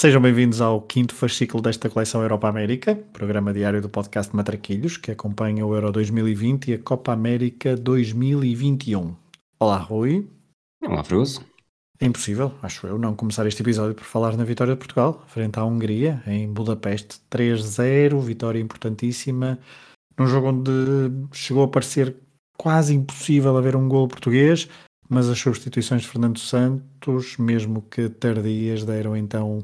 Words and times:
Sejam 0.00 0.22
bem-vindos 0.22 0.60
ao 0.60 0.80
quinto 0.80 1.12
fascículo 1.12 1.60
desta 1.60 1.90
coleção 1.90 2.22
Europa 2.22 2.48
América, 2.48 2.94
programa 3.12 3.52
diário 3.52 3.82
do 3.82 3.88
podcast 3.88 4.34
Matraquilhos, 4.36 4.96
que 4.96 5.10
acompanha 5.10 5.66
o 5.66 5.74
Euro 5.74 5.90
2020 5.90 6.68
e 6.68 6.74
a 6.74 6.78
Copa 6.78 7.12
América 7.12 7.76
2021. 7.76 9.16
Olá, 9.58 9.76
Rui. 9.78 10.30
Olá, 10.86 11.02
Fruso. 11.02 11.44
É 11.98 12.06
impossível, 12.06 12.54
acho 12.62 12.86
eu, 12.86 12.96
não 12.96 13.12
começar 13.16 13.44
este 13.48 13.60
episódio 13.60 13.96
por 13.96 14.04
falar 14.04 14.36
na 14.36 14.44
vitória 14.44 14.74
de 14.74 14.78
Portugal, 14.78 15.24
frente 15.26 15.58
à 15.58 15.64
Hungria, 15.64 16.22
em 16.28 16.46
Budapeste. 16.46 17.20
3-0, 17.28 18.20
vitória 18.20 18.60
importantíssima, 18.60 19.58
num 20.16 20.28
jogo 20.28 20.50
onde 20.50 20.70
chegou 21.32 21.64
a 21.64 21.68
parecer 21.68 22.14
quase 22.56 22.94
impossível 22.94 23.56
haver 23.56 23.74
um 23.74 23.88
gol 23.88 24.06
português, 24.06 24.68
mas 25.08 25.28
as 25.28 25.40
substituições 25.40 26.02
de 26.02 26.08
Fernando 26.08 26.38
Santos, 26.38 27.36
mesmo 27.36 27.82
que 27.82 28.08
tardias, 28.08 28.84
deram 28.84 29.16
então 29.16 29.60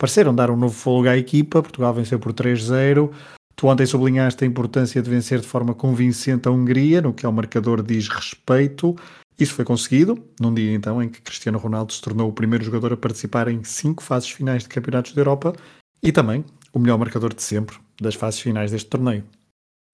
pareceram 0.00 0.34
dar 0.34 0.50
um 0.50 0.56
novo 0.56 0.74
fogo 0.74 1.08
à 1.08 1.16
equipa. 1.18 1.62
Portugal 1.62 1.92
venceu 1.92 2.18
por 2.18 2.32
3-0. 2.32 3.10
Tu 3.54 3.66
ontem 3.66 3.84
sublinhaste 3.84 4.42
a 4.42 4.46
importância 4.46 5.02
de 5.02 5.10
vencer 5.10 5.40
de 5.40 5.46
forma 5.46 5.74
convincente 5.74 6.48
a 6.48 6.50
Hungria, 6.50 7.02
no 7.02 7.12
que 7.12 7.26
ao 7.26 7.32
marcador 7.32 7.82
diz 7.82 8.08
respeito. 8.08 8.96
Isso 9.38 9.52
foi 9.52 9.64
conseguido, 9.64 10.18
num 10.40 10.52
dia 10.52 10.72
então 10.72 11.02
em 11.02 11.08
que 11.08 11.20
Cristiano 11.20 11.58
Ronaldo 11.58 11.92
se 11.92 12.00
tornou 12.00 12.28
o 12.28 12.32
primeiro 12.32 12.64
jogador 12.64 12.94
a 12.94 12.96
participar 12.96 13.48
em 13.48 13.62
cinco 13.62 14.02
fases 14.02 14.30
finais 14.30 14.62
de 14.62 14.70
campeonatos 14.70 15.12
da 15.12 15.20
Europa 15.20 15.54
e 16.02 16.10
também 16.10 16.44
o 16.72 16.78
melhor 16.78 16.98
marcador 16.98 17.34
de 17.34 17.42
sempre 17.42 17.76
das 18.00 18.14
fases 18.14 18.40
finais 18.40 18.70
deste 18.70 18.88
torneio. 18.88 19.24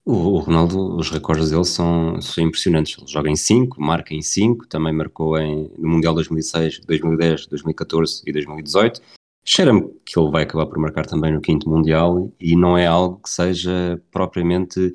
O, 0.05 0.39
Ronaldo, 0.39 0.95
os 0.95 1.09
recordes 1.09 1.49
dele 1.49 1.65
são, 1.65 2.21
são 2.21 2.41
impressionantes. 2.41 2.97
Ele 2.97 3.07
joga 3.07 3.29
em 3.29 3.35
5, 3.35 3.81
marca 3.81 4.13
em 4.13 4.21
5, 4.21 4.67
também 4.67 4.93
marcou 4.93 5.37
em, 5.37 5.69
no 5.77 5.89
Mundial 5.89 6.13
2006, 6.13 6.79
2010, 6.85 7.47
2014 7.47 8.21
e 8.25 8.31
2018 8.31 9.01
cheira-me 9.47 9.87
que 10.05 10.19
ele 10.19 10.29
vai 10.29 10.43
acabar 10.43 10.65
por 10.65 10.77
marcar 10.77 11.05
também 11.05 11.33
no 11.33 11.39
quinto 11.39 11.69
Mundial 11.69 12.31
e 12.39 12.55
não 12.55 12.77
é 12.77 12.85
algo 12.85 13.21
que 13.21 13.29
seja 13.29 14.01
propriamente 14.11 14.93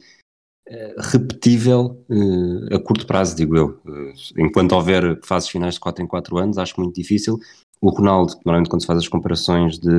uh, 0.69 1.00
repetível 1.00 2.05
uh, 2.11 2.75
a 2.75 2.78
curto 2.78 3.06
prazo, 3.06 3.34
digo 3.34 3.56
eu. 3.56 3.80
Uh, 3.86 4.12
enquanto 4.39 4.73
houver 4.73 5.19
fases 5.25 5.48
finais 5.48 5.75
de 5.75 5.80
4 5.80 6.05
em 6.05 6.06
4 6.06 6.36
anos, 6.36 6.58
acho 6.58 6.78
muito 6.78 6.95
difícil. 6.95 7.39
O 7.80 7.89
Ronaldo, 7.89 8.34
normalmente 8.45 8.69
quando 8.69 8.83
se 8.83 8.86
faz 8.86 8.98
as 8.98 9.08
comparações 9.08 9.78
de, 9.78 9.91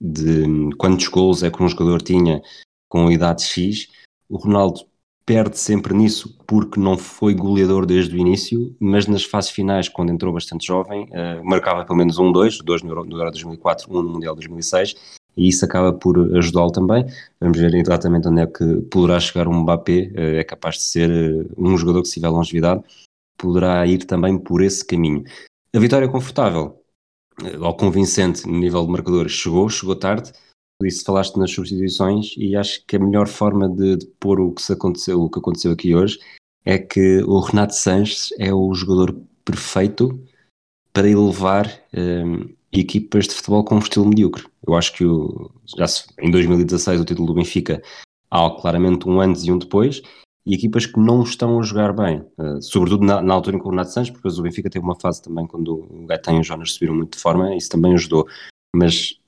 de 0.00 0.74
quantos 0.78 1.06
gols 1.08 1.42
é 1.42 1.50
que 1.50 1.62
um 1.62 1.68
jogador 1.68 2.00
tinha 2.00 2.40
com 2.88 3.08
a 3.08 3.12
idade 3.12 3.42
X, 3.42 3.88
o 4.26 4.38
Ronaldo 4.38 4.80
perde 5.28 5.58
sempre 5.58 5.92
nisso 5.92 6.34
porque 6.46 6.80
não 6.80 6.96
foi 6.96 7.34
goleador 7.34 7.84
desde 7.84 8.16
o 8.16 8.18
início, 8.18 8.74
mas 8.80 9.06
nas 9.06 9.24
fases 9.24 9.50
finais, 9.50 9.86
quando 9.86 10.10
entrou 10.10 10.32
bastante 10.32 10.66
jovem, 10.66 11.04
uh, 11.04 11.44
marcava 11.44 11.84
pelo 11.84 11.98
menos 11.98 12.18
um, 12.18 12.32
dois, 12.32 12.56
dois 12.62 12.82
no 12.82 12.88
Euro, 12.88 13.04
no 13.04 13.18
Euro 13.18 13.30
2004, 13.30 13.88
um 13.90 14.02
no 14.02 14.08
Mundial 14.08 14.34
2006, 14.34 14.94
e 15.36 15.48
isso 15.48 15.66
acaba 15.66 15.92
por 15.92 16.34
ajudá-lo 16.34 16.72
também. 16.72 17.04
Vamos 17.38 17.58
ver 17.58 17.74
exatamente 17.74 18.26
onde 18.26 18.40
é 18.40 18.46
que 18.46 18.80
poderá 18.90 19.20
chegar 19.20 19.46
um 19.46 19.60
Mbappé, 19.60 20.10
uh, 20.16 20.20
é 20.38 20.44
capaz 20.44 20.76
de 20.76 20.84
ser 20.84 21.10
uh, 21.10 21.46
um 21.58 21.76
jogador 21.76 22.00
que 22.00 22.08
se 22.08 22.14
tiver 22.14 22.30
longevidade, 22.30 22.82
poderá 23.36 23.86
ir 23.86 24.06
também 24.06 24.38
por 24.38 24.62
esse 24.62 24.82
caminho. 24.82 25.24
A 25.76 25.78
vitória 25.78 26.08
confortável, 26.08 26.82
ou 27.60 27.76
convincente 27.76 28.46
no 28.46 28.58
nível 28.58 28.82
de 28.86 28.92
marcador, 28.92 29.28
chegou, 29.28 29.68
chegou 29.68 29.94
tarde, 29.94 30.32
isso 30.86 31.04
falaste 31.04 31.36
nas 31.36 31.50
substituições 31.50 32.34
e 32.36 32.54
acho 32.54 32.84
que 32.86 32.96
a 32.96 33.00
melhor 33.00 33.26
forma 33.26 33.68
de, 33.68 33.96
de 33.96 34.06
pôr 34.20 34.40
o 34.40 34.52
que, 34.52 34.72
aconteceu, 34.72 35.20
o 35.22 35.30
que 35.30 35.38
aconteceu 35.38 35.72
aqui 35.72 35.94
hoje 35.94 36.18
é 36.64 36.78
que 36.78 37.22
o 37.24 37.40
Renato 37.40 37.74
Sanches 37.74 38.28
é 38.38 38.52
o 38.52 38.72
jogador 38.74 39.20
perfeito 39.44 40.22
para 40.92 41.08
elevar 41.08 41.66
um, 41.96 42.48
equipas 42.72 43.26
de 43.26 43.34
futebol 43.34 43.64
com 43.64 43.76
um 43.76 43.80
estilo 43.80 44.06
medíocre. 44.06 44.44
Eu 44.66 44.74
acho 44.74 44.92
que 44.92 45.04
o, 45.04 45.50
já 45.76 45.86
se, 45.86 46.04
em 46.20 46.30
2016 46.30 47.00
o 47.00 47.04
título 47.04 47.26
do 47.26 47.34
Benfica 47.34 47.82
há 48.30 48.50
claramente 48.50 49.08
um 49.08 49.20
antes 49.20 49.44
e 49.44 49.52
um 49.52 49.58
depois 49.58 50.02
e 50.46 50.54
equipas 50.54 50.86
que 50.86 50.98
não 50.98 51.22
estão 51.22 51.58
a 51.58 51.62
jogar 51.62 51.92
bem, 51.92 52.20
uh, 52.38 52.62
sobretudo 52.62 53.04
na, 53.04 53.20
na, 53.20 53.34
altura 53.34 53.56
em 53.56 53.60
que 53.60 53.66
o 53.66 53.70
Renato 53.70 53.90
Sanches, 53.90 54.10
porque 54.10 54.28
o 54.28 54.42
Benfica 54.42 54.70
teve 54.70 54.84
uma 54.84 54.98
fase 54.98 55.22
também 55.22 55.46
quando 55.46 55.74
o 55.74 56.06
Gaetan 56.06 56.36
e 56.36 56.40
o 56.40 56.42
Jonas 56.42 56.72
subiram 56.72 56.94
muito 56.94 57.16
de 57.16 57.22
forma, 57.22 57.54
isso 57.54 57.68
também 57.68 57.92
ajudou. 57.94 58.26
Mas 58.74 59.18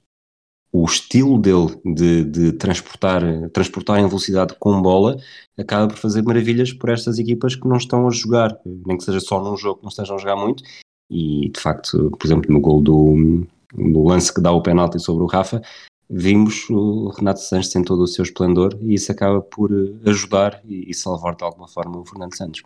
o 0.72 0.84
estilo 0.84 1.38
dele 1.38 1.81
de, 1.84 2.25
de, 2.25 2.53
transportar, 2.53 3.22
transportar 3.50 3.98
em 3.98 4.06
velocidade 4.06 4.54
com 4.58 4.81
bola 4.81 5.16
acaba 5.58 5.88
por 5.88 5.97
fazer 5.97 6.22
maravilhas 6.22 6.72
por 6.72 6.91
estas 6.91 7.19
equipas 7.19 7.56
que 7.56 7.66
não 7.66 7.76
estão 7.76 8.06
a 8.06 8.10
jogar, 8.10 8.56
nem 8.64 8.97
que 8.97 9.04
seja 9.04 9.20
só 9.20 9.42
num 9.42 9.56
jogo 9.56 9.80
não 9.82 9.88
estejam 9.88 10.16
a 10.16 10.19
jogar 10.19 10.36
muito. 10.36 10.62
E 11.10 11.50
de 11.50 11.60
facto, 11.60 12.10
por 12.10 12.25
exemplo, 12.25 12.53
no 12.53 12.60
gol 12.60 12.80
do, 12.80 13.47
lance 13.75 14.32
que 14.32 14.41
dá 14.41 14.53
o 14.53 14.62
penalti 14.62 15.00
sobre 15.00 15.25
o 15.25 15.26
Rafa, 15.26 15.60
vimos 16.09 16.70
o 16.70 17.09
Renato 17.09 17.41
Sanches 17.41 17.75
em 17.75 17.82
todo 17.82 18.03
o 18.03 18.06
seu 18.06 18.22
esplendor 18.22 18.78
e 18.80 18.94
isso 18.94 19.10
acaba 19.10 19.41
por 19.41 19.70
ajudar 20.06 20.60
e, 20.64 20.88
e 20.88 20.94
salvar 20.94 21.34
de 21.34 21.42
alguma 21.42 21.66
forma 21.66 21.98
o 21.98 22.06
Fernando 22.06 22.36
Santos. 22.36 22.62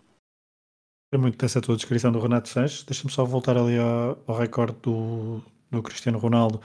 É 1.11 1.17
muito 1.17 1.37
dessa 1.37 1.61
tua 1.61 1.75
descrição 1.75 2.11
do 2.11 2.19
Renato 2.19 2.49
Sanches. 2.49 2.83
Deixa-me 2.83 3.11
só 3.11 3.25
voltar 3.25 3.57
ali 3.57 3.79
ao, 3.79 4.17
ao 4.27 4.37
recorde 4.37 4.75
do, 4.83 5.41
do 5.71 5.81
Cristiano 5.81 6.19
Ronaldo 6.19 6.59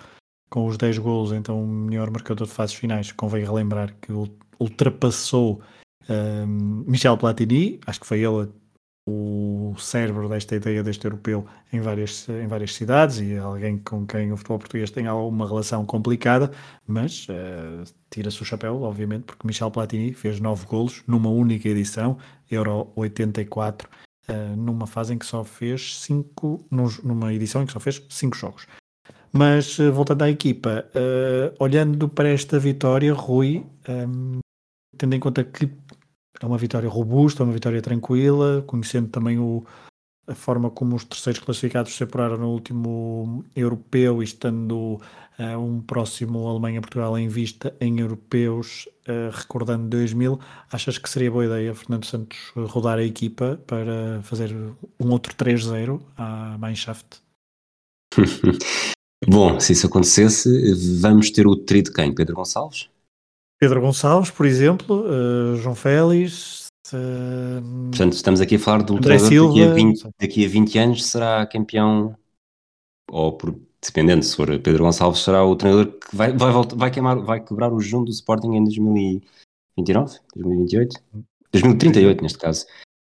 com 0.50 0.66
os 0.66 0.76
10 0.76 0.98
gols, 0.98 1.32
então 1.32 1.62
o 1.62 1.66
melhor 1.66 2.10
marcador 2.10 2.46
de 2.46 2.52
fases 2.52 2.74
finais. 2.74 3.12
Convém 3.12 3.44
relembrar 3.44 3.94
que 4.00 4.12
ultrapassou 4.58 5.62
um, 6.08 6.84
Michel 6.86 7.16
Platini, 7.16 7.80
acho 7.86 8.00
que 8.00 8.06
foi 8.06 8.20
ele 8.20 8.50
o 9.08 9.74
cérebro 9.78 10.28
desta 10.28 10.56
ideia 10.56 10.82
deste 10.82 11.04
europeu 11.04 11.46
em 11.72 11.80
várias, 11.80 12.28
em 12.28 12.46
várias 12.46 12.74
cidades 12.74 13.18
e 13.18 13.36
alguém 13.36 13.78
com 13.78 14.06
quem 14.06 14.30
o 14.30 14.36
futebol 14.36 14.58
português 14.58 14.90
tem 14.90 15.06
alguma 15.06 15.46
relação 15.46 15.84
complicada, 15.84 16.50
mas 16.86 17.26
uh, 17.28 17.82
tira-se 18.10 18.42
o 18.42 18.44
chapéu, 18.44 18.82
obviamente, 18.82 19.24
porque 19.24 19.46
Michel 19.46 19.70
Platini 19.70 20.12
fez 20.12 20.38
9 20.38 20.66
golos 20.66 21.02
numa 21.06 21.30
única 21.30 21.68
edição, 21.68 22.18
Euro 22.50 22.92
84, 22.94 23.88
uh, 24.28 24.56
numa 24.56 24.86
fase 24.86 25.14
em 25.14 25.18
que 25.18 25.26
só 25.26 25.42
fez 25.42 25.98
5, 26.00 26.66
numa 27.02 27.32
edição 27.32 27.62
em 27.62 27.66
que 27.66 27.72
só 27.72 27.80
fez 27.80 28.04
5 28.08 28.36
jogos. 28.36 28.66
Mas 29.32 29.78
eh, 29.78 29.90
voltando 29.90 30.22
à 30.22 30.30
equipa, 30.30 30.84
uh, 30.94 31.62
olhando 31.62 32.08
para 32.08 32.28
esta 32.28 32.58
vitória, 32.58 33.12
Rui, 33.14 33.64
um, 33.88 33.92
ehm, 33.92 34.38
tendo 34.96 35.14
em 35.14 35.20
conta 35.20 35.44
que 35.44 35.70
é 36.40 36.46
uma 36.46 36.58
vitória 36.58 36.88
robusta, 36.88 37.44
uma 37.44 37.52
vitória 37.52 37.80
tranquila, 37.80 38.62
conhecendo 38.66 39.08
também 39.08 39.38
o, 39.38 39.64
a 40.26 40.34
forma 40.34 40.70
como 40.70 40.96
os 40.96 41.04
terceiros 41.04 41.40
classificados 41.40 41.94
se 41.94 42.02
apuraram 42.02 42.38
no 42.38 42.48
último 42.50 43.44
europeu 43.54 44.22
e 44.22 44.24
estando 44.24 45.00
uh, 45.38 45.58
um 45.58 45.80
próximo 45.80 46.48
Alemanha-Portugal 46.48 47.16
em 47.18 47.28
vista 47.28 47.74
em 47.80 48.00
europeus, 48.00 48.88
uh, 49.08 49.30
recordando 49.32 49.88
2000, 49.88 50.40
achas 50.72 50.98
que 50.98 51.08
seria 51.08 51.30
boa 51.30 51.44
ideia 51.44 51.74
Fernando 51.74 52.04
Santos 52.04 52.38
rodar 52.54 52.98
a 52.98 53.04
equipa 53.04 53.60
para 53.66 54.20
fazer 54.22 54.52
um 54.98 55.10
outro 55.10 55.34
3-0 55.34 56.00
à 56.16 56.56
Mannschaft? 56.58 57.20
Bom, 59.28 59.60
se 59.60 59.72
isso 59.72 59.86
acontecesse, 59.86 60.48
vamos 61.00 61.30
ter 61.30 61.46
o 61.46 61.54
tri 61.54 61.82
de 61.82 61.92
quem? 61.92 62.14
Pedro 62.14 62.36
Gonçalves? 62.36 62.88
Pedro 63.58 63.80
Gonçalves, 63.80 64.30
por 64.30 64.46
exemplo, 64.46 65.04
uh, 65.04 65.56
João 65.56 65.74
Félix. 65.74 66.68
Uh, 66.88 67.90
Portanto, 67.90 68.14
estamos 68.14 68.40
aqui 68.40 68.56
a 68.56 68.58
falar 68.58 68.82
do 68.82 68.94
André 68.94 69.18
treinador 69.18 69.28
Silva, 69.28 69.48
daqui, 69.52 69.62
a 69.62 69.74
20, 69.74 70.08
daqui 70.18 70.44
a 70.44 70.48
20 70.48 70.78
anos 70.78 71.04
será 71.04 71.46
campeão, 71.46 72.16
ou 73.10 73.36
por, 73.36 73.54
dependendo, 73.84 74.24
se 74.24 74.34
for 74.34 74.46
Pedro 74.58 74.84
Gonçalves, 74.84 75.20
será 75.20 75.44
o 75.44 75.54
treinador 75.54 75.92
que 75.92 76.16
vai, 76.16 76.32
vai, 76.32 76.52
voltar, 76.52 76.76
vai, 76.76 76.90
queimar, 76.90 77.18
vai 77.20 77.44
quebrar 77.44 77.70
o 77.72 77.80
junto 77.80 78.06
do 78.06 78.12
Sporting 78.12 78.54
em 78.54 78.64
2029, 78.64 80.18
2028, 80.34 80.96
2038 81.52 82.22
neste 82.22 82.38
caso. 82.38 82.64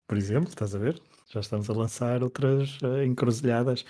Por 0.07 0.17
exemplo, 0.17 0.49
estás 0.49 0.75
a 0.75 0.77
ver? 0.77 1.01
Já 1.27 1.39
estamos 1.39 1.67
a 1.67 1.73
lançar 1.73 2.21
outras 2.21 2.77
uh, 2.83 3.01
encruzilhadas 3.03 3.83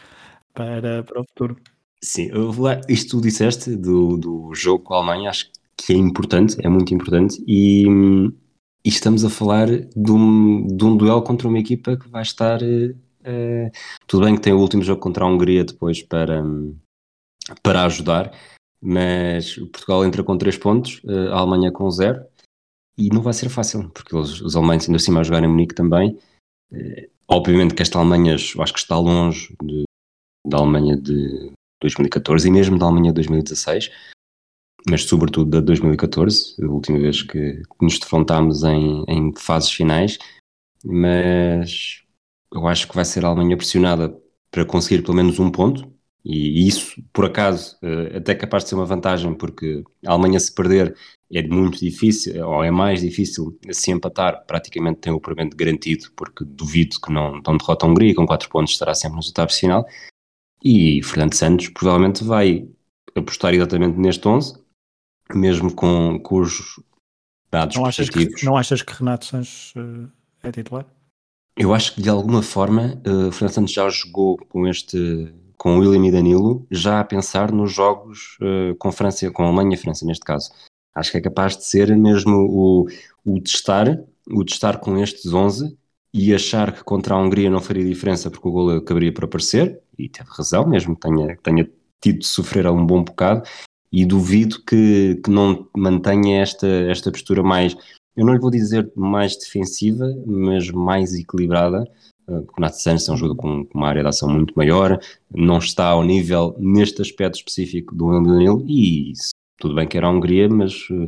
para, 0.54 1.04
para 1.04 1.20
o 1.20 1.26
futuro. 1.26 1.58
Sim, 2.04 2.30
isto 2.90 3.18
tu 3.18 3.22
disseste 3.22 3.78
do, 3.78 4.18
do 4.18 4.54
jogo 4.54 4.84
com 4.84 4.94
a 4.94 4.98
Alemanha, 4.98 5.30
acho 5.30 5.50
que 5.78 5.94
é 5.94 5.96
importante, 5.96 6.58
é 6.60 6.68
muito 6.68 6.94
importante, 6.94 7.42
e, 7.48 7.86
e 8.84 8.90
estamos 8.90 9.24
a 9.24 9.30
falar 9.30 9.68
de 9.68 10.12
um, 10.12 10.68
de 10.68 10.84
um, 10.84 10.98
duelo 10.98 11.24
contra 11.24 11.48
uma 11.48 11.60
equipa 11.60 11.96
que 11.96 12.10
vai 12.10 12.22
estar. 12.22 12.62
Uh, 12.62 13.72
tudo 14.06 14.26
bem 14.26 14.36
que 14.36 14.42
tem 14.42 14.52
o 14.52 14.60
último 14.60 14.84
jogo 14.84 15.00
contra 15.00 15.24
a 15.24 15.28
Hungria 15.30 15.64
depois 15.64 16.04
para, 16.04 16.44
para 17.62 17.86
ajudar, 17.86 18.38
mas 18.82 19.56
Portugal 19.56 20.04
entra 20.04 20.26
com 20.26 20.38
3 20.38 20.58
pontos, 20.58 21.02
eh, 21.08 21.30
a 21.30 21.38
Alemanha 21.38 21.72
com 21.72 21.90
0, 21.90 22.22
e 22.98 23.08
não 23.08 23.22
vai 23.22 23.32
ser 23.32 23.48
fácil, 23.48 23.90
porque 23.92 24.14
os, 24.14 24.54
alemães 24.58 24.84
ainda 24.84 24.98
assim 24.98 25.18
a 25.18 25.24
jogar 25.24 25.42
em 25.42 25.48
Munique 25.48 25.74
também. 25.74 26.20
Eh, 26.74 27.10
obviamente 27.30 27.74
que 27.74 27.82
esta 27.82 27.98
Alemanha, 27.98 28.34
eu 28.34 28.62
acho 28.62 28.74
que 28.74 28.80
está 28.80 28.98
longe 28.98 29.56
de, 29.64 29.84
da 30.46 30.58
Alemanha 30.58 30.98
de 30.98 31.54
2014 31.84 32.48
e 32.48 32.52
mesmo 32.52 32.78
da 32.78 32.86
Alemanha 32.86 33.12
de 33.12 33.16
2016, 33.16 33.92
mas 34.90 35.04
sobretudo 35.04 35.50
da 35.50 35.62
2014, 35.62 36.56
a 36.62 36.68
última 36.68 37.00
vez 37.00 37.22
que, 37.22 37.62
nos 37.82 38.00
defrontámos 38.00 38.64
em, 38.64 39.04
em 39.08 39.34
fases 39.38 39.72
finais, 39.72 40.18
mas 40.84 42.02
eu 42.54 42.68
acho 42.68 42.88
que 42.88 42.96
vai 42.96 43.06
ser 43.06 43.26
a 43.26 43.30
Alemanha 43.30 43.58
pressionada 43.58 44.16
para 44.52 44.66
conseguir 44.66 45.02
pelo 45.02 45.16
menos 45.16 45.40
um 45.40 45.50
ponto, 45.50 45.92
e 46.26 46.68
isso, 46.68 47.02
por 47.12 47.26
acaso, 47.26 47.78
eh, 47.82 48.18
até 48.18 48.34
capaz 48.34 48.64
de 48.64 48.70
ser 48.70 48.76
uma 48.76 48.86
vantagem, 48.86 49.34
porque 49.34 49.84
a 50.06 50.12
Alemanha 50.12 50.40
se 50.40 50.54
perder 50.54 50.96
é 51.34 51.42
muito 51.44 51.80
difícil, 51.80 52.48
ou 52.48 52.64
é 52.64 52.72
mais 52.72 53.02
difícil 53.02 53.58
se 53.72 53.92
empatar, 53.92 54.46
praticamente 54.46 55.00
tem 55.02 55.12
o 55.12 55.18
apuramento 55.18 55.58
garantido, 55.58 56.12
porque 56.16 56.46
duvido 56.46 56.98
que 57.02 57.12
não, 57.12 57.42
não 57.46 57.58
derrota 57.58 57.86
a 57.86 57.90
Hungria, 57.90 58.16
com 58.16 58.26
4 58.26 58.50
pontos 58.50 58.74
estará 58.74 58.94
sempre 58.94 59.16
no 59.16 59.22
resultado 59.22 59.52
final, 59.52 59.86
e 60.64 61.04
Fernando 61.04 61.34
Santos 61.34 61.70
provavelmente 61.70 62.24
vai 62.24 62.68
apostar 63.16 63.54
exatamente 63.54 63.98
neste 64.00 64.28
11, 64.28 64.56
mesmo 65.34 65.74
com, 65.74 66.20
com 66.20 66.40
os 66.40 66.80
dados 67.52 67.76
não 67.76 67.86
achas, 67.86 68.10
positivos. 68.10 68.40
que, 68.40 68.46
não 68.46 68.58
achas 68.58 68.82
que 68.82 68.94
Renato 68.94 69.26
Sanches 69.26 69.74
uh, 69.76 70.10
é 70.42 70.52
titular? 70.52 70.86
Eu 71.56 71.74
acho 71.74 71.94
que 71.94 72.02
de 72.02 72.10
alguma 72.10 72.42
forma 72.42 73.02
uh, 73.06 73.32
Fernando 73.32 73.54
Santos 73.54 73.74
já 73.74 73.88
jogou 73.90 74.38
com 74.38 74.68
este 74.68 75.34
com 75.56 75.78
o 75.78 75.80
William 75.80 76.06
e 76.06 76.12
Danilo, 76.12 76.68
já 76.70 77.00
a 77.00 77.06
pensar 77.06 77.50
nos 77.50 77.72
jogos 77.72 78.38
uh, 78.42 78.76
com 78.76 78.92
França, 78.92 79.32
com 79.32 79.44
a 79.44 79.46
Alemanha 79.48 79.76
e 79.76 79.78
França 79.78 80.06
neste 80.06 80.26
caso. 80.26 80.52
Acho 80.94 81.12
que 81.12 81.18
é 81.18 81.22
capaz 81.22 81.56
de 81.56 81.64
ser 81.64 81.96
mesmo 81.96 82.36
o, 82.36 82.88
o 83.24 83.40
testar, 83.40 83.98
o 84.30 84.44
testar 84.44 84.80
com 84.80 84.98
estes 84.98 85.34
11 85.34 85.78
e 86.14 86.34
achar 86.34 86.74
que 86.74 86.84
contra 86.84 87.16
a 87.16 87.18
Hungria 87.18 87.50
não 87.50 87.62
faria 87.62 87.86
diferença 87.86 88.30
porque 88.30 88.46
o 88.46 88.52
gol 88.52 88.70
acabaria 88.72 89.14
por 89.14 89.24
aparecer, 89.24 89.82
e 89.98 90.10
teve 90.10 90.30
razão, 90.30 90.68
mesmo 90.68 90.96
que 90.96 91.02
tenha, 91.02 91.38
tenha 91.38 91.70
tido 92.02 92.20
de 92.20 92.28
sofrer 92.28 92.68
um 92.68 92.86
bom 92.86 93.04
bocado, 93.04 93.44
e 93.92 94.06
duvido 94.06 94.62
que, 94.64 95.22
que 95.24 95.30
não 95.30 95.68
mantenha 95.78 96.42
esta, 96.42 96.68
esta 96.68 97.12
postura 97.12 97.44
mais, 97.44 97.76
eu 98.16 98.26
não 98.26 98.34
lhe 98.34 98.40
vou 98.40 98.50
dizer 98.50 98.92
mais 98.96 99.38
defensiva, 99.38 100.06
mas 100.26 100.70
mais 100.72 101.14
equilibrada. 101.14 101.84
Uh, 102.28 102.40
o 102.40 102.56
Renato 102.56 102.78
Santos 102.78 103.08
é 103.08 103.12
um 103.12 103.18
jogador 103.18 103.36
com, 103.42 103.68
uma 103.74 103.88
área 103.88 104.02
de 104.02 104.08
ação 104.08 104.30
muito 104.30 104.54
maior, 104.56 105.00
não 105.34 105.60
está 105.60 105.88
ao 105.88 106.04
nível 106.04 106.56
neste 106.58 107.02
aspecto 107.02 107.36
específico 107.36 107.94
do 107.94 108.10
Danilo, 108.24 108.66
e 108.68 109.14
tudo 109.60 109.76
bem 109.76 109.88
que 109.88 109.98
era 109.98 110.08
a 110.08 110.10
Hungria, 110.10 110.50
mas 110.50 110.74
uh, 110.90 111.08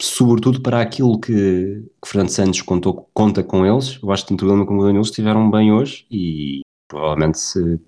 sobretudo 0.00 0.60
para 0.60 0.80
aquilo 0.80 1.18
que, 1.18 1.82
que 2.02 2.08
Fernando 2.08 2.28
Santos 2.28 2.60
contou, 2.62 3.08
conta 3.14 3.42
com 3.42 3.64
eles, 3.64 3.98
eu 4.02 4.10
acho 4.12 4.24
que 4.24 4.28
tanto 4.30 4.44
o 4.44 4.48
Danilo 4.48 4.66
como 4.66 4.80
o 4.80 4.84
Danilo 4.84 5.02
estiveram 5.02 5.50
bem 5.50 5.72
hoje 5.72 6.06
e 6.10 6.60
provavelmente 6.88 7.38
se, 7.38 7.80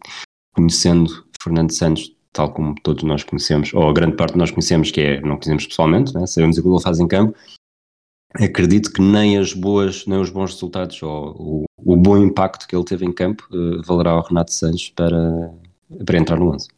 conhecendo 0.54 1.26
Fernando 1.42 1.72
Santos 1.72 2.14
tal 2.32 2.52
como 2.52 2.74
todos 2.82 3.02
nós 3.02 3.24
conhecemos, 3.24 3.74
ou 3.74 3.88
a 3.88 3.92
grande 3.92 4.16
parte 4.16 4.34
de 4.34 4.38
nós 4.38 4.50
conhecemos, 4.50 4.92
que 4.92 5.00
é, 5.00 5.20
não 5.22 5.36
conhecemos 5.36 5.66
pessoalmente, 5.66 6.14
né? 6.14 6.24
sabemos 6.26 6.56
o 6.56 6.62
que 6.62 6.68
ele 6.68 6.80
faz 6.80 7.00
em 7.00 7.08
campo, 7.08 7.36
acredito 8.34 8.92
que 8.92 9.00
nem 9.00 9.38
as 9.38 9.52
boas, 9.52 10.06
nem 10.06 10.20
os 10.20 10.30
bons 10.30 10.52
resultados, 10.52 11.02
ou 11.02 11.34
o, 11.36 11.64
o 11.78 11.96
bom 11.96 12.16
impacto 12.18 12.68
que 12.68 12.76
ele 12.76 12.84
teve 12.84 13.04
em 13.04 13.12
campo, 13.12 13.48
uh, 13.50 13.82
valerá 13.82 14.12
ao 14.12 14.22
Renato 14.22 14.52
Santos 14.52 14.90
para, 14.90 15.52
para 16.04 16.18
entrar 16.18 16.38
no 16.38 16.54
11. 16.54 16.68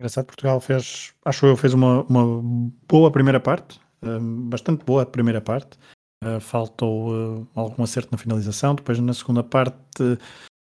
Engraçado, 0.00 0.26
Portugal 0.26 0.60
fez, 0.60 1.14
acho 1.24 1.46
eu, 1.46 1.56
fez 1.56 1.74
uma, 1.74 2.02
uma 2.04 2.42
boa 2.88 3.10
primeira 3.10 3.40
parte, 3.40 3.80
um, 4.02 4.48
bastante 4.48 4.84
boa 4.84 5.04
primeira 5.04 5.40
parte. 5.40 5.78
Uh, 6.24 6.40
faltou 6.40 7.10
uh, 7.12 7.48
algum 7.54 7.82
acerto 7.82 8.08
na 8.10 8.18
finalização. 8.18 8.74
Depois, 8.74 8.98
na 8.98 9.12
segunda 9.12 9.42
parte, 9.42 9.76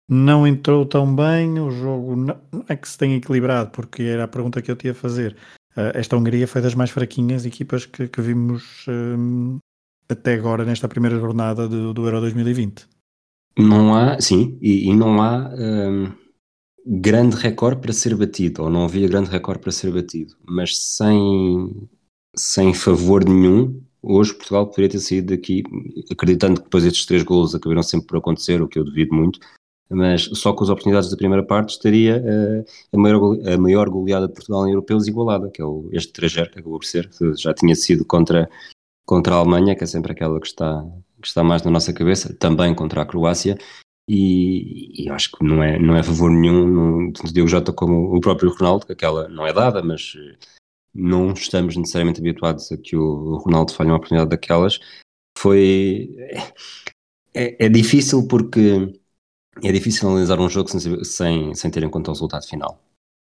não 0.10 0.48
entrou 0.48 0.86
tão 0.88 1.16
bem, 1.16 1.60
o 1.60 1.70
jogo 1.70 2.16
não, 2.16 2.36
é 2.68 2.76
que 2.76 2.90
se 2.90 2.98
tenha 2.98 3.16
equilibrado, 3.16 3.70
porque 3.70 4.02
era 4.02 4.24
a 4.24 4.28
pergunta 4.28 4.62
que 4.62 4.72
eu 4.72 4.76
tinha 4.76 4.92
a 4.92 4.96
fazer. 4.96 5.36
Uh, 5.78 5.94
esta 5.94 6.18
Hungria 6.18 6.48
foi 6.48 6.62
das 6.62 6.74
mais 6.74 6.90
fraquinhas 6.90 7.46
equipas 7.46 7.86
que, 7.86 8.08
que 8.08 8.22
vimos 8.22 8.86
um, 8.88 9.60
até 10.10 10.34
agora 10.34 10.66
nesta 10.66 10.88
primeira 10.88 11.20
jornada 11.20 11.68
do, 11.68 11.94
do 11.94 12.06
Euro 12.06 12.22
2020. 12.22 12.88
Não 13.56 13.96
há, 13.96 14.20
sim, 14.20 14.58
e, 14.62 14.90
e 14.90 14.96
não 14.96 15.22
há 15.22 15.54
um, 15.54 16.12
grande 16.86 17.36
recorde 17.36 17.80
para 17.80 17.94
ser 17.94 18.16
batido, 18.16 18.64
ou 18.64 18.70
não 18.70 18.86
havia 18.86 19.08
grande 19.08 19.30
recorde 19.30 19.62
para 19.62 19.72
ser 19.72 19.94
batido, 19.94 20.36
mas 20.44 20.76
sem, 20.76 21.88
sem 22.36 22.74
favor 22.74 23.24
nenhum, 23.24 23.80
hoje 24.02 24.34
Portugal 24.34 24.66
poderia 24.66 24.90
ter 24.90 25.00
saído 25.00 25.36
daqui, 25.36 25.62
acreditando 26.12 26.60
que 26.60 26.64
depois 26.64 26.84
estes 26.84 27.06
três 27.06 27.22
golos 27.22 27.54
acabaram 27.54 27.84
sempre 27.84 28.08
por 28.08 28.18
acontecer, 28.18 28.62
o 28.62 28.68
que 28.68 28.80
eu 28.80 28.86
duvido 28.86 29.14
muito, 29.14 29.40
mas 29.90 30.24
só 30.34 30.54
com 30.54 30.64
as 30.64 30.70
oportunidades 30.70 31.10
da 31.10 31.18
primeira 31.18 31.44
parte 31.44 31.72
estaria 31.72 32.18
uh, 32.18 32.66
a, 32.94 32.98
maior, 32.98 33.38
a 33.48 33.58
maior 33.58 33.90
goleada 33.90 34.28
de 34.28 34.34
Portugal 34.34 34.68
em 34.68 34.72
europeus 34.72 35.08
igualada, 35.08 35.50
que 35.50 35.62
é 35.62 35.66
o, 35.66 35.90
este 35.92 36.14
3 36.14 36.34
que 36.34 36.60
acabou 36.60 36.80
por 36.80 36.86
ser, 36.86 37.10
já 37.36 37.54
tinha 37.54 37.76
sido 37.76 38.06
contra, 38.06 38.50
contra 39.06 39.34
a 39.34 39.38
Alemanha, 39.40 39.76
que 39.76 39.84
é 39.84 39.88
sempre 39.88 40.12
aquela 40.12 40.40
que 40.40 40.48
está, 40.48 40.86
que 41.20 41.28
está 41.28 41.44
mais 41.44 41.64
na 41.64 41.72
nossa 41.72 41.92
cabeça, 41.92 42.34
também 42.36 42.76
contra 42.76 43.02
a 43.02 43.06
Croácia, 43.06 43.58
e, 44.08 45.04
e 45.06 45.10
acho 45.10 45.32
que 45.32 45.44
não 45.44 45.64
é, 45.64 45.80
não 45.80 45.96
é 45.96 46.04
favor 46.04 46.30
nenhum, 46.30 47.12
tanto 47.12 47.34
Diogo 47.34 47.50
Jota 47.50 47.74
como 47.74 48.16
o 48.16 48.22
próprio 48.22 48.52
Ronaldo, 48.52 48.86
que 48.86 48.94
aquela 48.94 49.28
não 49.28 49.46
é 49.46 49.54
dada, 49.54 49.82
mas 49.82 50.14
não 50.94 51.34
estamos 51.34 51.76
necessariamente 51.76 52.20
habituados 52.20 52.72
a 52.72 52.78
que 52.78 52.96
o 52.96 53.38
Ronaldo 53.38 53.74
falhe 53.74 53.90
uma 53.90 53.98
oportunidade 53.98 54.30
daquelas, 54.30 54.80
foi... 55.38 56.16
É, 57.32 57.66
é 57.66 57.70
difícil 57.70 58.28
porque 58.28 59.00
é 59.64 59.72
difícil 59.72 60.10
analisar 60.10 60.40
um 60.40 60.50
jogo 60.50 60.70
sem, 60.70 61.04
sem, 61.04 61.56
sem 61.56 61.72
ter 61.72 61.84
em 61.84 61.90
conta 61.90 62.12
o 62.12 62.14
resultado 62.14 62.46
final. 62.48 62.80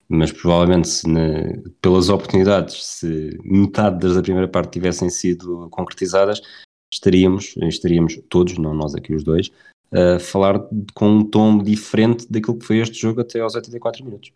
Mas 0.08 0.32
provavelmente, 0.32 0.88
se 0.88 1.08
pelas 1.82 2.10
oportunidades, 2.10 2.86
se 2.86 3.40
metade 3.44 4.00
das 4.00 4.16
da 4.16 4.22
primeira 4.22 4.48
parte 4.48 4.74
tivessem 4.74 5.10
sido 5.10 5.68
concretizadas, 5.72 6.42
estaríamos, 6.94 7.56
estaríamos 7.58 8.20
todos, 8.30 8.58
não 8.58 8.74
nós 8.74 8.94
aqui 8.94 9.16
os 9.16 9.24
dois, 9.24 9.52
a 9.92 10.20
falar 10.20 10.60
com 10.94 11.10
um 11.10 11.24
tom 11.24 11.58
diferente 11.58 12.28
daquilo 12.30 12.58
que 12.58 12.66
foi 12.66 12.80
este 12.80 13.00
jogo 13.00 13.22
até 13.22 13.40
aos 13.40 13.56
84 13.56 14.04
minutos. 14.06 14.32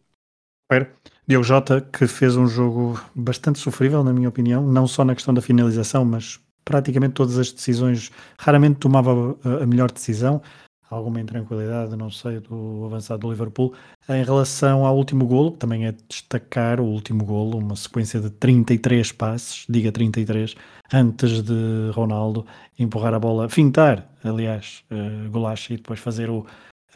Diogo 1.27 1.43
Jota, 1.43 1.81
que 1.81 2.07
fez 2.07 2.35
um 2.35 2.47
jogo 2.47 2.99
bastante 3.13 3.59
sofrível, 3.59 4.03
na 4.03 4.13
minha 4.13 4.29
opinião, 4.29 4.65
não 4.65 4.87
só 4.87 5.03
na 5.03 5.13
questão 5.13 5.33
da 5.33 5.41
finalização, 5.41 6.03
mas 6.05 6.39
praticamente 6.65 7.13
todas 7.13 7.37
as 7.37 7.51
decisões, 7.51 8.11
raramente 8.37 8.79
tomava 8.79 9.37
a 9.43 9.65
melhor 9.65 9.91
decisão 9.91 10.41
alguma 10.89 11.21
intranquilidade, 11.21 11.95
não 11.95 12.09
sei, 12.09 12.39
do 12.39 12.83
avançado 12.85 13.21
do 13.21 13.31
Liverpool. 13.31 13.73
Em 14.07 14.23
relação 14.23 14.85
ao 14.85 14.97
último 14.97 15.25
golo, 15.25 15.51
também 15.51 15.85
é 15.85 15.93
destacar 16.07 16.79
o 16.79 16.85
último 16.85 17.23
golo, 17.23 17.57
uma 17.57 17.75
sequência 17.75 18.19
de 18.19 18.29
33 18.29 19.11
passes, 19.11 19.65
diga 19.69 19.91
33, 19.91 20.55
antes 20.91 21.43
de 21.43 21.91
Ronaldo 21.93 22.45
empurrar 22.77 23.13
a 23.13 23.19
bola, 23.19 23.47
fintar, 23.49 24.09
aliás, 24.23 24.83
uh, 24.91 25.69
e 25.69 25.77
depois 25.77 25.99
fazer 25.99 26.29
o. 26.29 26.45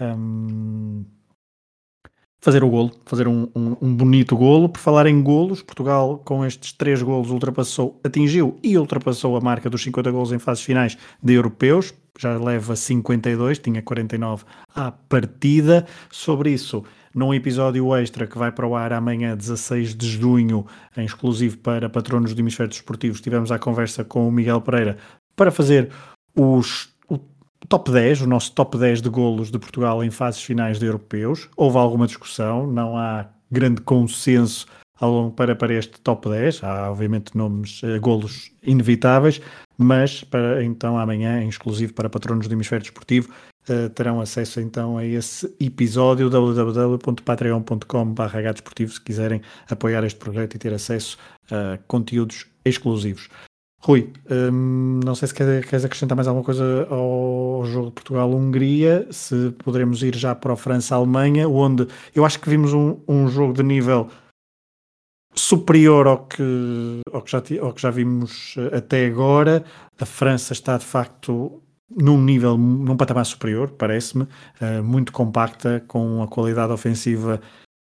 Um, 0.02 1.06
fazer 2.42 2.62
o 2.62 2.70
golo, 2.70 2.92
fazer 3.06 3.26
um, 3.26 3.48
um, 3.56 3.78
um, 3.82 3.96
bonito 3.96 4.36
golo. 4.36 4.68
Por 4.68 4.80
falar 4.80 5.06
em 5.06 5.24
golos, 5.24 5.62
Portugal 5.62 6.18
com 6.26 6.46
estes 6.46 6.74
três 6.74 7.02
golos 7.02 7.30
ultrapassou, 7.30 8.02
atingiu 8.04 8.60
e 8.62 8.78
ultrapassou 8.78 9.38
a 9.38 9.42
marca 9.42 9.70
dos 9.70 9.82
50 9.82 10.12
golos 10.12 10.34
em 10.34 10.40
fases 10.40 10.62
finais 10.62 10.98
de 11.22 11.34
europeus 11.34 11.94
já 12.20 12.38
leva 12.38 12.76
52, 12.76 13.60
tinha 13.60 13.82
49 13.82 14.44
à 14.74 14.92
partida. 14.92 15.86
Sobre 16.12 16.52
isso, 16.52 16.84
num 17.14 17.34
episódio 17.34 17.96
extra 17.96 18.28
que 18.28 18.38
vai 18.38 18.52
para 18.52 18.68
o 18.68 18.76
ar 18.76 18.94
amanhã, 18.94 19.36
16 19.36 19.96
de 19.96 20.08
junho, 20.10 20.66
em 20.96 21.06
exclusivo 21.06 21.58
para 21.58 21.90
patronos 21.90 22.34
do 22.34 22.42
Hemisfério 22.42 22.70
Desportivo, 22.70 23.22
tivemos 23.22 23.52
a 23.52 23.60
conversa 23.60 24.04
com 24.04 24.28
o 24.28 24.32
Miguel 24.32 24.62
Pereira 24.62 24.98
para 25.36 25.52
fazer 25.52 25.92
os, 26.36 26.90
o 27.10 27.20
top 27.68 27.92
10, 27.92 28.22
o 28.22 28.28
nosso 28.28 28.52
top 28.54 28.78
10 28.78 29.02
de 29.02 29.10
golos 29.10 29.52
de 29.52 29.60
Portugal 29.60 30.04
em 30.04 30.12
fases 30.12 30.42
finais 30.42 30.80
de 30.80 30.86
europeus. 30.86 31.50
Houve 31.56 31.78
alguma 31.78 32.08
discussão, 32.08 32.68
não 32.68 32.98
há 32.98 33.28
grande 33.52 33.82
consenso 33.82 34.66
para, 35.36 35.56
para 35.56 35.74
este 35.74 36.00
top 36.02 36.30
10. 36.30 36.64
Há, 36.64 36.92
obviamente, 36.92 37.36
nomes, 37.36 37.82
uh, 37.84 38.00
golos 38.00 38.52
inevitáveis, 38.62 39.42
mas 39.78 40.24
para 40.24 40.64
então 40.64 40.98
amanhã, 40.98 41.42
em 41.42 41.50
exclusivo 41.50 41.94
para 41.94 42.10
patronos 42.10 42.48
do 42.48 42.54
Hemisfério 42.54 42.84
Desportivo, 42.84 43.30
uh, 43.70 43.90
terão 43.90 44.22
acesso 44.22 44.60
então 44.60 44.98
a 44.98 45.06
esse 45.06 45.54
episódio 45.60 46.30
www.patreon.com.br 46.30 48.88
se 48.88 49.02
quiserem 49.02 49.42
apoiar 49.70 50.04
este 50.04 50.20
projeto 50.20 50.56
e 50.56 50.60
ter 50.60 50.74
acesso 50.74 51.18
a 51.52 51.78
conteúdos 51.88 52.48
exclusivos. 52.64 53.30
Rui, 53.86 54.14
um, 54.32 55.02
não 55.04 55.14
sei 55.14 55.28
se 55.28 55.34
queres 55.34 55.84
acrescentar 55.84 56.16
mais 56.16 56.26
alguma 56.26 56.46
coisa 56.46 56.88
ao 56.90 57.66
jogo 57.66 57.92
Portugal-Hungria, 57.92 59.06
se 59.12 59.54
poderemos 59.62 60.02
ir 60.02 60.16
já 60.16 60.34
para 60.34 60.54
a 60.54 60.56
França-Alemanha, 60.56 61.50
onde 61.50 61.86
eu 62.16 62.24
acho 62.24 62.40
que 62.40 62.50
vimos 62.50 62.72
um, 62.72 62.98
um 63.06 63.28
jogo 63.28 63.52
de 63.52 63.62
nível 63.62 64.10
superior 65.36 66.08
ao 66.08 66.26
que, 66.26 67.02
ao, 67.12 67.22
que 67.22 67.32
já, 67.32 67.44
ao 67.62 67.74
que 67.74 67.82
já 67.82 67.90
vimos 67.90 68.56
eh, 68.58 68.78
até 68.78 69.06
agora. 69.06 69.64
A 70.00 70.06
França 70.06 70.54
está 70.54 70.78
de 70.78 70.86
facto 70.86 71.62
num 71.90 72.22
nível, 72.22 72.58
num 72.58 72.98
patamar 72.98 73.26
superior, 73.26 73.70
parece-me, 73.72 74.24
uh, 74.24 74.84
muito 74.84 75.12
compacta, 75.12 75.84
com 75.88 76.24
a 76.24 76.28
qualidade 76.28 76.74
ofensiva 76.74 77.40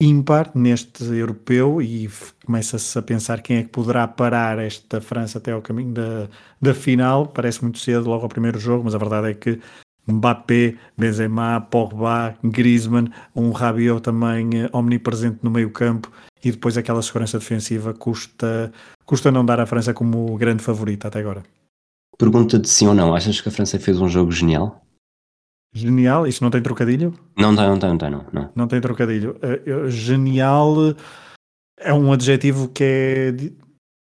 ímpar 0.01 0.51
neste 0.55 1.03
europeu 1.03 1.79
e 1.79 2.09
começa-se 2.43 2.97
a 2.97 3.01
pensar 3.03 3.41
quem 3.43 3.57
é 3.57 3.63
que 3.63 3.69
poderá 3.69 4.07
parar 4.07 4.57
esta 4.57 4.99
França 4.99 5.37
até 5.37 5.51
ao 5.51 5.61
caminho 5.61 5.93
da, 5.93 6.27
da 6.59 6.73
final. 6.73 7.27
Parece 7.27 7.61
muito 7.61 7.77
cedo, 7.77 8.09
logo 8.09 8.23
ao 8.23 8.29
primeiro 8.29 8.59
jogo, 8.59 8.83
mas 8.85 8.95
a 8.95 8.97
verdade 8.97 9.29
é 9.29 9.33
que 9.35 9.59
Mbappé, 10.07 10.75
Benzema, 10.97 11.61
Pogba, 11.61 12.35
Griezmann, 12.43 13.11
um 13.35 13.51
Rabiot 13.51 14.01
também 14.01 14.49
eh, 14.63 14.69
omnipresente 14.73 15.39
no 15.43 15.51
meio 15.51 15.69
campo 15.69 16.11
e 16.43 16.51
depois 16.51 16.77
aquela 16.77 17.01
segurança 17.01 17.37
defensiva 17.39 17.93
custa, 17.93 18.71
custa 19.05 19.31
não 19.31 19.45
dar 19.45 19.59
a 19.59 19.65
França 19.65 19.93
como 19.93 20.37
grande 20.37 20.63
favorita 20.63 21.07
até 21.07 21.19
agora. 21.19 21.43
Pergunta 22.17 22.59
de 22.59 22.67
sim 22.67 22.87
ou 22.87 22.93
não, 22.93 23.15
achas 23.15 23.39
que 23.39 23.49
a 23.49 23.51
França 23.51 23.79
fez 23.79 23.99
um 23.99 24.09
jogo 24.09 24.31
genial? 24.31 24.83
Genial, 25.73 26.27
isso 26.27 26.43
não 26.43 26.51
tem 26.51 26.61
trocadilho? 26.61 27.13
Não 27.37 27.55
tem, 27.55 27.65
não 27.65 27.79
tem, 27.79 27.89
não 27.89 27.97
tem, 27.97 28.11
não. 28.11 28.25
Não, 28.33 28.51
não 28.53 28.67
tem 28.67 28.81
trocadilho. 28.81 29.37
Uh, 29.37 29.89
genial 29.89 30.75
é 31.79 31.93
um 31.93 32.11
adjetivo 32.11 32.67
que 32.67 32.83
é, 32.83 33.33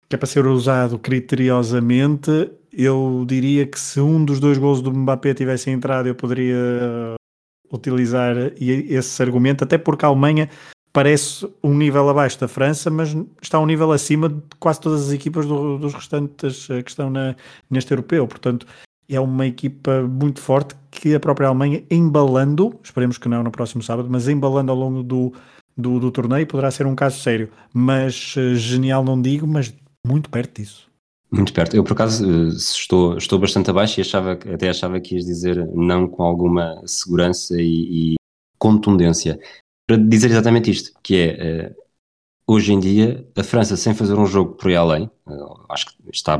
que 0.09 0.15
é 0.15 0.17
para 0.17 0.27
ser 0.27 0.45
usado 0.47 0.99
criteriosamente. 0.99 2.51
Eu 2.73 3.25
diria 3.27 3.67
que 3.67 3.79
se 3.79 4.01
um 4.01 4.25
dos 4.25 4.41
dois 4.41 4.57
gols 4.57 4.81
do 4.81 4.93
Mbappé 4.93 5.35
tivesse 5.35 5.71
entrado, 5.71 6.09
eu 6.09 6.15
poderia 6.15 7.17
utilizar 7.71 8.35
esse 8.59 9.23
argumento, 9.23 9.65
até 9.65 9.79
porque 9.79 10.05
a 10.05 10.09
Alemanha 10.09 10.49
parece 10.93 11.49
um 11.63 11.77
nível 11.77 12.09
abaixo 12.09 12.39
da 12.39 12.47
França, 12.47 12.91
mas 12.91 13.17
está 13.41 13.59
um 13.59 13.67
nível 13.67 13.93
acima 13.93 14.29
de 14.29 14.43
quase 14.61 14.81
todas 14.81 15.09
as 15.09 15.13
equipas 15.13 15.47
do, 15.47 15.79
dos 15.79 15.95
restantes 15.95 16.69
eh, 16.69 16.83
que 16.83 16.91
estão 16.91 17.09
na, 17.09 17.35
neste 17.71 17.91
europeu. 17.91 18.29
Portanto, 18.29 18.67
é 19.09 19.19
uma 19.19 19.47
equipa 19.47 20.03
muito 20.03 20.41
forte 20.41 20.75
que 20.91 21.15
a 21.15 21.21
própria 21.21 21.49
Alemanha, 21.49 21.83
embalando, 21.91 22.79
esperemos 22.83 23.17
que 23.17 23.29
não 23.29 23.43
no 23.43 23.51
próximo 23.51 23.83
sábado, 23.83 24.09
mas 24.11 24.29
embalando 24.29 24.71
ao 24.71 24.79
longo 24.79 25.03
do, 25.03 25.33
do, 25.77 25.99
do 25.99 26.11
torneio, 26.11 26.47
poderá 26.47 26.71
ser 26.71 26.87
um 26.87 26.95
caso 26.95 27.21
sério. 27.21 27.51
Mas 27.73 28.35
uh, 28.37 28.55
genial 28.55 29.03
não 29.03 29.21
digo, 29.21 29.47
mas 29.47 29.75
muito 30.07 30.29
perto 30.29 30.61
disso. 30.61 30.92
Muito 31.33 31.55
perto. 31.55 31.75
Eu, 31.75 31.83
por 31.83 31.95
acaso, 31.95 32.25
eh, 32.25 32.49
estou, 32.49 33.17
estou 33.17 33.39
bastante 33.39 33.71
abaixo 33.71 33.99
e 33.99 34.03
achava, 34.03 34.33
até 34.33 34.69
achava 34.69 35.01
que 35.01 35.15
ias 35.15 35.25
dizer 35.25 35.67
não 35.69 36.07
com 36.07 36.23
alguma 36.23 36.83
segurança 36.87 37.55
e, 37.59 38.13
e 38.13 38.15
contundência. 38.59 39.41
Para 39.87 39.97
dizer 39.97 40.31
exatamente 40.31 40.71
isto, 40.71 40.93
que 41.03 41.17
é, 41.17 41.71
uh, 41.71 41.83
hoje 42.47 42.73
em 42.75 42.79
dia, 42.79 43.27
a 43.35 43.43
França, 43.43 43.79
sem 43.79 43.95
fazer 43.95 44.15
um 44.15 44.27
jogo 44.27 44.55
por 44.57 44.69
aí 44.69 44.77
além, 44.77 45.11
uh, 45.27 45.65
acho 45.71 45.87
que 45.87 45.95
está 46.13 46.39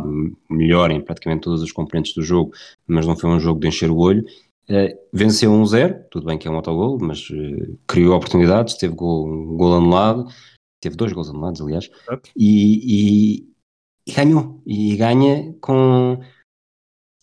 melhor 0.51 0.91
em 0.91 1.01
praticamente 1.01 1.43
todas 1.43 1.63
as 1.63 1.73
componentes 1.73 2.13
do 2.15 2.23
jogo, 2.23 2.53
mas 2.87 3.07
não 3.07 3.17
foi 3.17 3.31
um 3.31 3.41
jogo 3.41 3.61
de 3.61 3.69
encher 3.69 3.91
o 3.91 3.97
olho, 3.97 4.25
uh, 4.69 4.99
venceu 5.11 5.51
1-0, 5.53 6.05
tudo 6.11 6.27
bem 6.27 6.39
que 6.39 6.47
é 6.47 6.51
um 6.51 6.57
autogol, 6.57 6.99
mas 7.01 7.31
uh, 7.31 7.79
criou 7.87 8.15
oportunidades, 8.15 8.75
teve 8.75 8.95
gol, 8.95 9.27
um 9.27 9.57
gol 9.57 9.75
anulado, 9.75 10.29
teve 10.81 10.97
dois 10.97 11.13
gols 11.13 11.31
anulados, 11.31 11.61
aliás, 11.63 11.91
e, 12.37 13.39
e, 13.41 13.52
e 14.07 14.13
ganhou, 14.13 14.63
e 14.67 14.97
ganha 14.97 15.55
com... 15.61 16.19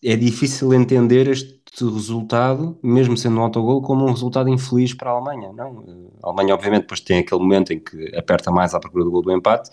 É 0.02 0.16
difícil 0.16 0.74
entender 0.74 1.28
este 1.28 1.60
resultado, 1.82 2.80
mesmo 2.82 3.18
sendo 3.18 3.38
um 3.38 3.44
autogol, 3.44 3.82
como 3.82 4.06
um 4.06 4.12
resultado 4.12 4.48
infeliz 4.48 4.94
para 4.94 5.12
a 5.12 5.14
Alemanha. 5.14 5.52
Não? 5.52 6.14
A 6.24 6.28
Alemanha, 6.28 6.54
obviamente, 6.54 6.82
depois 6.84 7.02
tem 7.02 7.20
aquele 7.20 7.42
momento 7.42 7.74
em 7.74 7.80
que 7.80 8.16
aperta 8.16 8.50
mais 8.50 8.74
à 8.74 8.80
procura 8.80 9.04
do 9.04 9.12
gol 9.12 9.22
do 9.22 9.32
empate, 9.32 9.70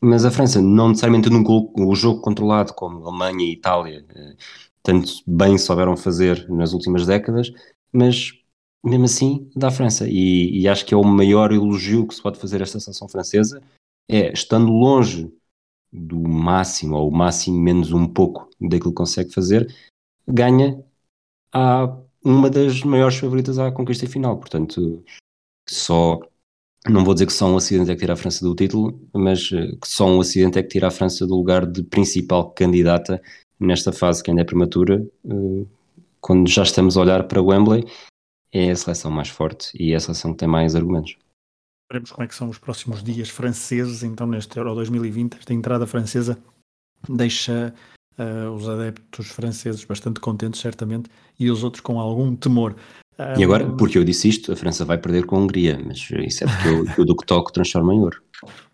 mas 0.00 0.24
a 0.24 0.30
França, 0.30 0.60
não 0.60 0.88
necessariamente 0.88 1.30
num 1.30 1.42
gol, 1.42 1.72
o 1.76 1.94
jogo 1.94 2.20
controlado, 2.20 2.72
como 2.74 3.04
a 3.04 3.08
Alemanha 3.08 3.44
e 3.44 3.52
Itália, 3.52 4.04
eh, 4.08 4.34
tanto 4.82 5.12
bem 5.26 5.58
souberam 5.58 5.96
fazer 5.96 6.48
nas 6.48 6.72
últimas 6.72 7.06
décadas, 7.06 7.52
mas 7.92 8.32
mesmo 8.82 9.04
assim 9.04 9.50
da 9.54 9.70
França. 9.70 10.08
E, 10.08 10.62
e 10.62 10.68
acho 10.68 10.86
que 10.86 10.94
é 10.94 10.96
o 10.96 11.04
maior 11.04 11.52
elogio 11.52 12.06
que 12.06 12.14
se 12.14 12.22
pode 12.22 12.38
fazer 12.38 12.60
a 12.60 12.62
esta 12.62 12.80
seleção 12.80 13.08
francesa, 13.08 13.62
é 14.08 14.32
estando 14.32 14.72
longe 14.72 15.30
do 15.92 16.18
máximo, 16.28 16.96
ou 16.96 17.08
o 17.08 17.14
máximo 17.14 17.58
menos 17.58 17.92
um 17.92 18.06
pouco 18.06 18.48
daquilo 18.60 18.90
que 18.90 18.96
consegue 18.96 19.32
fazer, 19.32 19.74
ganha 20.26 20.82
há 21.52 21.96
uma 22.24 22.50
das 22.50 22.82
maiores 22.82 23.16
favoritas 23.16 23.58
à 23.58 23.72
conquista 23.72 24.06
final. 24.06 24.38
Portanto, 24.38 25.02
só 25.68 26.20
não 26.88 27.04
vou 27.04 27.14
dizer 27.14 27.26
que 27.26 27.32
só 27.32 27.46
um 27.46 27.56
acidente 27.56 27.90
é 27.90 27.94
que 27.94 28.00
tira 28.00 28.14
a 28.14 28.16
França 28.16 28.44
do 28.44 28.54
título, 28.54 28.98
mas 29.12 29.50
eh, 29.52 29.76
que 29.80 29.88
só 29.88 30.06
um 30.06 30.20
acidente 30.20 30.58
é 30.58 30.62
que 30.62 30.68
tira 30.68 30.88
a 30.88 30.90
França 30.90 31.26
do 31.26 31.36
lugar 31.36 31.66
de 31.66 31.82
principal 31.82 32.50
candidata 32.52 33.20
nesta 33.58 33.92
fase 33.92 34.22
que 34.22 34.30
ainda 34.30 34.42
é 34.42 34.44
prematura. 34.44 35.06
Eh, 35.26 35.66
quando 36.20 36.48
já 36.48 36.62
estamos 36.62 36.96
a 36.96 37.00
olhar 37.02 37.24
para 37.24 37.42
Wembley, 37.42 37.84
é 38.52 38.70
a 38.70 38.76
seleção 38.76 39.10
mais 39.10 39.28
forte 39.28 39.70
e 39.78 39.92
é 39.92 39.96
a 39.96 40.00
seleção 40.00 40.32
que 40.32 40.38
tem 40.38 40.48
mais 40.48 40.74
argumentos. 40.74 41.16
Veremos 41.90 42.12
como 42.12 42.24
é 42.24 42.28
que 42.28 42.34
são 42.36 42.48
os 42.48 42.56
próximos 42.56 43.02
dias 43.02 43.28
franceses, 43.28 44.04
então 44.04 44.24
neste 44.24 44.56
Euro 44.56 44.76
2020, 44.76 45.38
esta 45.38 45.52
entrada 45.52 45.88
francesa 45.88 46.38
deixa 47.08 47.74
uh, 48.16 48.50
os 48.52 48.68
adeptos 48.68 49.28
franceses 49.28 49.84
bastante 49.84 50.20
contentes, 50.20 50.60
certamente, 50.60 51.10
e 51.36 51.50
os 51.50 51.64
outros 51.64 51.80
com 51.80 51.98
algum 51.98 52.36
temor. 52.36 52.76
Um... 53.18 53.40
E 53.40 53.42
agora, 53.42 53.66
porque 53.72 53.98
eu 53.98 54.04
disse 54.04 54.28
isto, 54.28 54.52
a 54.52 54.56
França 54.56 54.84
vai 54.84 54.98
perder 54.98 55.26
com 55.26 55.34
a 55.34 55.38
Hungria, 55.40 55.80
mas 55.84 56.08
isso 56.24 56.44
é 56.44 56.46
porque 56.46 57.00
eu, 57.00 57.04
do 57.04 57.16
que 57.16 57.26
toco 57.26 57.52
transforma 57.52 57.92
em 57.92 58.00
ouro. 58.00 58.22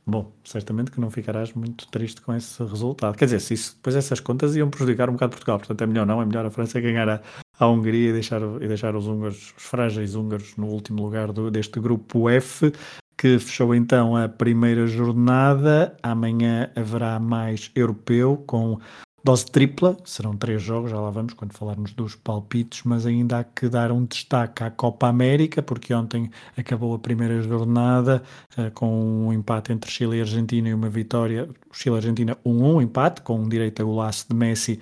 Bom, 0.06 0.30
certamente 0.44 0.90
que 0.90 1.00
não 1.00 1.10
ficarás 1.10 1.52
muito 1.54 1.88
triste 1.88 2.20
com 2.20 2.34
esse 2.34 2.62
resultado. 2.62 3.16
Quer 3.16 3.24
dizer, 3.24 3.40
se 3.40 3.54
isso, 3.54 3.74
depois 3.76 3.96
essas 3.96 4.20
contas 4.20 4.54
iam 4.54 4.68
prejudicar 4.70 5.08
um 5.08 5.14
bocado 5.14 5.30
Portugal, 5.30 5.58
portanto 5.58 5.80
é 5.82 5.86
melhor 5.86 6.06
não, 6.06 6.22
é 6.22 6.26
melhor 6.26 6.44
a 6.44 6.50
França 6.50 6.80
ganhar 6.80 7.08
a, 7.08 7.22
a 7.58 7.66
Hungria 7.66 8.10
e 8.10 8.12
deixar, 8.12 8.40
e 8.60 8.68
deixar 8.68 8.94
os 8.94 9.08
húngaros, 9.08 9.54
os 9.56 9.64
frágeis 9.64 10.14
húngaros, 10.14 10.54
no 10.56 10.66
último 10.66 11.02
lugar 11.02 11.32
do, 11.32 11.50
deste 11.50 11.80
grupo 11.80 12.30
F, 12.30 12.72
que 13.16 13.38
fechou 13.38 13.74
então 13.74 14.16
a 14.16 14.28
primeira 14.28 14.86
jornada. 14.86 15.96
Amanhã 16.02 16.70
haverá 16.76 17.18
mais 17.18 17.70
europeu, 17.74 18.42
com 18.46 18.78
Dose 19.26 19.46
tripla, 19.46 19.96
serão 20.04 20.36
três 20.36 20.62
jogos, 20.62 20.92
já 20.92 21.00
lá 21.00 21.10
vamos 21.10 21.34
quando 21.34 21.52
falarmos 21.52 21.92
dos 21.92 22.14
palpites, 22.14 22.82
mas 22.84 23.04
ainda 23.04 23.40
há 23.40 23.44
que 23.44 23.68
dar 23.68 23.90
um 23.90 24.04
destaque 24.04 24.62
à 24.62 24.70
Copa 24.70 25.08
América, 25.08 25.60
porque 25.60 25.92
ontem 25.92 26.30
acabou 26.56 26.94
a 26.94 26.98
primeira 27.00 27.42
jornada 27.42 28.22
uh, 28.56 28.70
com 28.70 29.26
um 29.26 29.32
empate 29.32 29.72
entre 29.72 29.90
Chile 29.90 30.18
e 30.18 30.20
Argentina 30.20 30.68
e 30.68 30.74
uma 30.74 30.88
vitória, 30.88 31.48
Chile 31.72 31.96
e 31.96 31.98
Argentina 31.98 32.38
1-1, 32.46 32.84
empate, 32.84 33.22
com 33.22 33.40
um 33.40 33.48
direito 33.48 33.82
a 33.82 33.84
golaço 33.84 34.26
de 34.30 34.36
Messi 34.36 34.78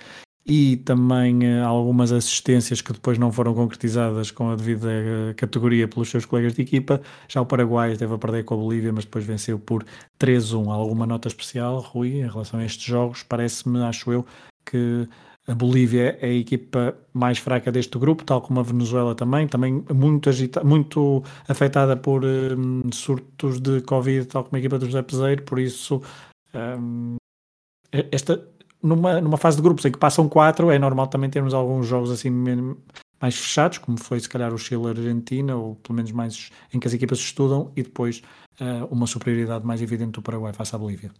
e 0.47 0.77
também 0.79 1.39
uh, 1.41 1.65
algumas 1.65 2.13
assistências 2.13 2.83
que 2.83 2.93
depois 2.93 3.17
não 3.17 3.33
foram 3.33 3.55
concretizadas 3.55 4.31
com 4.31 4.51
a 4.51 4.57
devida 4.57 4.89
uh, 4.89 5.35
categoria 5.37 5.89
pelos 5.89 6.11
seus 6.11 6.27
colegas 6.27 6.55
de 6.55 6.63
equipa. 6.63 7.01
Já 7.29 7.41
o 7.41 7.47
Paraguai 7.47 7.93
esteve 7.93 8.13
a 8.13 8.19
perder 8.19 8.45
com 8.45 8.55
a 8.55 8.57
Bolívia, 8.59 8.93
mas 8.93 9.05
depois 9.05 9.25
venceu 9.25 9.59
por 9.59 9.85
3-1. 10.19 10.71
Alguma 10.71 11.07
nota 11.07 11.29
especial, 11.29 11.81
Rui, 11.81 12.21
em 12.21 12.29
relação 12.29 12.61
a 12.61 12.65
estes 12.65 12.85
jogos? 12.85 13.23
Parece-me, 13.23 13.83
acho 13.83 14.13
eu, 14.13 14.27
que 14.67 15.09
a 15.47 15.55
Bolívia 15.55 16.19
é 16.21 16.27
a 16.27 16.35
equipa 16.35 16.97
mais 17.13 17.39
fraca 17.39 17.73
deste 17.73 17.99
grupo, 17.99 18.25
tal 18.25 18.41
como 18.41 18.61
a 18.61 18.63
Venezuela 18.63 19.15
também, 19.15 19.47
também 19.47 19.85
muito, 19.93 20.29
agita, 20.29 20.63
muito 20.65 21.23
afetada 21.49 21.97
por 21.97 22.25
um, 22.25 22.91
surtos 22.93 23.61
de 23.61 23.81
Covid, 23.83 24.27
tal 24.27 24.45
como 24.45 24.57
a 24.57 24.59
equipa 24.59 24.79
do 24.79 24.87
José 24.87 25.03
Peseiro, 25.03 25.43
por 25.43 25.59
isso 25.59 26.03
um, 26.55 27.17
esta 28.11 28.43
numa, 28.85 29.21
numa 29.21 29.39
fase 29.39 29.57
de 29.57 29.63
grupos 29.63 29.85
em 29.87 29.91
que 29.91 29.99
passam 29.99 30.29
quatro, 30.29 30.71
é 30.71 30.79
normal 30.79 31.07
também 31.07 31.31
termos 31.31 31.55
alguns 31.55 31.87
jogos 31.87 32.11
assim 32.11 32.31
mais 33.21 33.35
fechados, 33.35 33.79
como 33.79 33.99
foi 33.99 34.21
se 34.21 34.29
calhar 34.29 34.53
o 34.53 34.59
Chile 34.59 34.89
Argentina, 34.89 35.57
ou 35.57 35.77
pelo 35.77 35.97
menos 35.97 36.13
mais 36.13 36.51
em 36.73 36.79
que 36.79 36.87
as 36.87 36.93
equipas 36.93 37.19
estudam, 37.19 37.73
e 37.75 37.83
depois 37.83 38.23
uh, 38.61 38.85
uma 38.91 39.07
superioridade 39.07 39.65
mais 39.65 39.81
evidente 39.81 40.13
do 40.13 40.23
Paraguai 40.23 40.53
face 40.53 40.75
à 40.75 40.79
Bolívia. 40.79 41.11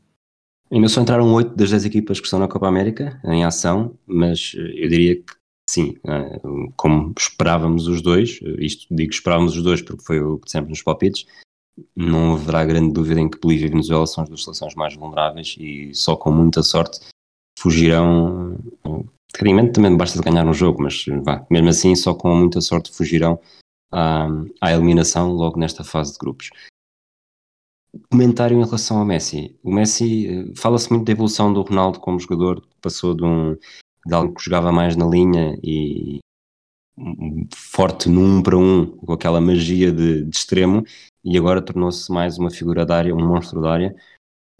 Ainda 0.71 0.89
só 0.89 1.01
entraram 1.01 1.33
oito 1.33 1.55
das 1.57 1.71
dez 1.71 1.85
equipas 1.87 2.21
que 2.21 2.27
estão 2.27 2.39
na 2.39 2.49
Copa 2.49 2.69
América 2.69 3.19
em 3.25 3.45
ação, 3.45 3.97
mas 4.07 4.53
eu 4.55 4.89
diria 4.89 5.17
que 5.17 5.33
sim, 5.69 5.97
eh, 6.07 6.41
como 6.77 7.15
esperávamos 7.19 7.87
os 7.87 8.03
dois, 8.03 8.41
isto 8.59 8.87
digo 8.91 9.13
esperávamos 9.13 9.57
os 9.57 9.63
dois 9.63 9.83
porque 9.83 10.03
foi 10.03 10.21
o 10.21 10.39
que 10.39 10.47
dissemos 10.47 10.71
nos 10.71 10.83
palpites, 10.83 11.27
não 11.95 12.35
haverá 12.35 12.65
grande 12.65 12.93
dúvida 12.93 13.21
em 13.21 13.29
que 13.29 13.39
Bolívia 13.39 13.67
e 13.67 13.71
Venezuela 13.71 14.07
são 14.07 14.23
as 14.23 14.29
duas 14.29 14.43
seleções 14.43 14.75
mais 14.75 14.97
vulneráveis 14.97 15.55
e 15.59 15.91
só 15.95 16.17
com 16.17 16.33
muita 16.33 16.63
sorte 16.63 17.01
fugirão. 17.65 18.59
Tecnicamente 19.33 19.73
também 19.73 19.97
basta 19.97 20.19
de 20.19 20.25
ganhar 20.25 20.47
um 20.47 20.53
jogo, 20.53 20.83
mas 20.83 21.07
vá, 21.25 21.45
mesmo 21.51 21.71
assim, 21.71 21.97
só 21.97 22.15
com 22.15 22.35
muita 22.37 22.61
sorte 22.61 22.95
fugirão 22.95 23.41
à, 23.91 24.29
à 24.61 24.73
eliminação 24.73 25.33
logo 25.33 25.59
nesta 25.59 25.83
fase 25.83 26.13
de 26.13 26.19
grupos. 26.19 26.51
Comentário 28.11 28.61
em 28.61 28.65
relação 28.65 28.99
ao 28.99 29.05
Messi. 29.05 29.59
O 29.63 29.73
Messi, 29.73 30.27
eh, 30.29 30.53
fala-se 30.57 30.91
muito 30.91 31.07
da 31.07 31.13
evolução 31.13 31.53
do 31.53 31.63
Ronaldo 31.63 32.01
como 32.01 32.21
jogador, 32.21 32.63
passou 32.83 33.15
de, 33.15 33.25
um, 33.25 33.55
de 34.07 34.15
algo 34.15 34.35
que 34.35 34.45
jogava 34.45 34.71
mais 34.71 34.95
na 34.95 35.07
linha 35.07 35.57
e 35.63 36.19
forte 37.55 38.09
num 38.09 38.39
um 38.39 38.43
para 38.43 38.57
um, 38.57 38.87
com 38.87 39.13
aquela 39.13 39.41
magia 39.41 39.91
de, 39.91 40.25
de 40.25 40.37
extremo, 40.37 40.85
e 41.25 41.39
agora 41.39 41.63
tornou-se 41.63 42.13
mais 42.13 42.39
uma 42.39 42.51
figura 42.51 42.85
da 42.85 42.97
área, 42.97 43.15
um 43.15 43.27
monstro 43.27 43.61
da 43.61 43.73
área, 43.73 43.97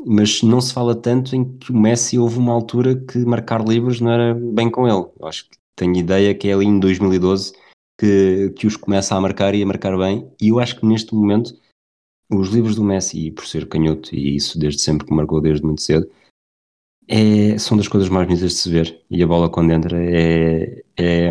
mas 0.07 0.43
não 0.43 0.61
se 0.61 0.73
fala 0.73 0.95
tanto 0.95 1.35
em 1.35 1.45
que 1.59 1.73
o 1.73 1.77
Messi 1.77 2.19
houve 2.19 2.39
uma 2.39 2.53
altura 2.53 2.97
que 2.97 3.19
marcar 3.19 3.67
livros 3.67 4.01
não 4.01 4.11
era 4.11 4.35
bem 4.35 4.71
com 4.71 4.87
ele. 4.87 5.07
Eu 5.19 5.27
acho 5.27 5.49
que 5.49 5.57
tenho 5.77 5.97
ideia 5.97 6.35
que 6.35 6.49
é 6.49 6.53
ali 6.53 6.67
em 6.67 6.79
2012 6.79 7.53
que, 7.99 8.51
que 8.57 8.67
os 8.67 8.77
começa 8.77 9.15
a 9.15 9.21
marcar 9.21 9.55
e 9.55 9.63
a 9.63 9.67
marcar 9.67 9.97
bem, 9.97 10.31
e 10.41 10.49
eu 10.49 10.59
acho 10.59 10.79
que 10.79 10.87
neste 10.87 11.15
momento 11.15 11.55
os 12.31 12.49
livros 12.49 12.75
do 12.75 12.83
Messi, 12.83 13.31
por 13.31 13.47
ser 13.47 13.69
canhoto, 13.69 14.15
e 14.15 14.37
isso 14.37 14.59
desde 14.59 14.81
sempre 14.81 15.07
que 15.07 15.15
marcou 15.15 15.41
desde 15.41 15.65
muito 15.65 15.83
cedo, 15.83 16.11
é, 17.07 17.57
são 17.59 17.77
das 17.77 17.89
coisas 17.89 18.09
mais 18.09 18.27
bonitas 18.27 18.51
de 18.51 18.57
se 18.57 18.71
ver. 18.71 19.03
E 19.11 19.23
a 19.23 19.27
bola 19.27 19.51
quando 19.51 19.73
entra 19.73 19.97
é, 20.03 20.83
é, 20.97 21.31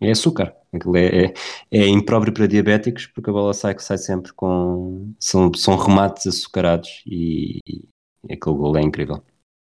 é 0.00 0.10
açúcar. 0.10 0.54
É, 0.94 1.24
é, 1.24 1.34
é 1.70 1.88
impróprio 1.88 2.32
para 2.32 2.46
diabéticos 2.46 3.06
porque 3.06 3.30
a 3.30 3.32
bola 3.32 3.54
sai 3.54 3.78
sai 3.78 3.96
sempre 3.96 4.32
com. 4.34 5.14
São, 5.18 5.52
são 5.54 5.76
remates 5.76 6.26
açucarados 6.26 7.02
e, 7.06 7.58
e 7.66 7.88
aquele 8.24 8.56
gol 8.56 8.76
é 8.76 8.82
incrível. 8.82 9.22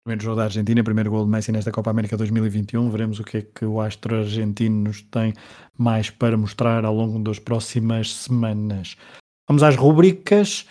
Primeiro 0.05 0.23
jogo 0.23 0.37
da 0.37 0.45
Argentina, 0.45 0.85
primeiro 0.85 1.11
gol 1.11 1.25
de 1.25 1.31
Messi 1.31 1.50
nesta 1.50 1.73
Copa 1.73 1.91
América 1.91 2.17
2021. 2.17 2.88
Veremos 2.91 3.19
o 3.19 3.25
que 3.25 3.38
é 3.38 3.43
que 3.43 3.65
o 3.65 3.81
astro 3.81 4.15
argentino 4.17 4.85
nos 4.85 5.03
tem 5.03 5.33
mais 5.76 6.11
para 6.11 6.37
mostrar 6.37 6.85
ao 6.85 6.95
longo 6.95 7.19
das 7.19 7.41
próximas 7.41 8.15
semanas. 8.15 8.97
Vamos 9.49 9.65
às 9.65 9.75
rubricas. 9.75 10.67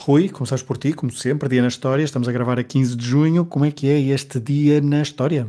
Rui, 0.00 0.28
começamos 0.28 0.64
por 0.64 0.78
ti, 0.78 0.92
como 0.92 1.12
sempre, 1.12 1.48
dia 1.48 1.62
na 1.62 1.68
história. 1.68 2.02
Estamos 2.02 2.26
a 2.26 2.32
gravar 2.32 2.58
a 2.58 2.64
15 2.64 2.96
de 2.96 3.04
junho. 3.04 3.46
Como 3.46 3.64
é 3.64 3.70
que 3.70 3.88
é 3.88 4.00
este 4.00 4.40
dia 4.40 4.80
na 4.80 5.00
história? 5.00 5.48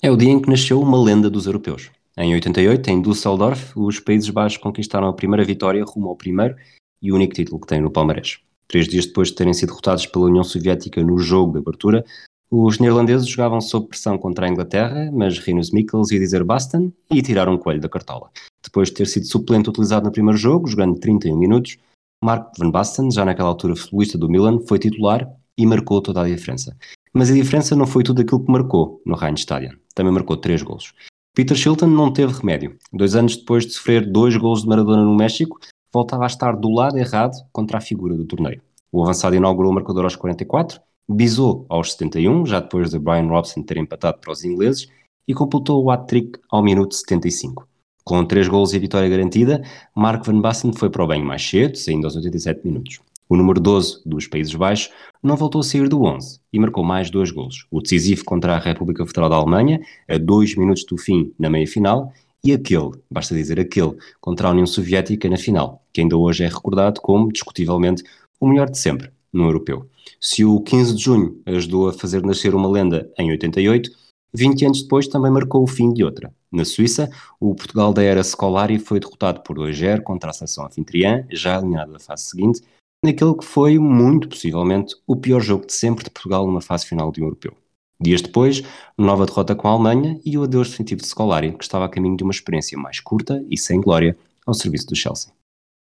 É 0.00 0.08
o 0.08 0.16
dia 0.16 0.30
em 0.30 0.40
que 0.40 0.48
nasceu 0.48 0.80
uma 0.80 1.02
lenda 1.02 1.28
dos 1.28 1.46
europeus. 1.46 1.90
Em 2.16 2.32
88, 2.32 2.90
em 2.90 3.02
Düsseldorf, 3.02 3.72
os 3.76 3.98
Países 3.98 4.30
Baixos 4.30 4.58
conquistaram 4.58 5.08
a 5.08 5.12
primeira 5.12 5.44
vitória 5.44 5.84
rumo 5.84 6.08
ao 6.08 6.16
primeiro 6.16 6.54
e 7.02 7.10
único 7.10 7.34
título 7.34 7.60
que 7.60 7.66
têm 7.66 7.80
no 7.80 7.90
Palmarés. 7.90 8.38
Três 8.70 8.86
dias 8.86 9.04
depois 9.04 9.28
de 9.28 9.34
terem 9.34 9.52
sido 9.52 9.70
derrotados 9.70 10.06
pela 10.06 10.26
União 10.26 10.44
Soviética 10.44 11.02
no 11.02 11.18
jogo 11.18 11.54
de 11.54 11.58
abertura, 11.58 12.04
os 12.48 12.78
neerlandeses 12.78 13.26
jogavam 13.26 13.60
sob 13.60 13.88
pressão 13.88 14.16
contra 14.16 14.46
a 14.46 14.48
Inglaterra, 14.48 15.10
mas 15.12 15.40
Rinus 15.40 15.72
Mikkels 15.72 16.12
ia 16.12 16.20
dizer 16.20 16.44
basta 16.44 16.80
e 17.12 17.20
tiraram 17.20 17.54
o 17.54 17.58
coelho 17.58 17.80
da 17.80 17.88
cartola. 17.88 18.30
Depois 18.62 18.88
de 18.88 18.94
ter 18.94 19.08
sido 19.08 19.26
suplente 19.26 19.68
utilizado 19.68 20.06
no 20.06 20.12
primeiro 20.12 20.38
jogo, 20.38 20.68
jogando 20.68 21.00
31 21.00 21.36
minutos, 21.36 21.78
Mark 22.22 22.52
van 22.56 22.70
Basten, 22.70 23.10
já 23.10 23.24
naquela 23.24 23.48
altura 23.48 23.74
futebolista 23.74 24.16
do 24.16 24.28
Milan, 24.28 24.60
foi 24.60 24.78
titular 24.78 25.28
e 25.58 25.66
marcou 25.66 26.00
toda 26.00 26.22
a 26.22 26.28
diferença. 26.28 26.76
Mas 27.12 27.28
a 27.28 27.34
diferença 27.34 27.74
não 27.74 27.88
foi 27.88 28.04
tudo 28.04 28.20
aquilo 28.20 28.44
que 28.44 28.52
marcou 28.52 29.02
no 29.04 29.16
Rheinstadion. 29.16 29.72
Também 29.96 30.12
marcou 30.12 30.36
três 30.36 30.62
golos. 30.62 30.92
Peter 31.34 31.56
Shilton 31.56 31.88
não 31.88 32.12
teve 32.12 32.32
remédio. 32.32 32.76
Dois 32.92 33.16
anos 33.16 33.36
depois 33.36 33.66
de 33.66 33.72
sofrer 33.72 34.08
dois 34.08 34.36
golos 34.36 34.62
de 34.62 34.68
Maradona 34.68 35.02
no 35.02 35.16
México, 35.16 35.58
voltava 35.92 36.24
a 36.24 36.26
estar 36.26 36.56
do 36.56 36.70
lado 36.70 36.98
errado 36.98 37.36
contra 37.52 37.78
a 37.78 37.80
figura 37.80 38.14
do 38.14 38.24
torneio. 38.24 38.60
O 38.92 39.02
avançado 39.02 39.36
inaugurou 39.36 39.70
o 39.70 39.74
marcador 39.74 40.04
aos 40.04 40.16
44, 40.16 40.80
bisou 41.08 41.64
aos 41.68 41.92
71, 41.92 42.46
já 42.46 42.60
depois 42.60 42.90
de 42.90 42.98
Brian 42.98 43.28
Robson 43.28 43.62
ter 43.62 43.76
empatado 43.76 44.18
para 44.18 44.32
os 44.32 44.44
ingleses, 44.44 44.88
e 45.26 45.34
completou 45.34 45.84
o 45.84 45.90
hat-trick 45.90 46.38
ao 46.50 46.62
minuto 46.62 46.94
75. 46.94 47.68
Com 48.04 48.24
três 48.24 48.48
gols 48.48 48.72
e 48.72 48.78
vitória 48.78 49.08
garantida, 49.08 49.62
Mark 49.94 50.24
Van 50.26 50.40
Basten 50.40 50.72
foi 50.72 50.90
para 50.90 51.04
o 51.04 51.06
banho 51.06 51.24
mais 51.24 51.48
cedo, 51.48 51.76
saindo 51.76 52.06
aos 52.06 52.16
87 52.16 52.66
minutos. 52.66 53.00
O 53.28 53.36
número 53.36 53.60
12 53.60 54.02
dos 54.04 54.26
Países 54.26 54.52
Baixos 54.52 54.92
não 55.22 55.36
voltou 55.36 55.60
a 55.60 55.64
sair 55.64 55.88
do 55.88 56.02
11 56.02 56.40
e 56.52 56.58
marcou 56.58 56.82
mais 56.82 57.10
dois 57.10 57.30
gols. 57.30 57.66
O 57.70 57.80
decisivo 57.80 58.24
contra 58.24 58.56
a 58.56 58.58
República 58.58 59.06
Federal 59.06 59.30
da 59.30 59.36
Alemanha, 59.36 59.80
a 60.08 60.18
dois 60.18 60.56
minutos 60.56 60.84
do 60.84 60.98
fim 60.98 61.32
na 61.38 61.48
meia-final, 61.48 62.12
e 62.42 62.52
aquele, 62.52 62.92
basta 63.10 63.34
dizer 63.34 63.60
aquele, 63.60 63.96
contra 64.20 64.48
a 64.48 64.50
União 64.50 64.66
Soviética 64.66 65.28
na 65.28 65.36
final, 65.36 65.84
que 65.92 66.00
ainda 66.00 66.16
hoje 66.16 66.44
é 66.44 66.48
recordado 66.48 67.00
como, 67.00 67.32
discutivelmente, 67.32 68.02
o 68.40 68.48
melhor 68.48 68.70
de 68.70 68.78
sempre 68.78 69.10
no 69.32 69.44
europeu. 69.44 69.88
Se 70.20 70.44
o 70.44 70.60
15 70.60 70.94
de 70.94 71.02
junho 71.02 71.40
ajudou 71.46 71.88
a 71.88 71.92
fazer 71.92 72.22
nascer 72.22 72.54
uma 72.54 72.68
lenda 72.68 73.10
em 73.18 73.30
88, 73.30 73.90
20 74.32 74.64
anos 74.64 74.82
depois 74.82 75.08
também 75.08 75.30
marcou 75.30 75.62
o 75.62 75.66
fim 75.66 75.92
de 75.92 76.04
outra. 76.04 76.32
Na 76.50 76.64
Suíça, 76.64 77.10
o 77.38 77.54
Portugal 77.54 77.92
da 77.92 78.02
era 78.02 78.22
Scolari 78.22 78.78
foi 78.78 79.00
derrotado 79.00 79.42
por 79.42 79.56
2-0 79.56 80.02
contra 80.02 80.30
a 80.30 80.32
seleção 80.32 80.66
anfitriã, 80.66 81.24
já 81.30 81.58
eliminada 81.58 81.92
da 81.92 81.98
fase 81.98 82.24
seguinte, 82.24 82.60
naquele 83.04 83.34
que 83.34 83.44
foi, 83.44 83.78
muito 83.78 84.28
possivelmente, 84.28 84.94
o 85.06 85.16
pior 85.16 85.40
jogo 85.40 85.66
de 85.66 85.72
sempre 85.72 86.04
de 86.04 86.10
Portugal 86.10 86.46
numa 86.46 86.60
fase 86.60 86.86
final 86.86 87.10
de 87.10 87.20
um 87.20 87.24
europeu. 87.24 87.54
Dias 88.00 88.22
depois, 88.22 88.62
nova 88.96 89.26
derrota 89.26 89.54
com 89.54 89.68
a 89.68 89.72
Alemanha 89.72 90.18
e 90.24 90.38
o 90.38 90.44
adeus 90.44 90.70
definitivo 90.70 91.02
de 91.02 91.08
Scolari, 91.08 91.52
que 91.52 91.64
estava 91.64 91.84
a 91.84 91.88
caminho 91.88 92.16
de 92.16 92.24
uma 92.24 92.32
experiência 92.32 92.78
mais 92.78 92.98
curta 92.98 93.44
e 93.50 93.58
sem 93.58 93.80
glória 93.80 94.16
ao 94.46 94.54
serviço 94.54 94.86
do 94.86 94.96
Chelsea. 94.96 95.32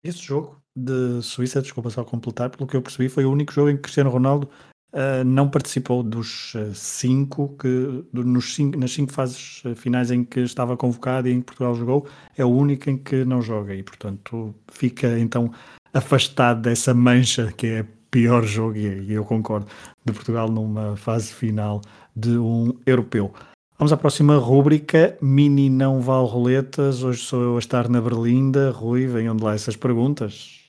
Esse 0.04 0.18
jogo 0.18 0.60
de 0.74 1.22
Suíça, 1.22 1.62
desculpa 1.62 1.90
só 1.90 2.02
completar, 2.02 2.50
pelo 2.50 2.66
que 2.66 2.76
eu 2.76 2.82
percebi, 2.82 3.08
foi 3.08 3.24
o 3.24 3.30
único 3.30 3.52
jogo 3.52 3.70
em 3.70 3.76
que 3.76 3.82
Cristiano 3.82 4.10
Ronaldo 4.10 4.48
uh, 4.92 5.24
não 5.24 5.48
participou 5.48 6.02
dos 6.02 6.54
uh, 6.54 6.74
cinco 6.74 7.56
que 7.56 8.04
nos 8.12 8.54
cinco, 8.54 8.78
nas 8.78 8.92
cinco 8.92 9.12
fases 9.12 9.62
uh, 9.64 9.74
finais 9.76 10.10
em 10.10 10.24
que 10.24 10.40
estava 10.40 10.76
convocado 10.76 11.28
e 11.28 11.32
em 11.32 11.40
que 11.40 11.46
Portugal 11.46 11.74
jogou, 11.74 12.06
é 12.36 12.44
o 12.44 12.48
único 12.48 12.90
em 12.90 12.98
que 12.98 13.24
não 13.24 13.40
joga 13.40 13.74
e 13.74 13.82
portanto 13.82 14.54
fica 14.72 15.18
então 15.18 15.52
afastado 15.94 16.62
dessa 16.62 16.92
mancha 16.92 17.52
que 17.52 17.66
é 17.66 17.86
pior 18.12 18.44
jogo 18.44 18.76
e 18.76 19.12
eu 19.12 19.24
concordo 19.24 19.66
de 20.04 20.12
Portugal 20.12 20.48
numa 20.48 20.96
fase 20.96 21.32
final 21.32 21.80
de 22.14 22.36
um 22.36 22.72
europeu. 22.86 23.32
Vamos 23.78 23.92
à 23.92 23.96
próxima 23.96 24.36
rúbrica, 24.36 25.16
Mini 25.20 25.68
Não 25.68 26.00
Vale 26.00 26.28
Roletas. 26.28 27.02
Hoje 27.02 27.22
sou 27.22 27.42
eu 27.42 27.56
a 27.56 27.58
estar 27.58 27.88
na 27.88 28.00
Berlinda. 28.00 28.70
Rui, 28.70 29.06
venham 29.08 29.34
de 29.34 29.42
lá 29.42 29.54
essas 29.54 29.74
perguntas. 29.74 30.60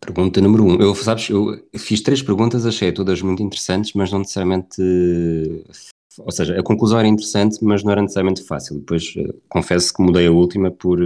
Pergunta 0.00 0.40
número 0.40 0.64
um. 0.64 0.80
Eu, 0.80 0.94
sabes, 0.94 1.28
eu 1.28 1.62
fiz 1.76 2.00
três 2.00 2.22
perguntas, 2.22 2.64
achei 2.64 2.90
todas 2.90 3.20
muito 3.20 3.42
interessantes, 3.42 3.92
mas 3.92 4.10
não 4.10 4.20
necessariamente. 4.20 4.82
Ou 6.18 6.32
seja, 6.32 6.58
a 6.58 6.62
conclusão 6.62 6.98
era 6.98 7.06
interessante, 7.06 7.62
mas 7.62 7.84
não 7.84 7.92
era 7.92 8.02
necessariamente 8.02 8.42
fácil. 8.42 8.80
Depois 8.80 9.14
eh, 9.16 9.32
confesso 9.48 9.94
que 9.94 10.02
mudei 10.02 10.26
a 10.26 10.32
última 10.32 10.70
por, 10.70 10.98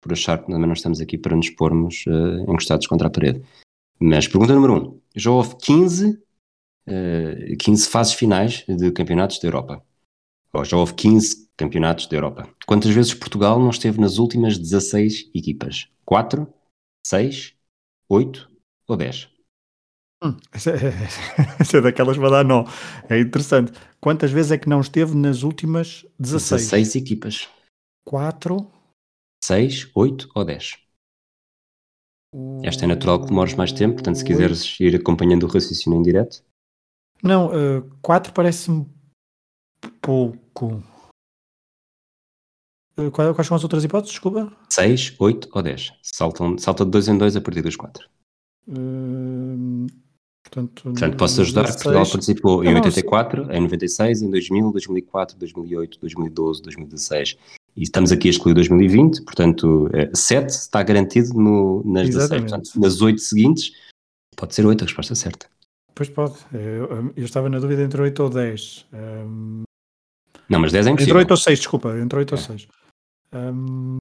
por 0.00 0.12
achar 0.12 0.44
que 0.44 0.50
não 0.50 0.72
estamos 0.72 1.00
aqui 1.00 1.16
para 1.16 1.34
nos 1.34 1.48
pormos 1.50 2.04
uh, 2.06 2.50
encostados 2.50 2.86
contra 2.86 3.06
a 3.06 3.10
parede. 3.10 3.40
Mas 3.98 4.26
pergunta 4.26 4.54
número 4.54 4.74
um. 4.74 5.01
Já 5.14 5.30
houve 5.30 5.56
15, 5.56 6.22
uh, 6.88 7.56
15 7.58 7.88
fases 7.88 8.14
finais 8.14 8.64
de 8.66 8.90
campeonatos 8.92 9.38
da 9.38 9.48
Europa. 9.48 9.84
Ou 10.52 10.64
já 10.64 10.76
houve 10.76 10.94
15 10.94 11.48
campeonatos 11.56 12.06
da 12.06 12.16
Europa. 12.16 12.48
Quantas 12.66 12.90
vezes 12.90 13.14
Portugal 13.14 13.58
não 13.58 13.70
esteve 13.70 14.00
nas 14.00 14.18
últimas 14.18 14.58
16 14.58 15.30
equipas? 15.34 15.88
4? 16.04 16.46
6? 17.06 17.54
8 18.08 18.50
ou 18.88 18.96
10? 18.96 19.28
Hum, 20.22 20.36
essa, 20.52 20.70
é, 20.76 20.92
essa 21.58 21.78
é 21.78 21.80
daquelas 21.80 22.16
para 22.16 22.30
dar 22.30 22.44
nó. 22.44 22.64
É 23.08 23.18
interessante. 23.18 23.72
Quantas 24.00 24.30
vezes 24.30 24.52
é 24.52 24.58
que 24.58 24.68
não 24.68 24.80
esteve 24.80 25.16
nas 25.16 25.42
últimas 25.42 26.06
16? 26.18 26.70
16 26.70 26.96
equipas. 26.96 27.48
4? 28.04 28.70
6, 29.44 29.90
8 29.94 30.28
ou 30.34 30.44
10? 30.44 30.78
Esta 32.62 32.84
é 32.84 32.88
natural 32.88 33.20
que 33.20 33.26
demores 33.26 33.54
mais 33.54 33.72
tempo, 33.72 33.94
portanto, 33.94 34.16
se 34.16 34.24
quiseres 34.24 34.80
ir 34.80 34.96
acompanhando 34.96 35.42
o 35.42 35.46
raciocínio 35.46 35.98
em 35.98 36.02
direto. 36.02 36.42
Não, 37.22 37.50
4 38.00 38.30
uh, 38.30 38.34
parece-me 38.34 38.86
pouco. 40.00 40.82
Uh, 42.98 43.10
quais 43.10 43.46
são 43.46 43.56
as 43.56 43.62
outras 43.62 43.84
hipóteses? 43.84 44.12
Desculpa. 44.12 44.50
6, 44.70 45.16
8 45.18 45.48
ou 45.52 45.62
10. 45.62 45.92
Saltam, 46.02 46.56
salta 46.58 46.84
de 46.84 46.90
2 46.90 47.08
em 47.08 47.18
2 47.18 47.36
a 47.36 47.40
partir 47.40 47.62
dos 47.62 47.76
4. 47.76 48.08
Uh, 48.68 49.86
portanto, 50.42 50.82
portanto, 50.84 51.16
posso 51.16 51.40
ajudar. 51.42 51.62
16... 51.62 51.82
Portugal 51.82 52.10
participou 52.10 52.64
em 52.64 52.74
84, 52.74 53.52
em 53.52 53.60
96, 53.60 54.22
em 54.22 54.30
2000, 54.30 54.72
2004, 54.72 55.36
2008, 55.36 56.00
2012, 56.00 56.62
2016. 56.62 57.36
E 57.76 57.82
estamos 57.82 58.12
aqui 58.12 58.28
a 58.28 58.30
excluir 58.30 58.54
2020, 58.54 59.22
portanto, 59.22 59.88
7 60.14 60.50
está 60.50 60.82
garantido 60.82 61.32
no, 61.34 61.82
nas 61.84 62.08
Exatamente. 62.08 62.50
16. 62.50 62.50
Portanto, 62.50 62.80
nas 62.80 63.00
8 63.00 63.18
seguintes, 63.18 63.72
pode 64.36 64.54
ser 64.54 64.66
8 64.66 64.82
a 64.82 64.86
resposta 64.86 65.14
certa. 65.14 65.46
Pois 65.94 66.08
pode. 66.08 66.34
Eu, 66.52 67.12
eu, 67.16 67.24
estava 67.24 67.48
na 67.48 67.58
dúvida 67.58 67.82
entre 67.82 68.02
8 68.02 68.22
ou 68.22 68.30
10. 68.30 68.86
Um... 68.92 69.62
Não, 70.48 70.60
mas 70.60 70.72
10 70.72 70.86
é 70.86 70.90
impossível. 70.90 71.14
Entre 71.14 71.22
8 71.22 71.30
ou 71.30 71.36
6, 71.36 71.58
desculpa. 71.58 71.98
Entre 71.98 72.18
8 72.18 72.34
é. 72.34 72.36
ou 72.36 72.42
6. 72.42 72.68
Um... 73.32 73.96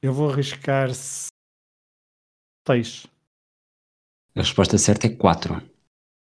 Eu 0.00 0.12
vou 0.12 0.30
arriscar 0.30 0.90
6. 0.94 3.06
A 4.34 4.40
resposta 4.40 4.78
certa 4.78 5.06
é 5.06 5.10
4. 5.10 5.62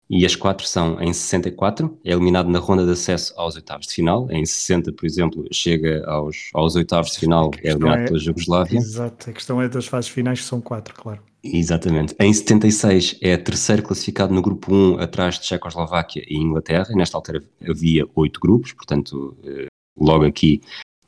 E 0.09 0.25
as 0.25 0.35
4 0.35 0.65
são 0.65 1.01
em 1.01 1.11
64, 1.11 1.97
é 2.03 2.11
eliminado 2.11 2.49
na 2.49 2.59
ronda 2.59 2.85
de 2.85 2.91
acesso 2.91 3.33
aos 3.35 3.55
oitavos 3.55 3.87
de 3.87 3.93
final. 3.93 4.27
Em 4.31 4.45
60, 4.45 4.93
por 4.93 5.05
exemplo, 5.05 5.45
chega 5.51 6.05
aos, 6.07 6.49
aos 6.53 6.75
oitavos 6.75 7.11
de 7.11 7.19
final, 7.19 7.51
é 7.61 7.71
eliminado 7.71 7.99
é, 7.99 8.05
pela 8.05 8.19
Jugoslávia. 8.19 8.77
Exato, 8.77 9.29
a 9.29 9.33
questão 9.33 9.61
é 9.61 9.67
das 9.67 9.85
fases 9.85 10.09
finais, 10.09 10.39
que 10.39 10.45
são 10.45 10.61
4, 10.61 10.93
claro. 10.95 11.21
Exatamente. 11.43 12.15
Em 12.19 12.33
76 12.33 13.17
é 13.21 13.37
terceiro 13.37 13.83
classificado 13.83 14.33
no 14.33 14.41
grupo 14.41 14.73
1, 14.73 14.99
atrás 14.99 15.39
de 15.39 15.45
Checoslováquia 15.45 16.23
e 16.27 16.37
Inglaterra. 16.37 16.87
Nesta 16.95 17.17
altura 17.17 17.43
havia 17.67 18.05
oito 18.15 18.39
grupos, 18.39 18.73
portanto, 18.73 19.37
eh, 19.43 19.67
logo 19.97 20.25
aqui, 20.25 20.61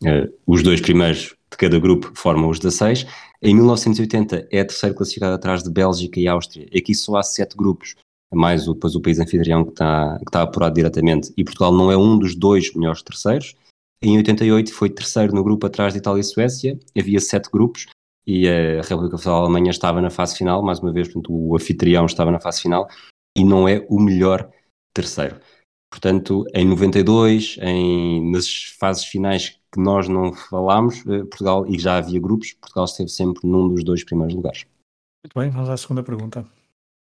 eh, 0.06 0.30
os 0.46 0.62
dois 0.64 0.82
primeiros 0.82 1.36
de 1.52 1.58
cada 1.58 1.80
grupo 1.80 2.12
formam 2.16 2.50
os 2.50 2.60
16. 2.60 3.06
Em 3.42 3.56
1980 3.56 4.48
é 4.52 4.64
terceiro 4.64 4.96
classificado 4.96 5.34
atrás 5.34 5.64
de 5.64 5.72
Bélgica 5.72 6.20
e 6.20 6.28
Áustria. 6.28 6.68
Aqui 6.76 6.94
só 6.94 7.18
há 7.18 7.24
sete 7.24 7.56
grupos, 7.56 7.96
mais 8.34 8.68
o, 8.68 8.74
depois 8.74 8.96
o 8.96 9.02
país 9.02 9.20
anfitrião 9.20 9.64
que 9.64 9.72
está, 9.72 10.18
que 10.18 10.30
está 10.30 10.42
apurado 10.44 10.76
diretamente, 10.76 11.34
e 11.36 11.44
Portugal 11.44 11.74
não 11.74 11.92
é 11.92 11.98
um 11.98 12.18
dos 12.18 12.36
dois 12.36 12.74
melhores 12.74 13.02
terceiros. 13.02 13.56
Em 14.02 14.18
88 14.18 14.74
foi 14.74 14.90
terceiro 14.90 15.34
no 15.34 15.44
grupo 15.44 15.66
atrás 15.66 15.94
de 15.94 16.00
Itália 16.00 16.22
e 16.22 16.24
Suécia, 16.24 16.80
havia 16.98 17.20
sete 17.20 17.50
grupos, 17.52 17.86
e 18.26 18.48
a 18.48 18.82
República 18.82 19.18
Federal 19.18 19.42
da 19.42 19.46
Alemanha 19.46 19.72
estava 19.72 20.02
na 20.02 20.10
fase 20.10 20.38
final, 20.38 20.62
mais 20.64 20.80
uma 20.80 20.92
vez, 20.92 21.08
portanto, 21.08 21.34
o 21.34 21.56
anfitrião 21.56 22.06
estava 22.06 22.32
na 22.32 22.40
fase 22.40 22.62
final, 22.62 22.88
e 23.38 23.44
não 23.44 23.68
é 23.68 23.86
o 23.90 24.00
melhor 24.00 24.50
terceiro. 24.94 25.40
Portanto, 25.92 26.46
em 26.54 26.68
92, 26.68 27.58
em, 27.62 28.32
nas 28.32 28.48
fases 28.80 29.06
finais 29.06 29.60
que 29.72 29.80
nós 29.80 30.08
não 30.08 30.34
falámos, 30.34 31.00
eh, 31.08 31.24
Portugal, 31.26 31.66
e 31.68 31.80
já 31.80 31.98
havia 31.98 32.20
grupos, 32.20 32.54
Portugal 32.54 32.86
esteve 32.86 33.10
sempre 33.10 33.48
num 33.48 33.68
dos 33.68 33.84
dois 33.84 34.04
primeiros 34.04 34.36
lugares. 34.36 34.66
Muito 35.26 35.38
bem, 35.38 35.50
vamos 35.50 35.70
à 35.70 35.78
segunda 35.78 36.04
pergunta. 36.04 36.46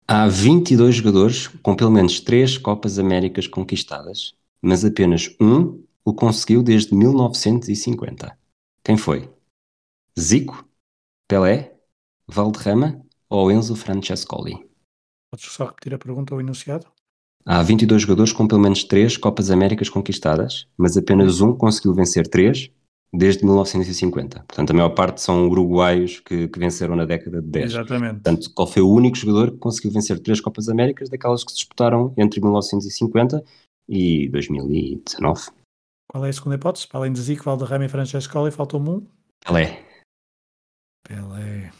Há 0.07 0.27
22 0.27 0.97
jogadores 0.97 1.47
com 1.47 1.75
pelo 1.75 1.89
menos 1.89 2.19
3 2.19 2.59
Copas 2.59 2.99
Américas 2.99 3.47
conquistadas, 3.47 4.35
mas 4.61 4.85
apenas 4.85 5.35
um 5.41 5.83
o 6.03 6.13
conseguiu 6.13 6.61
desde 6.61 6.93
1950. 6.93 8.37
Quem 8.83 8.97
foi? 8.97 9.27
Zico, 10.19 10.63
Pelé, 11.27 11.73
Valderrama 12.27 13.01
ou 13.27 13.51
Enzo 13.51 13.75
Francescoli? 13.75 14.69
Podes 15.31 15.51
só 15.51 15.65
repetir 15.65 15.95
a 15.95 15.97
pergunta 15.97 16.35
ou 16.35 16.39
enunciado? 16.39 16.85
Há 17.43 17.63
22 17.63 18.03
jogadores 18.03 18.31
com 18.31 18.47
pelo 18.47 18.61
menos 18.61 18.83
3 18.83 19.17
Copas 19.17 19.49
Américas 19.49 19.89
conquistadas, 19.89 20.67
mas 20.77 20.95
apenas 20.95 21.41
um 21.41 21.51
conseguiu 21.55 21.95
vencer 21.95 22.27
3 22.27 22.69
desde 23.13 23.43
1950. 23.45 24.43
Portanto, 24.47 24.71
a 24.71 24.73
maior 24.73 24.89
parte 24.89 25.21
são 25.21 25.47
uruguaios 25.47 26.19
que, 26.19 26.47
que, 26.47 26.59
venceram 26.59 26.95
na 26.95 27.05
década 27.05 27.41
de 27.41 27.47
10. 27.47 27.65
Exatamente. 27.65 28.13
Portanto, 28.15 28.51
qual 28.53 28.67
foi 28.67 28.81
o 28.81 28.89
único 28.89 29.17
jogador 29.17 29.51
que 29.51 29.57
conseguiu 29.57 29.91
vencer 29.91 30.19
três 30.19 30.39
Copas 30.41 30.69
Américas 30.69 31.09
daquelas 31.09 31.43
que 31.43 31.51
se 31.51 31.57
disputaram 31.57 32.13
entre 32.17 32.41
1950 32.41 33.43
e 33.87 34.29
2019? 34.29 35.41
Qual 36.07 36.25
é 36.25 36.29
a 36.29 36.33
segunda 36.33 36.55
hipótese? 36.55 36.87
Para 36.87 36.99
além 37.01 37.13
de 37.13 37.21
Zico, 37.21 37.43
Valderrama 37.43 37.85
e 37.85 37.89
Francescoli, 37.89 38.51
faltou-me 38.51 38.89
um? 38.89 39.07
Pelé. 39.45 39.83
Pelé. 41.07 41.71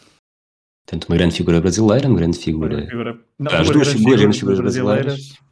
Portanto, 0.85 1.05
uma 1.09 1.17
grande 1.17 1.35
figura 1.35 1.59
brasileira, 1.59 2.07
uma 2.07 2.17
grande 2.17 2.37
figura... 2.37 2.77
Uma 2.77 2.87
figura... 2.87 3.25
Não, 3.39 3.51
As 3.51 3.69
duas 3.69 3.87
figuras, 3.87 4.19
grandes 4.19 4.39
figuras 4.39 4.59
brasileiras. 4.59 5.05
brasileiras. 5.05 5.45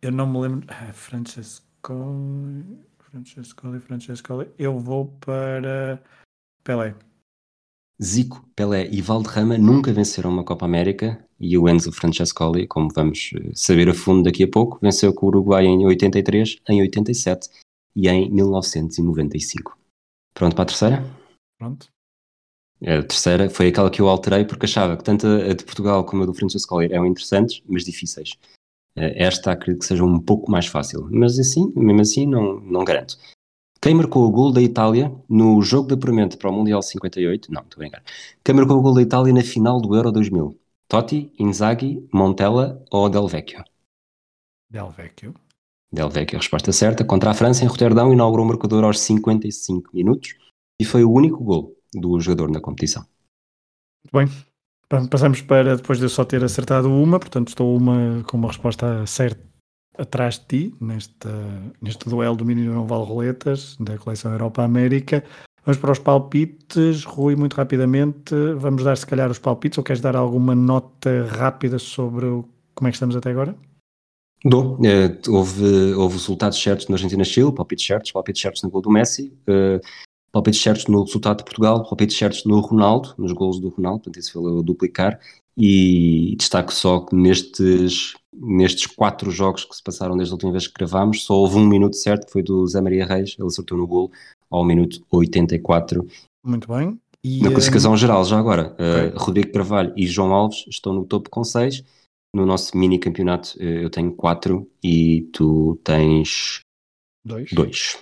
Eu 0.00 0.12
não 0.12 0.26
me 0.26 0.38
lembro... 0.38 0.66
Ah, 0.68 0.92
Francescoli... 0.92 2.87
Francescoli, 3.10 3.80
Francescoli. 3.80 4.50
Eu 4.58 4.78
vou 4.78 5.06
para 5.20 6.02
Pelé. 6.62 6.94
Zico, 8.00 8.48
Pelé 8.54 8.86
e 8.88 9.00
Valderrama 9.00 9.58
nunca 9.58 9.92
venceram 9.92 10.30
uma 10.30 10.44
Copa 10.44 10.64
América 10.64 11.24
e 11.40 11.56
o 11.58 11.68
Enzo 11.68 11.90
Francescoli, 11.90 12.66
como 12.66 12.90
vamos 12.94 13.30
eh, 13.34 13.50
saber 13.54 13.88
a 13.88 13.94
fundo 13.94 14.24
daqui 14.24 14.44
a 14.44 14.48
pouco, 14.48 14.78
venceu 14.80 15.12
com 15.12 15.26
o 15.26 15.28
Uruguai 15.30 15.64
em 15.64 15.84
83, 15.84 16.58
em 16.68 16.80
87 16.82 17.48
e 17.96 18.08
em 18.08 18.30
1995. 18.30 19.76
Pronto 20.34 20.54
para 20.54 20.62
a 20.62 20.66
terceira? 20.66 21.04
Pronto. 21.58 21.88
A 22.82 23.02
terceira 23.02 23.50
foi 23.50 23.68
aquela 23.68 23.90
que 23.90 24.00
eu 24.00 24.08
alterei 24.08 24.44
porque 24.44 24.66
achava 24.66 24.96
que 24.96 25.02
tanto 25.02 25.26
a 25.26 25.52
de 25.52 25.64
Portugal 25.64 26.04
como 26.04 26.22
a 26.22 26.26
do 26.26 26.34
Francescoli 26.34 26.92
eram 26.92 27.06
interessantes, 27.06 27.60
mas 27.66 27.84
difíceis. 27.84 28.38
Eh, 28.98 29.14
esta 29.22 29.52
acredito 29.52 29.80
que 29.80 29.86
seja 29.86 30.04
um 30.04 30.18
pouco 30.18 30.50
mais 30.50 30.66
fácil, 30.66 31.08
mas 31.10 31.38
assim, 31.38 31.72
mesmo 31.76 32.00
assim 32.00 32.26
não, 32.26 32.58
não 32.60 32.84
garanto. 32.84 33.16
Quem 33.80 33.94
marcou 33.94 34.26
o 34.26 34.30
gol 34.30 34.52
da 34.52 34.60
Itália 34.60 35.14
no 35.28 35.62
jogo 35.62 35.86
de 35.86 35.94
apuramento 35.94 36.36
para 36.36 36.50
o 36.50 36.52
Mundial 36.52 36.82
58? 36.82 37.52
Não, 37.52 37.62
estou 37.62 37.76
a 37.76 37.78
brincar. 37.78 38.02
Quem 38.44 38.54
marcou 38.56 38.76
o 38.76 38.82
gol 38.82 38.94
da 38.94 39.02
Itália 39.02 39.32
na 39.32 39.42
final 39.42 39.80
do 39.80 39.94
Euro 39.94 40.10
2000? 40.10 40.58
Totti, 40.88 41.32
Inzaghi, 41.38 42.04
Montella 42.12 42.82
ou 42.90 43.08
Del 43.08 43.28
Vecchio? 43.28 43.62
Del 44.68 44.90
Vecchio. 44.90 45.32
Del 45.92 46.10
Vecchio, 46.10 46.38
resposta 46.38 46.72
certa. 46.72 47.04
Contra 47.04 47.30
a 47.30 47.34
França, 47.34 47.62
em 47.62 47.68
Roterdão, 47.68 48.12
inaugurou 48.12 48.44
o 48.44 48.48
marcador 48.48 48.82
aos 48.84 48.98
55 48.98 49.90
minutos 49.94 50.34
e 50.80 50.84
foi 50.84 51.04
o 51.04 51.12
único 51.12 51.44
gol 51.44 51.76
do 51.94 52.18
jogador 52.18 52.50
na 52.50 52.60
competição. 52.60 53.06
Muito 54.04 54.12
bem. 54.12 54.47
Passamos 55.10 55.42
para, 55.42 55.76
depois 55.76 55.98
de 55.98 56.06
eu 56.06 56.08
só 56.08 56.24
ter 56.24 56.42
acertado 56.42 56.90
uma, 56.90 57.18
portanto 57.18 57.48
estou 57.48 57.76
uma 57.76 58.22
com 58.24 58.38
uma 58.38 58.48
resposta 58.48 59.04
certa 59.06 59.48
atrás 59.98 60.38
de 60.38 60.46
ti, 60.46 60.74
neste, 60.80 61.28
neste 61.82 62.08
duelo 62.08 62.36
do 62.36 62.44
Mini 62.44 62.64
Não 62.64 62.86
Vale 62.86 63.04
Roletas, 63.04 63.76
da 63.80 63.98
coleção 63.98 64.32
Europa-América. 64.32 65.24
Vamos 65.66 65.78
para 65.80 65.92
os 65.92 65.98
palpites. 65.98 67.04
Rui, 67.04 67.36
muito 67.36 67.54
rapidamente, 67.54 68.34
vamos 68.56 68.84
dar 68.84 68.96
se 68.96 69.06
calhar 69.06 69.30
os 69.30 69.38
palpites 69.38 69.76
ou 69.76 69.84
queres 69.84 70.00
dar 70.00 70.16
alguma 70.16 70.54
nota 70.54 71.26
rápida 71.26 71.78
sobre 71.78 72.26
o, 72.26 72.48
como 72.74 72.88
é 72.88 72.90
que 72.90 72.96
estamos 72.96 73.16
até 73.16 73.30
agora? 73.30 73.54
Dou. 74.44 74.78
É, 74.84 75.18
houve, 75.28 75.94
houve 75.94 76.14
resultados 76.14 76.62
certos 76.62 76.88
na 76.88 76.94
Argentina-Chile, 76.94 77.52
palpites 77.52 77.84
certos, 77.84 78.12
palpites 78.12 78.40
certos 78.40 78.62
no 78.62 78.70
gol 78.70 78.80
do 78.80 78.90
Messi. 78.90 79.36
Uh, 79.48 79.80
palpites 80.32 80.60
certos 80.60 80.86
no 80.86 81.04
resultado 81.04 81.38
de 81.38 81.44
Portugal, 81.44 81.82
palpites 81.84 82.16
certos 82.16 82.44
no 82.44 82.60
Ronaldo, 82.60 83.14
nos 83.18 83.32
gols 83.32 83.60
do 83.60 83.68
Ronaldo, 83.68 84.00
portanto 84.00 84.18
isso 84.18 84.32
foi 84.32 84.58
a 84.58 84.62
duplicar, 84.62 85.20
e 85.56 86.36
destaco 86.38 86.72
só 86.72 87.00
que 87.00 87.16
nestes, 87.16 88.14
nestes 88.32 88.86
quatro 88.86 89.30
jogos 89.30 89.64
que 89.64 89.74
se 89.74 89.82
passaram 89.82 90.16
desde 90.16 90.32
a 90.32 90.36
última 90.36 90.52
vez 90.52 90.66
que 90.66 90.74
gravámos, 90.74 91.24
só 91.24 91.34
houve 91.34 91.56
um 91.56 91.66
minuto 91.66 91.96
certo, 91.96 92.26
que 92.26 92.32
foi 92.32 92.42
do 92.42 92.66
Zé 92.66 92.80
Maria 92.80 93.04
Reis, 93.04 93.34
ele 93.38 93.48
acertou 93.48 93.76
no 93.76 93.86
gol 93.86 94.12
ao 94.50 94.64
minuto 94.64 95.04
84. 95.10 96.06
Muito 96.44 96.68
bem. 96.68 96.98
E, 97.24 97.42
Na 97.42 97.50
classificação 97.50 97.96
geral, 97.96 98.24
já 98.24 98.38
agora, 98.38 98.72
okay. 98.74 99.08
uh, 99.08 99.18
Rodrigo 99.18 99.52
Carvalho 99.52 99.92
e 99.96 100.06
João 100.06 100.32
Alves 100.32 100.64
estão 100.68 100.92
no 100.92 101.04
topo 101.04 101.28
com 101.28 101.42
6. 101.42 101.82
No 102.34 102.46
nosso 102.46 102.76
mini 102.76 102.98
campeonato 102.98 103.58
uh, 103.58 103.62
eu 103.62 103.90
tenho 103.90 104.12
4 104.12 104.70
e 104.82 105.22
tu 105.32 105.78
tens 105.82 106.60
2. 107.24 107.98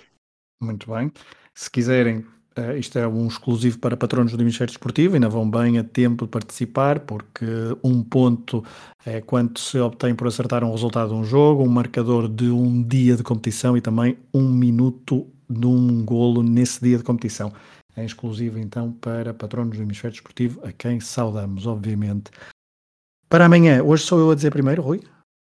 Muito 0.61 0.91
bem. 0.91 1.11
Se 1.57 1.71
quiserem, 1.71 2.19
uh, 2.55 2.77
isto 2.77 2.99
é 2.99 3.07
um 3.07 3.25
exclusivo 3.25 3.79
para 3.79 3.97
patronos 3.97 4.31
do 4.31 4.37
Ministério 4.37 4.71
Desportivo, 4.71 5.15
ainda 5.15 5.27
vão 5.27 5.49
bem 5.49 5.79
a 5.79 5.83
tempo 5.83 6.25
de 6.25 6.29
participar, 6.29 6.99
porque 6.99 7.47
um 7.83 8.03
ponto 8.03 8.63
é 9.03 9.21
quanto 9.21 9.59
se 9.59 9.79
obtém 9.79 10.13
por 10.13 10.27
acertar 10.27 10.63
um 10.63 10.69
resultado 10.69 11.09
de 11.09 11.15
um 11.15 11.23
jogo, 11.23 11.63
um 11.63 11.67
marcador 11.67 12.29
de 12.29 12.47
um 12.51 12.83
dia 12.83 13.15
de 13.15 13.23
competição 13.23 13.75
e 13.75 13.81
também 13.81 14.19
um 14.31 14.47
minuto 14.47 15.25
de 15.49 15.65
um 15.65 16.05
golo 16.05 16.43
nesse 16.43 16.79
dia 16.79 16.99
de 16.99 17.03
competição. 17.03 17.51
É 17.95 18.05
exclusivo 18.05 18.59
então 18.59 18.91
para 18.91 19.33
patronos 19.33 19.77
do 19.77 19.81
Hemisfério 19.81 20.13
Desportivo, 20.13 20.61
a 20.63 20.71
quem 20.71 20.99
saudamos, 20.99 21.65
obviamente. 21.65 22.29
Para 23.27 23.45
amanhã, 23.45 23.81
hoje 23.81 24.03
sou 24.03 24.19
eu 24.19 24.29
a 24.29 24.35
dizer 24.35 24.51
primeiro, 24.51 24.83
Rui? 24.83 25.01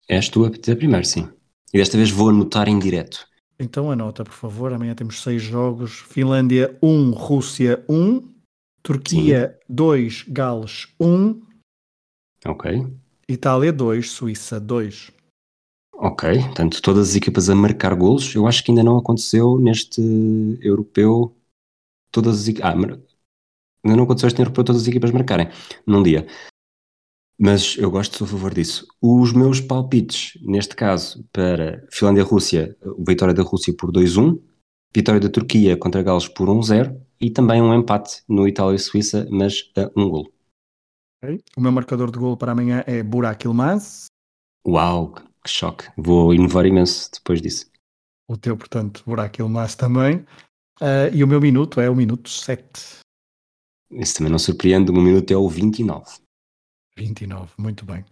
És 0.09 0.27
tu 0.27 0.43
a 0.43 0.49
dizer 0.49 0.75
primeiro, 0.75 1.05
sim. 1.05 1.29
E 1.73 1.77
desta 1.77 1.95
vez 1.95 2.11
vou 2.11 2.27
anotar 2.27 2.67
em 2.67 2.77
direto. 2.77 3.30
Então 3.61 3.91
anota, 3.91 4.23
por 4.23 4.33
favor. 4.33 4.73
Amanhã 4.73 4.95
temos 4.95 5.21
seis 5.21 5.43
jogos: 5.43 5.99
Finlândia 5.99 6.75
1, 6.81 7.11
Rússia 7.11 7.85
1, 7.87 8.27
Turquia 8.81 9.55
Sim. 9.55 9.65
2, 9.69 10.25
Gales 10.29 10.87
1. 10.99 11.39
Ok. 12.47 12.87
Itália 13.29 13.71
2, 13.71 14.09
Suíça 14.09 14.59
2. 14.59 15.11
Ok, 15.93 16.39
portanto, 16.39 16.81
todas 16.81 17.09
as 17.09 17.15
equipas 17.15 17.51
a 17.51 17.55
marcar 17.55 17.93
golos. 17.93 18.33
Eu 18.33 18.47
acho 18.47 18.63
que 18.63 18.71
ainda 18.71 18.83
não 18.83 18.97
aconteceu 18.97 19.59
neste 19.59 20.01
europeu. 20.59 21.37
Todas 22.11 22.41
as 22.41 22.47
equipas. 22.47 22.71
Ah, 22.71 22.73
ainda 22.73 23.95
não 23.95 24.05
aconteceu 24.05 24.27
este 24.27 24.41
europeu 24.41 24.63
todas 24.63 24.81
as 24.81 24.87
equipas 24.87 25.11
marcarem 25.11 25.49
num 25.85 26.01
dia. 26.01 26.25
Mas 27.43 27.75
eu 27.75 27.89
gosto, 27.89 28.19
sou 28.19 28.27
a 28.27 28.29
favor 28.29 28.53
disso. 28.53 28.85
Os 29.01 29.33
meus 29.33 29.59
palpites, 29.59 30.39
neste 30.43 30.75
caso, 30.75 31.27
para 31.33 31.83
Finlândia-Rússia, 31.91 32.77
vitória 32.99 33.33
da 33.33 33.41
Rússia 33.41 33.73
por 33.75 33.91
2-1, 33.91 34.39
vitória 34.95 35.19
da 35.19 35.27
Turquia 35.27 35.75
contra 35.75 36.03
Gales 36.03 36.27
por 36.27 36.47
1-0 36.47 36.95
e 37.19 37.31
também 37.31 37.59
um 37.59 37.73
empate 37.73 38.21
no 38.29 38.47
Itália 38.47 38.75
e 38.75 38.79
Suíça, 38.79 39.27
mas 39.31 39.71
a 39.75 39.89
um 39.99 40.07
gol. 40.07 40.31
Okay. 41.23 41.39
O 41.57 41.61
meu 41.61 41.71
marcador 41.71 42.11
de 42.11 42.19
gol 42.19 42.37
para 42.37 42.51
amanhã 42.51 42.83
é 42.85 43.01
Burak 43.01 43.43
Ilmaz. 43.47 44.05
Uau, 44.63 45.15
que 45.43 45.49
choque. 45.49 45.89
Vou 45.97 46.35
inovar 46.35 46.67
imenso 46.67 47.09
depois 47.11 47.41
disso. 47.41 47.71
O 48.29 48.37
teu, 48.37 48.55
portanto, 48.55 49.01
Burak 49.03 49.41
Ilmaz 49.41 49.73
também. 49.73 50.17
Uh, 50.79 51.09
e 51.11 51.23
o 51.23 51.27
meu 51.27 51.41
minuto 51.41 51.81
é 51.81 51.89
o 51.89 51.95
minuto 51.95 52.29
7. 52.29 52.63
Isso 53.93 54.17
também 54.17 54.31
não 54.31 54.37
surpreende, 54.37 54.91
o 54.91 54.93
meu 54.93 55.01
minuto 55.01 55.31
é 55.31 55.35
o 55.37 55.49
29. 55.49 56.20
29, 57.01 57.49
muito 57.57 57.83
bem. 57.83 58.05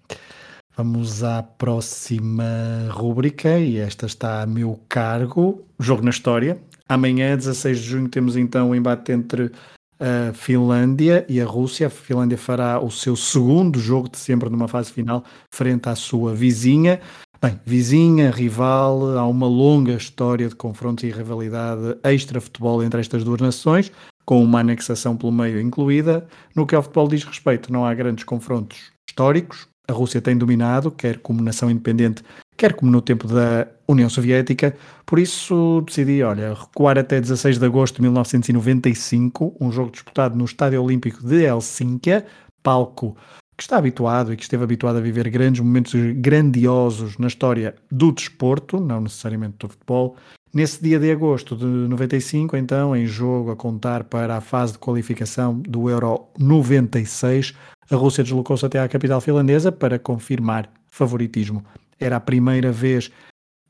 Vamos 0.76 1.24
à 1.24 1.44
próxima 1.44 2.88
rúbrica 2.90 3.60
e 3.60 3.78
esta 3.78 4.06
está 4.06 4.42
a 4.42 4.48
meu 4.48 4.80
cargo, 4.90 5.64
Jogo 5.80 6.04
na 6.04 6.10
História. 6.10 6.60
Amanhã, 6.88 7.36
16 7.36 7.80
de 7.80 7.86
junho, 7.86 8.10
temos 8.10 8.36
então 8.36 8.68
o 8.68 8.72
um 8.72 8.76
embate 8.76 9.12
entre 9.12 9.52
a 10.00 10.34
Finlândia 10.34 11.24
e 11.30 11.40
a 11.40 11.46
Rússia. 11.46 11.88
A 11.88 11.90
Finlândia 11.90 12.38
fará 12.38 12.80
o 12.80 12.90
seu 12.90 13.16
segundo 13.16 13.80
jogo 13.80 14.10
de 14.10 14.18
sempre 14.18 14.50
numa 14.50 14.68
fase 14.68 14.92
final 14.92 15.24
frente 15.54 15.88
à 15.88 15.96
sua 15.96 16.34
vizinha. 16.34 17.00
Bem, 17.42 17.60
vizinha, 17.66 18.32
rival, 18.32 19.18
há 19.18 19.28
uma 19.28 19.48
longa 19.48 19.94
história 19.94 20.50
de 20.50 20.56
confrontos 20.56 21.04
e 21.04 21.12
rivalidade 21.12 21.98
extra-futebol 22.04 22.84
entre 22.84 23.00
estas 23.00 23.24
duas 23.24 23.40
nações 23.40 23.92
com 24.30 24.44
uma 24.44 24.60
anexação 24.60 25.18
pelo 25.18 25.32
meio 25.32 25.60
incluída. 25.60 26.28
No 26.56 26.68
que 26.68 26.76
ao 26.76 26.84
futebol 26.84 27.08
diz 27.08 27.24
respeito, 27.24 27.74
não 27.74 27.84
há 27.84 27.92
grandes 27.96 28.24
confrontos 28.24 28.92
históricos. 29.10 29.68
a 29.88 29.92
Rússia 29.92 30.22
tem 30.22 30.38
dominado, 30.38 30.92
quer 30.92 31.18
como 31.18 31.42
nação 31.42 31.72
independente, 31.72 32.22
quer 32.56 32.76
como 32.76 32.92
no 32.92 33.02
tempo 33.02 33.28
da 33.28 33.68
União 33.88 34.08
Soviética. 34.08 34.78
Por 35.04 35.18
isso 35.18 35.82
decidi, 35.84 36.22
olha, 36.22 36.54
recuar 36.54 37.00
até 37.00 37.20
16 37.20 37.58
de 37.58 37.66
agosto 37.66 37.96
de 37.96 38.04
1995, 38.04 39.58
um 39.60 39.72
jogo 39.72 39.90
disputado 39.90 40.38
no 40.38 40.46
Estádio 40.46 40.84
Olímpico 40.84 41.26
de 41.26 41.46
Helsínquia, 41.46 42.24
palco 42.62 43.18
que 43.58 43.64
está 43.64 43.78
habituado 43.78 44.32
e 44.32 44.38
que 44.38 44.44
esteve 44.44 44.64
habituado 44.64 44.98
a 44.98 45.02
viver 45.02 45.28
grandes 45.30 45.60
momentos 45.60 45.94
grandiosos 46.18 47.18
na 47.18 47.28
história 47.28 47.76
do 47.92 48.12
desporto, 48.12 48.80
não 48.80 49.02
necessariamente 49.02 49.58
do 49.58 49.70
futebol. 49.70 50.16
Nesse 50.52 50.82
dia 50.82 51.00
de 51.00 51.12
agosto 51.12 51.56
de 51.56 51.64
95, 51.64 52.58
então, 52.58 52.96
em 52.96 53.06
jogo 53.06 53.52
a 53.52 53.56
contar 53.56 54.04
para 54.06 54.36
a 54.36 54.42
fase 54.42 54.74
de 54.74 54.80
qualificação 54.80 55.60
do 55.60 55.88
Euro 55.92 56.26
96, 56.40 57.54
a 57.92 57.96
Rússia 57.96 58.24
deslocou-se 58.24 58.66
até 58.66 58.80
à 58.80 58.90
capital 58.90 59.22
finlandesa 59.22 59.72
para 59.72 60.00
confirmar 60.00 60.68
favoritismo. 60.88 61.64
Era 62.00 62.16
a 62.16 62.20
primeira 62.20 62.72
vez 62.72 63.12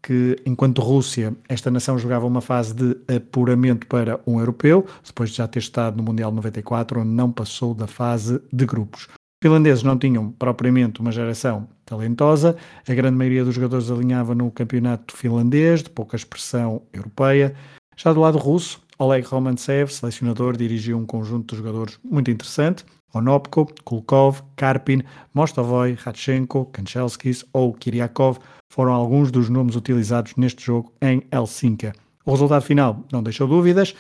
que, 0.02 0.38
enquanto 0.46 0.82
Rússia, 0.82 1.36
esta 1.50 1.70
nação 1.70 2.00
jogava 2.00 2.26
uma 2.26 2.40
fase 2.40 2.74
de 2.74 2.96
apuramento 3.14 3.86
para 3.86 4.22
um 4.26 4.40
europeu, 4.40 4.86
depois 5.06 5.32
de 5.32 5.36
já 5.36 5.48
ter 5.50 5.60
estado 5.60 5.98
no 5.98 6.04
Mundial 6.04 6.32
94, 6.32 7.02
onde 7.02 7.10
não 7.10 7.30
passou 7.30 7.74
da 7.74 7.88
fase 7.88 8.42
de 8.54 8.66
grupos 8.66 9.10
finlandeses 9.42 9.84
não 9.84 9.98
tinham 9.98 10.32
propriamente 10.32 11.00
uma 11.00 11.12
geração 11.12 11.68
talentosa, 11.86 12.56
a 12.88 12.94
grande 12.94 13.18
maioria 13.18 13.44
dos 13.44 13.56
jogadores 13.56 13.90
alinhava 13.90 14.36
no 14.36 14.52
campeonato 14.52 15.16
finlandês, 15.16 15.84
de 15.84 15.90
pouca 15.90 16.16
expressão 16.16 16.82
europeia. 16.94 17.56
Já 17.96 18.14
do 18.14 18.20
lado 18.20 18.38
russo, 18.38 18.82
Oleg 18.98 19.26
Romantsev, 19.26 19.92
selecionador, 19.92 20.58
dirigiu 20.58 20.98
um 20.98 21.06
conjunto 21.06 21.56
de 21.56 21.62
jogadores 21.62 21.98
muito 22.04 22.30
interessante. 22.30 22.86
Onopko, 23.14 23.68
Kulkov, 23.84 24.42
Karpin, 24.56 25.02
Mostovoi, 25.34 25.94
Ratchenko, 25.94 26.66
Kanchelskis 26.66 27.44
ou 27.54 27.74
Kiriakov 27.74 28.38
foram 28.72 28.94
alguns 28.94 29.32
dos 29.32 29.50
nomes 29.50 29.76
utilizados 29.76 30.36
neste 30.36 30.64
jogo 30.64 30.94
em 31.02 31.24
Helsinki. 31.32 31.92
O 32.26 32.32
resultado 32.32 32.62
final 32.62 33.04
não 33.12 33.24
deixou 33.24 33.48
dúvidas. 33.48 33.96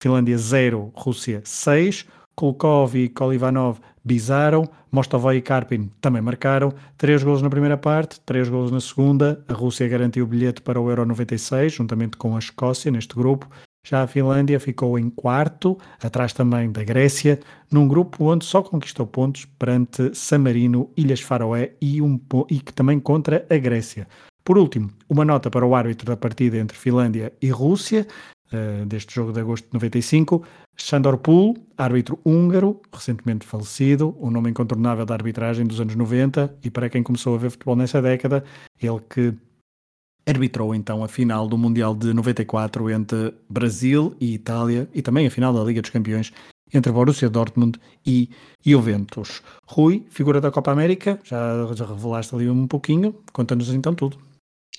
Finlândia 0.00 0.38
0, 0.38 0.92
Rússia 0.94 1.42
6. 1.44 2.06
Kulkov 2.42 2.96
e 2.96 3.08
Kolivanov 3.08 3.78
bizaram, 4.04 4.68
Mostovoi 4.90 5.36
e 5.36 5.40
Karpin 5.40 5.88
também 6.00 6.20
marcaram, 6.20 6.74
três 6.98 7.22
golos 7.22 7.40
na 7.40 7.48
primeira 7.48 7.76
parte, 7.76 8.20
três 8.26 8.48
golos 8.48 8.72
na 8.72 8.80
segunda, 8.80 9.44
a 9.46 9.52
Rússia 9.52 9.86
garantiu 9.86 10.24
o 10.24 10.26
bilhete 10.26 10.60
para 10.60 10.80
o 10.80 10.90
Euro 10.90 11.06
96, 11.06 11.72
juntamente 11.72 12.16
com 12.16 12.34
a 12.34 12.40
Escócia 12.40 12.90
neste 12.90 13.14
grupo, 13.14 13.48
já 13.86 14.02
a 14.02 14.08
Finlândia 14.08 14.58
ficou 14.58 14.98
em 14.98 15.08
quarto, 15.08 15.78
atrás 16.02 16.32
também 16.32 16.72
da 16.72 16.82
Grécia, 16.82 17.38
num 17.70 17.86
grupo 17.86 18.24
onde 18.24 18.44
só 18.44 18.60
conquistou 18.60 19.06
pontos 19.06 19.44
perante 19.44 20.12
San 20.12 20.38
Marino, 20.38 20.90
Ilhas 20.96 21.20
Faroé 21.20 21.74
e, 21.80 22.02
um, 22.02 22.18
e 22.50 22.58
que 22.58 22.72
também 22.72 22.98
contra 22.98 23.46
a 23.48 23.56
Grécia. 23.56 24.08
Por 24.42 24.58
último, 24.58 24.90
uma 25.08 25.24
nota 25.24 25.48
para 25.48 25.64
o 25.64 25.76
árbitro 25.76 26.06
da 26.06 26.16
partida 26.16 26.58
entre 26.58 26.76
Finlândia 26.76 27.32
e 27.40 27.50
Rússia, 27.50 28.04
uh, 28.52 28.84
deste 28.84 29.14
jogo 29.14 29.32
de 29.32 29.38
agosto 29.38 29.66
de 29.66 29.74
95. 29.74 30.42
Sandor 30.76 31.18
Pool, 31.18 31.56
árbitro 31.76 32.18
húngaro, 32.24 32.80
recentemente 32.92 33.46
falecido, 33.46 34.16
um 34.20 34.30
nome 34.30 34.50
incontornável 34.50 35.04
da 35.04 35.14
arbitragem 35.14 35.66
dos 35.66 35.80
anos 35.80 35.94
90 35.94 36.56
e 36.62 36.70
para 36.70 36.88
quem 36.88 37.02
começou 37.02 37.34
a 37.34 37.38
ver 37.38 37.50
futebol 37.50 37.76
nessa 37.76 38.00
década, 38.00 38.44
ele 38.80 39.00
que 39.08 39.34
arbitrou 40.26 40.74
então 40.74 41.02
a 41.02 41.08
final 41.08 41.48
do 41.48 41.58
Mundial 41.58 41.94
de 41.94 42.12
94 42.14 42.90
entre 42.90 43.34
Brasil 43.48 44.14
e 44.20 44.34
Itália 44.34 44.88
e 44.94 45.02
também 45.02 45.26
a 45.26 45.30
final 45.30 45.52
da 45.52 45.62
Liga 45.62 45.82
dos 45.82 45.90
Campeões 45.90 46.32
entre 46.72 46.90
Borussia 46.90 47.28
Dortmund 47.28 47.78
e 48.06 48.30
Juventus. 48.64 49.42
Rui, 49.66 50.06
figura 50.08 50.40
da 50.40 50.50
Copa 50.50 50.72
América, 50.72 51.20
já, 51.22 51.66
já 51.74 51.84
revelaste 51.84 52.34
ali 52.34 52.48
um 52.48 52.66
pouquinho, 52.66 53.14
conta-nos 53.32 53.68
então 53.70 53.94
tudo. 53.94 54.18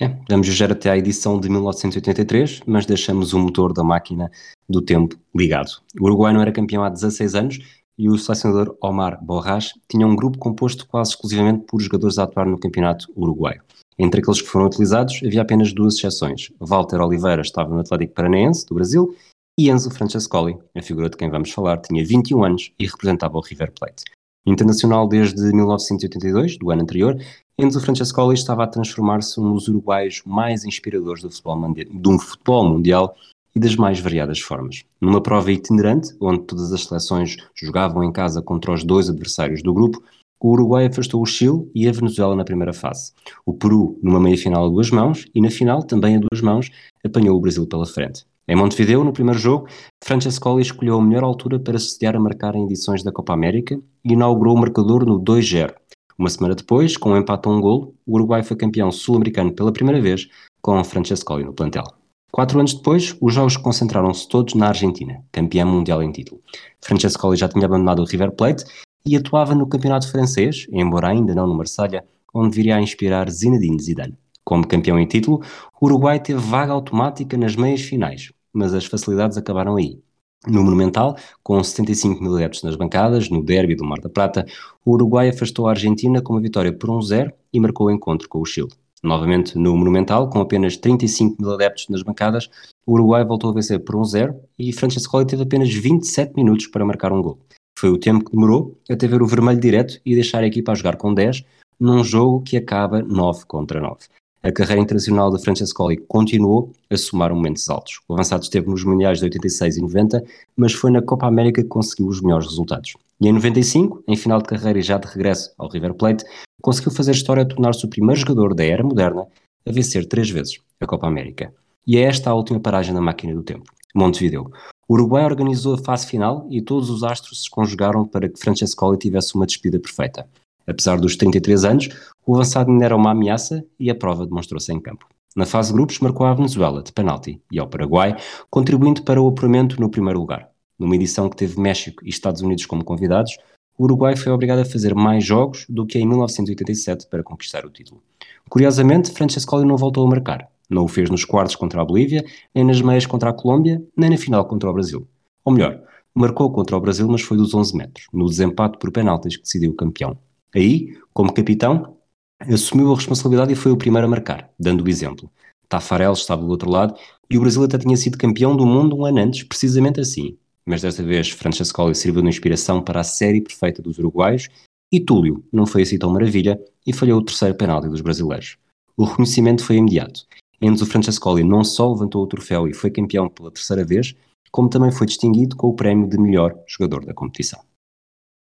É, 0.02 0.08
vamos 0.28 0.48
viajar 0.48 0.72
até 0.72 0.90
à 0.90 0.98
edição 0.98 1.40
de 1.40 1.48
1983, 1.50 2.62
mas 2.66 2.86
deixamos 2.86 3.34
o 3.34 3.40
motor 3.40 3.74
da 3.74 3.84
máquina 3.84 4.32
do 4.68 4.82
tempo 4.82 5.16
ligado. 5.36 5.70
O 6.00 6.06
Uruguai 6.06 6.34
não 6.34 6.42
era 6.42 6.52
campeão 6.52 6.84
há 6.84 6.90
16 6.90 7.36
anos 7.36 7.60
e 7.98 8.10
o 8.10 8.18
selecionador 8.18 8.76
Omar 8.82 9.24
Borras 9.24 9.72
tinha 9.88 10.08
um 10.08 10.16
grupo 10.16 10.40
composto 10.40 10.88
quase 10.88 11.12
exclusivamente 11.12 11.66
por 11.68 11.80
jogadores 11.80 12.18
a 12.18 12.24
atuar 12.24 12.48
no 12.48 12.60
campeonato 12.60 13.08
uruguaio. 13.16 13.62
Entre 13.98 14.20
aqueles 14.20 14.42
que 14.42 14.48
foram 14.48 14.66
utilizados, 14.66 15.22
havia 15.24 15.44
apenas 15.44 15.72
duas 15.72 15.96
exceções. 15.96 16.52
Walter 16.60 17.00
Oliveira 17.00 17.44
estava 17.44 17.70
no 17.70 17.82
Atlético 17.82 18.16
Paranaense, 18.16 18.66
do 18.66 18.74
Brasil, 18.74 19.16
e 19.56 19.70
Enzo 19.70 19.92
Francescoli, 19.92 20.58
a 20.76 20.82
figura 20.82 21.08
de 21.08 21.16
quem 21.16 21.30
vamos 21.30 21.52
falar, 21.52 21.78
tinha 21.78 22.04
21 22.04 22.44
anos 22.44 22.72
e 22.80 22.88
representava 22.88 23.38
o 23.38 23.42
River 23.42 23.72
Plate. 23.72 24.04
Internacional 24.46 25.08
desde 25.08 25.42
1982, 25.54 26.58
do 26.58 26.70
ano 26.70 26.82
anterior, 26.82 27.18
Enzo 27.58 27.80
Francescoli 27.80 28.34
estava 28.34 28.64
a 28.64 28.68
transformar-se 28.68 29.40
um 29.40 29.54
dos 29.54 29.68
uruguaios 29.68 30.22
mais 30.26 30.66
inspiradores 30.66 31.24
do 31.24 31.30
futebol, 31.30 31.58
um 32.06 32.20
futebol 32.20 32.68
mundial 32.68 33.16
e 33.56 33.60
das 33.60 33.76
mais 33.76 34.00
variadas 34.00 34.40
formas. 34.40 34.84
Numa 35.00 35.22
prova 35.22 35.52
itinerante, 35.52 36.14
onde 36.20 36.44
todas 36.44 36.74
as 36.74 36.84
seleções 36.84 37.38
jogavam 37.56 38.04
em 38.04 38.12
casa 38.12 38.42
contra 38.42 38.74
os 38.74 38.84
dois 38.84 39.10
adversários 39.10 39.62
do 39.62 39.74
grupo, 39.74 40.04
o 40.42 40.50
Uruguai 40.50 40.88
afastou 40.88 41.22
o 41.22 41.26
Chile 41.26 41.72
e 41.74 41.88
a 41.88 41.92
Venezuela 41.94 42.36
na 42.36 42.44
primeira 42.44 42.74
fase. 42.74 43.14
O 43.46 43.54
Peru, 43.54 43.98
numa 44.04 44.20
meia-final 44.20 44.66
a 44.66 44.70
duas 44.70 44.92
mãos, 44.92 45.26
e 45.34 45.40
na 45.40 45.50
final, 45.50 45.84
também 45.84 46.18
a 46.18 46.20
duas 46.20 46.42
mãos, 46.42 46.70
apanhou 47.02 47.38
o 47.38 47.40
Brasil 47.40 47.66
pela 47.66 47.86
frente. 47.86 48.26
Em 48.46 48.58
Montevideo, 48.58 49.06
no 49.06 49.14
primeiro 49.14 49.40
jogo, 49.40 49.68
Francescoli 50.04 50.62
escolheu 50.62 50.98
a 50.98 51.02
melhor 51.02 51.24
altura 51.24 51.58
para 51.58 51.80
se 51.80 51.92
sediar 51.92 52.18
a 52.18 52.20
marcar 52.20 52.56
em 52.56 52.66
edições 52.66 53.02
da 53.02 53.12
Copa 53.12 53.34
América 53.34 53.80
e 54.04 54.12
inaugurou 54.12 54.56
o 54.56 54.60
marcador 54.60 55.06
no 55.06 55.18
2-0. 55.18 55.74
Uma 56.18 56.30
semana 56.30 56.54
depois, 56.54 56.98
com 56.98 57.12
um 57.12 57.18
empate 57.18 57.48
a 57.48 57.52
um 57.52 57.62
golo, 57.62 57.96
o 58.06 58.16
Uruguai 58.16 58.44
foi 58.44 58.58
campeão 58.58 58.92
sul-americano 58.92 59.54
pela 59.54 59.72
primeira 59.72 60.02
vez, 60.02 60.28
com 60.62 60.84
Francescoli 60.84 61.46
no 61.46 61.54
plantel. 61.54 61.86
Quatro 62.34 62.60
anos 62.60 62.74
depois, 62.74 63.16
os 63.22 63.34
jogos 63.34 63.56
concentraram-se 63.56 64.28
todos 64.28 64.56
na 64.56 64.68
Argentina, 64.68 65.24
campeã 65.32 65.66
mundial 65.66 66.04
em 66.04 66.12
título. 66.12 66.42
Francescoli 66.82 67.38
já 67.38 67.48
tinha 67.48 67.66
abandonado 67.66 68.00
o 68.00 68.06
River 68.06 68.32
Plate 68.32 68.66
e 69.06 69.16
atuava 69.16 69.56
no 69.56 69.68
campeonato 69.68 70.12
francês, 70.12 70.68
embora 70.72 71.08
ainda 71.08 71.34
não 71.34 71.48
no 71.48 71.56
Marselha, 71.56 72.04
onde 72.34 72.56
viria 72.56 72.76
a 72.76 72.82
inspirar 72.82 73.30
Zinedine 73.30 73.82
Zidane. 73.82 74.18
Como 74.44 74.68
campeão 74.68 75.00
em 75.00 75.06
título, 75.06 75.42
o 75.80 75.86
Uruguai 75.86 76.20
teve 76.20 76.40
vaga 76.40 76.74
automática 76.74 77.38
nas 77.38 77.56
meias 77.56 77.82
finais, 77.82 78.32
mas 78.52 78.74
as 78.74 78.86
facilidades 78.86 79.38
acabaram 79.38 79.76
aí. 79.76 80.00
No 80.46 80.62
Monumental, 80.62 81.16
com 81.42 81.64
75 81.64 82.22
mil 82.22 82.36
adeptos 82.36 82.64
nas 82.64 82.76
bancadas, 82.76 83.30
no 83.30 83.42
derby 83.42 83.76
do 83.76 83.86
Mar 83.86 84.02
da 84.02 84.10
Prata, 84.10 84.46
o 84.86 84.92
Uruguai 84.92 85.30
afastou 85.30 85.68
a 85.68 85.70
Argentina 85.70 86.22
com 86.22 86.34
uma 86.34 86.42
vitória 86.42 86.74
por 86.74 86.90
1-0 86.90 87.32
e 87.54 87.60
marcou 87.62 87.88
o 87.88 87.92
encontro 87.92 88.28
com 88.28 88.40
o 88.40 88.46
Chile. 88.46 88.68
Novamente 89.02 89.58
no 89.58 89.76
Monumental, 89.78 90.30
com 90.30 90.42
apenas 90.42 90.76
35 90.76 91.42
mil 91.42 91.54
adeptos 91.54 91.88
nas 91.88 92.04
bancadas, 92.04 92.50
o 92.86 92.94
Uruguai 92.94 93.24
voltou 93.24 93.52
a 93.52 93.54
vencer 93.54 93.80
por 93.80 93.96
1-0 93.96 94.36
e 94.60 94.74
Francescoli 94.74 95.26
teve 95.26 95.44
apenas 95.44 95.74
27 95.74 96.34
minutos 96.36 96.68
para 96.68 96.86
marcar 96.86 97.14
um 97.14 97.22
gol. 97.22 97.40
Foi 97.80 97.90
o 97.90 97.98
tempo 97.98 98.26
que 98.26 98.32
demorou 98.32 98.78
até 98.90 99.08
ver 99.08 99.22
o 99.22 99.28
vermelho 99.28 99.60
direto 99.60 100.00
e 100.06 100.14
deixar 100.14 100.44
a 100.44 100.48
equipa 100.48 100.74
a 100.74 100.76
jogar 100.76 100.98
com 100.98 101.14
10 101.14 101.44
num 101.80 102.04
jogo 102.04 102.42
que 102.42 102.58
acaba 102.58 103.02
9 103.02 103.46
contra 103.46 103.80
9 103.80 103.98
a 104.44 104.52
carreira 104.52 104.82
internacional 104.82 105.32
de 105.32 105.42
Francescoli 105.42 105.96
continuou 105.96 106.70
a 106.90 106.98
somar 106.98 107.34
momentos 107.34 107.70
altos. 107.70 108.02
O 108.10 108.14
avançado 108.14 108.44
esteve 108.44 108.70
nos 108.70 108.84
Mundiais 108.84 109.20
de 109.20 109.24
86 109.24 109.78
e 109.78 109.82
90, 109.82 110.22
mas 110.58 110.74
foi 110.74 110.92
na 110.92 111.02
Copa 111.02 111.26
América 111.26 111.64
que 111.64 111.70
conseguiu 111.70 112.08
os 112.08 112.22
melhores 112.22 112.48
resultados. 112.48 112.94
E 113.22 113.28
em 113.30 113.32
95, 113.32 114.04
em 114.06 114.18
final 114.18 114.40
de 114.40 114.50
carreira 114.50 114.78
e 114.78 114.82
já 114.82 114.98
de 114.98 115.08
regresso 115.08 115.54
ao 115.58 115.70
River 115.70 115.94
Plate, 115.94 116.26
conseguiu 116.62 116.92
fazer 116.92 117.12
história 117.12 117.44
a 117.44 117.46
tornar-se 117.46 117.86
o 117.86 117.90
primeiro 117.90 118.20
jogador 118.20 118.54
da 118.54 118.66
era 118.66 118.84
moderna 118.84 119.26
a 119.66 119.72
vencer 119.72 120.06
três 120.06 120.30
vezes 120.30 120.60
a 120.82 120.86
Copa 120.86 121.08
América. 121.08 121.54
E 121.88 121.98
é 121.98 122.02
esta 122.02 122.30
a 122.30 122.34
última 122.34 122.60
paragem 122.60 122.94
na 122.94 123.00
máquina 123.00 123.34
do 123.34 123.44
tempo, 123.44 123.72
Montevideo. 123.96 124.52
O 124.90 124.96
Uruguai 124.96 125.24
organizou 125.24 125.76
a 125.76 125.78
fase 125.78 126.06
final 126.06 126.46
e 126.50 126.62
todos 126.62 126.90
os 126.90 127.02
astros 127.02 127.44
se 127.44 127.50
conjugaram 127.50 128.06
para 128.06 128.28
que 128.28 128.38
Francescoli 128.38 128.98
tivesse 128.98 129.36
uma 129.36 129.46
despedida 129.46 129.80
perfeita. 129.80 130.28
Apesar 130.66 131.00
dos 131.00 131.16
33 131.16 131.66
anos, 131.66 131.90
o 132.26 132.36
avançado 132.36 132.72
ainda 132.72 132.86
era 132.86 132.96
uma 132.96 133.12
ameaça 133.12 133.66
e 133.80 133.90
a 133.90 133.96
prova 133.96 134.26
demonstrou-se 134.26 134.72
em 134.72 134.80
campo. 134.80 135.06
Na 135.36 135.46
fase 135.46 135.70
de 135.70 135.74
grupos, 135.74 136.00
marcou 136.00 136.26
a 136.26 136.34
Venezuela 136.34 136.84
de 136.84 136.92
penalti 136.92 137.42
e 137.52 137.60
ao 137.60 137.68
Paraguai, 137.68 138.16
contribuindo 138.50 139.02
para 139.04 139.22
o 139.22 139.28
apuramento 139.28 139.80
no 139.82 139.90
primeiro 139.90 140.20
lugar. 140.20 140.48
Numa 140.78 140.96
edição 140.96 141.30
que 141.30 141.36
teve 141.36 141.60
México 141.60 142.06
e 142.06 142.10
Estados 142.10 142.42
Unidos 142.42 142.66
como 142.66 142.84
convidados, 142.84 143.36
o 143.78 143.86
Uruguai 143.86 144.16
foi 144.16 144.32
obrigado 144.32 144.60
a 144.60 144.66
fazer 144.66 144.94
mais 144.94 145.26
jogos 145.26 145.66
do 145.68 145.86
que 145.86 145.98
em 145.98 146.08
1987 146.08 147.08
para 147.10 147.24
conquistar 147.24 147.66
o 147.66 147.70
título. 147.70 148.02
Curiosamente, 148.48 149.12
Francescoli 149.12 149.66
não 149.66 149.78
voltou 149.78 150.06
a 150.06 150.10
marcar. 150.10 150.48
Não 150.70 150.84
o 150.84 150.88
fez 150.88 151.10
nos 151.10 151.26
quartos 151.26 151.56
contra 151.56 151.82
a 151.82 151.86
Bolívia, 151.86 152.24
nem 152.54 152.64
nas 152.64 152.82
meias 152.82 153.06
contra 153.06 153.32
a 153.32 153.34
Colômbia, 153.34 153.84
nem 153.98 154.12
na 154.12 154.18
final 154.18 154.46
contra 154.46 154.70
o 154.70 154.74
Brasil. 154.74 155.08
Ou 155.44 155.54
melhor, 155.54 155.82
marcou 156.14 156.52
contra 156.52 156.78
o 156.78 156.80
Brasil, 156.80 157.08
mas 157.08 157.22
foi 157.22 157.38
dos 157.38 157.54
11 157.54 157.76
metros, 157.76 158.08
no 158.14 158.28
desempate 158.28 158.78
por 158.78 158.92
penaltis 158.92 159.36
que 159.36 159.44
decidiu 159.44 159.72
o 159.72 159.76
campeão. 159.76 160.18
Aí, 160.56 160.98
como 161.14 161.34
capitão, 161.34 161.98
assumiu 162.40 162.92
a 162.92 162.96
responsabilidade 162.96 163.54
e 163.54 163.56
foi 163.56 163.72
o 163.72 163.78
primeiro 163.78 164.08
a 164.08 164.10
marcar, 164.10 164.50
dando 164.60 164.84
o 164.84 164.90
exemplo. 164.90 165.32
Tafarel 165.68 166.14
estava 166.14 166.44
do 166.44 166.50
outro 166.50 166.70
lado 166.70 166.96
e 167.30 167.38
o 167.38 167.42
Brasil 167.42 167.64
até 167.64 167.78
tinha 167.78 167.98
sido 167.98 168.18
campeão 168.18 168.56
do 168.56 168.66
mundo 168.66 168.96
um 168.96 169.06
ano 169.06 169.20
antes, 169.20 169.44
precisamente 169.44 170.00
assim. 170.00 170.38
Mas 170.66 170.82
desta 170.82 171.04
vez 171.04 171.30
Francescoli 171.30 171.96
serviu 171.96 172.22
de 172.22 172.30
inspiração 172.30 172.82
para 172.82 173.02
a 173.02 173.04
série 173.04 173.42
perfeita 173.42 173.82
dos 173.82 173.98
uruguaios 173.98 174.48
E 174.92 175.00
Túlio 175.00 175.44
não 175.52 175.66
foi 175.66 175.82
assim 175.82 175.98
tão 175.98 176.12
maravilha 176.12 176.60
e 176.86 176.94
falhou 176.94 177.20
o 177.20 177.26
terceiro 177.26 177.56
penalti 177.56 177.90
dos 177.90 178.02
brasileiros. 178.02 178.58
O 178.96 179.06
reconhecimento 179.06 179.66
foi 179.66 179.78
imediato. 179.78 180.26
Enzo 180.62 180.86
Francescoli 180.86 181.44
não 181.44 181.64
só 181.64 181.92
levantou 181.92 182.24
o 182.24 182.28
troféu 182.28 182.68
e 182.68 182.74
foi 182.74 182.92
campeão 182.92 183.28
pela 183.28 183.52
terceira 183.52 183.84
vez, 183.84 184.16
como 184.52 184.70
também 184.70 184.92
foi 184.92 185.08
distinguido 185.08 185.56
com 185.56 185.68
o 185.68 185.76
prémio 185.76 186.08
de 186.08 186.18
melhor 186.18 186.56
jogador 186.68 187.04
da 187.04 187.14
competição. 187.14 187.60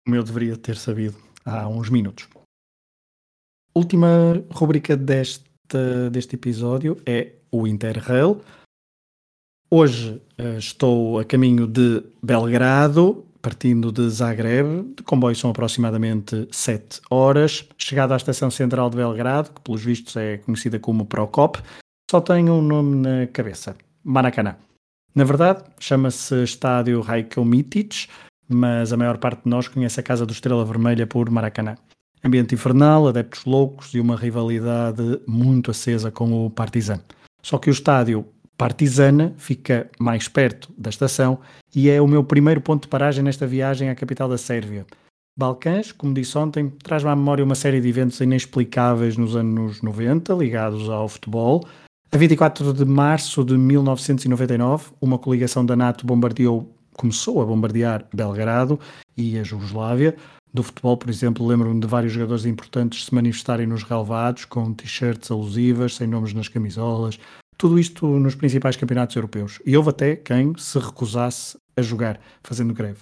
Como 0.06 0.16
eu 0.18 0.24
deveria 0.24 0.58
ter 0.58 0.76
sabido 0.76 1.16
há 1.46 1.68
uns 1.68 1.90
minutos. 1.90 2.28
Última 3.76 4.44
rubrica 4.52 4.96
deste, 4.96 5.44
deste 6.12 6.36
episódio 6.36 7.02
é 7.06 7.34
o 7.52 7.68
Interrail. 7.68 8.42
Hoje 9.70 10.22
uh, 10.40 10.58
estou 10.58 11.20
a 11.20 11.26
caminho 11.26 11.66
de 11.66 12.04
Belgrado, 12.22 13.26
partindo 13.42 13.92
de 13.92 14.08
Zagreb. 14.10 14.94
De 14.96 15.04
comboio 15.04 15.36
são 15.36 15.50
aproximadamente 15.50 16.48
7 16.52 17.02
horas. 17.10 17.68
Chegado 17.78 18.14
à 18.14 18.18
estação 18.18 18.52
central 18.52 18.90
de 18.90 18.98
Belgrado, 18.98 19.50
que 19.52 19.62
pelos 19.62 19.84
vistos 19.84 20.16
é 20.16 20.38
conhecida 20.38 20.80
como 20.80 21.06
Procop, 21.06 21.60
só 22.10 22.22
tenho 22.22 22.54
um 22.54 22.62
nome 22.62 22.96
na 22.96 23.26
cabeça: 23.26 23.76
Maracanã. 24.04 24.56
Na 25.16 25.24
verdade, 25.24 25.64
chama-se 25.80 26.44
Estádio 26.44 27.02
Rajko 27.02 27.44
Mitic, 27.44 28.08
mas 28.54 28.94
a 28.94 28.98
maior 28.98 29.18
parte 29.18 29.44
de 29.44 29.50
nós 29.50 29.68
conhece 29.68 30.00
a 30.00 30.04
Casa 30.04 30.26
do 30.26 30.34
Estrela 30.34 30.66
Vermelha 30.66 31.08
por 31.08 31.30
Maracanã. 31.30 31.76
Ambiente 32.24 32.56
infernal, 32.56 33.08
adeptos 33.08 33.44
loucos 33.46 33.94
e 33.94 34.00
uma 34.00 34.16
rivalidade 34.16 35.20
muito 35.28 35.72
acesa 35.72 36.10
com 36.10 36.46
o 36.46 36.50
Partizan. 36.50 37.02
Só 37.42 37.58
que 37.58 37.70
o 37.70 37.72
estádio 37.72 38.26
Partizana 38.58 39.34
fica 39.38 39.90
mais 40.00 40.28
perto 40.28 40.72
da 40.78 40.90
estação 40.90 41.40
e 41.76 41.90
é 41.90 42.02
o 42.02 42.08
meu 42.08 42.24
primeiro 42.24 42.62
ponto 42.62 42.84
de 42.84 42.88
paragem 42.88 43.24
nesta 43.24 43.46
viagem 43.46 43.90
à 43.90 43.96
capital 43.96 44.30
da 44.30 44.38
Sérvia. 44.38 44.86
Balcãs, 45.38 45.92
como 45.92 46.14
disse 46.14 46.38
ontem, 46.38 46.72
traz-me 46.84 47.10
à 47.10 47.16
memória 47.16 47.44
uma 47.44 47.56
série 47.56 47.82
de 47.82 47.90
eventos 47.90 48.20
inexplicáveis 48.22 49.18
nos 49.18 49.36
anos 49.36 49.82
90 49.82 50.34
ligados 50.36 50.88
ao 50.90 51.10
futebol. 51.10 51.68
A 52.12 52.18
24 52.18 52.72
de 52.72 52.86
março 52.86 53.44
de 53.44 53.58
1999, 53.58 54.92
uma 55.02 55.18
coligação 55.18 55.66
da 55.66 55.76
NATO 55.76 56.06
bombardeou, 56.06 56.72
começou 56.98 57.42
a 57.42 57.46
bombardear 57.46 58.06
Belgrado 58.14 58.80
e 59.18 59.38
a 59.38 59.44
Jugoslávia. 59.44 60.16
Do 60.54 60.62
futebol, 60.62 60.96
por 60.96 61.10
exemplo, 61.10 61.46
lembro-me 61.46 61.80
de 61.80 61.88
vários 61.88 62.14
jogadores 62.14 62.46
importantes 62.46 63.06
se 63.06 63.16
manifestarem 63.16 63.66
nos 63.66 63.84
relevados 63.84 64.46
com 64.46 64.74
t-shirts 64.74 65.32
alusivas, 65.32 65.96
sem 65.96 66.08
nomes 66.08 66.34
nas 66.34 66.48
camisolas, 66.48 67.20
tudo 67.58 67.80
isto 67.80 68.06
nos 68.20 68.36
principais 68.36 68.76
campeonatos 68.76 69.16
europeus. 69.16 69.60
E 69.66 69.76
houve 69.76 69.90
até 69.90 70.16
quem 70.16 70.54
se 70.58 70.78
recusasse 70.78 71.58
a 71.76 71.82
jogar, 71.82 72.20
fazendo 72.44 72.74
greve. 72.74 73.00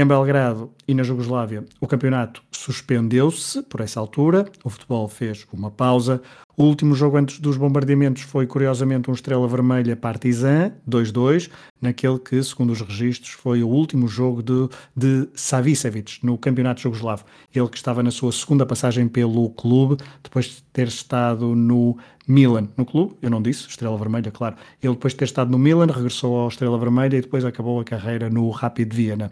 Em 0.00 0.06
Belgrado 0.06 0.70
e 0.86 0.94
na 0.94 1.02
Jugoslávia, 1.02 1.64
o 1.80 1.86
campeonato 1.88 2.40
suspendeu-se 2.52 3.62
por 3.64 3.80
essa 3.80 3.98
altura, 3.98 4.48
o 4.62 4.70
futebol 4.70 5.08
fez 5.08 5.44
uma 5.52 5.72
pausa. 5.72 6.22
O 6.56 6.62
último 6.66 6.94
jogo 6.94 7.16
antes 7.16 7.40
dos 7.40 7.56
bombardeamentos 7.56 8.22
foi, 8.22 8.46
curiosamente, 8.46 9.10
um 9.10 9.12
Estrela 9.12 9.48
Vermelha 9.48 9.96
Partizan, 9.96 10.72
2-2, 10.88 11.50
naquele 11.82 12.16
que, 12.20 12.40
segundo 12.44 12.70
os 12.70 12.80
registros, 12.80 13.32
foi 13.32 13.64
o 13.64 13.68
último 13.68 14.06
jogo 14.06 14.40
de, 14.40 14.68
de 14.96 15.28
Savicevic 15.34 16.24
no 16.24 16.38
campeonato 16.38 16.80
jugoslavo. 16.80 17.24
Ele 17.52 17.68
que 17.68 17.76
estava 17.76 18.00
na 18.00 18.12
sua 18.12 18.30
segunda 18.30 18.64
passagem 18.64 19.08
pelo 19.08 19.50
clube, 19.50 19.96
depois 20.22 20.44
de 20.44 20.62
ter 20.72 20.86
estado 20.86 21.56
no 21.56 21.98
Milan, 22.24 22.68
no 22.76 22.86
clube, 22.86 23.16
eu 23.20 23.30
não 23.30 23.42
disse, 23.42 23.66
Estrela 23.66 23.98
Vermelha, 23.98 24.30
claro. 24.30 24.54
Ele 24.80 24.92
depois 24.92 25.12
de 25.12 25.18
ter 25.18 25.24
estado 25.24 25.50
no 25.50 25.58
Milan, 25.58 25.86
regressou 25.86 26.36
ao 26.36 26.46
Estrela 26.46 26.78
Vermelha 26.78 27.16
e 27.16 27.20
depois 27.20 27.44
acabou 27.44 27.80
a 27.80 27.84
carreira 27.84 28.30
no 28.30 28.48
Rapid 28.50 28.94
Viena. 28.94 29.28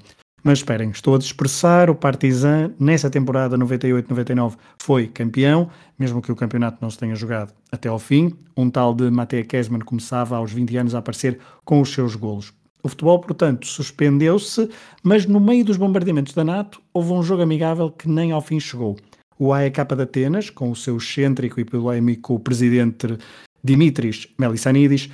Mas 0.46 0.60
esperem, 0.60 0.90
estou 0.90 1.16
a 1.16 1.18
dispersar. 1.18 1.90
O 1.90 1.94
Partizan, 1.96 2.70
nessa 2.78 3.10
temporada 3.10 3.58
98-99, 3.58 4.54
foi 4.80 5.08
campeão, 5.08 5.68
mesmo 5.98 6.22
que 6.22 6.30
o 6.30 6.36
campeonato 6.36 6.78
não 6.80 6.88
se 6.88 6.96
tenha 6.96 7.16
jogado 7.16 7.52
até 7.72 7.88
ao 7.88 7.98
fim. 7.98 8.32
Um 8.56 8.70
tal 8.70 8.94
de 8.94 9.10
Matej 9.10 9.42
Kesman 9.42 9.80
começava 9.80 10.36
aos 10.36 10.52
20 10.52 10.76
anos 10.76 10.94
a 10.94 11.00
aparecer 11.00 11.40
com 11.64 11.80
os 11.80 11.92
seus 11.92 12.14
golos. 12.14 12.52
O 12.80 12.88
futebol, 12.88 13.18
portanto, 13.18 13.66
suspendeu-se, 13.66 14.70
mas 15.02 15.26
no 15.26 15.40
meio 15.40 15.64
dos 15.64 15.76
bombardeamentos 15.76 16.32
da 16.32 16.44
NATO 16.44 16.80
houve 16.94 17.12
um 17.12 17.24
jogo 17.24 17.42
amigável 17.42 17.90
que 17.90 18.08
nem 18.08 18.30
ao 18.30 18.40
fim 18.40 18.60
chegou. 18.60 18.96
O 19.36 19.52
AEK 19.52 19.96
de 19.96 20.02
Atenas, 20.04 20.48
com 20.48 20.70
o 20.70 20.76
seu 20.76 20.96
excêntrico 20.96 21.58
e 21.58 21.64
polémico 21.64 22.38
presidente 22.38 23.18
Dimitris 23.64 24.28
Melissanidis, 24.38 25.10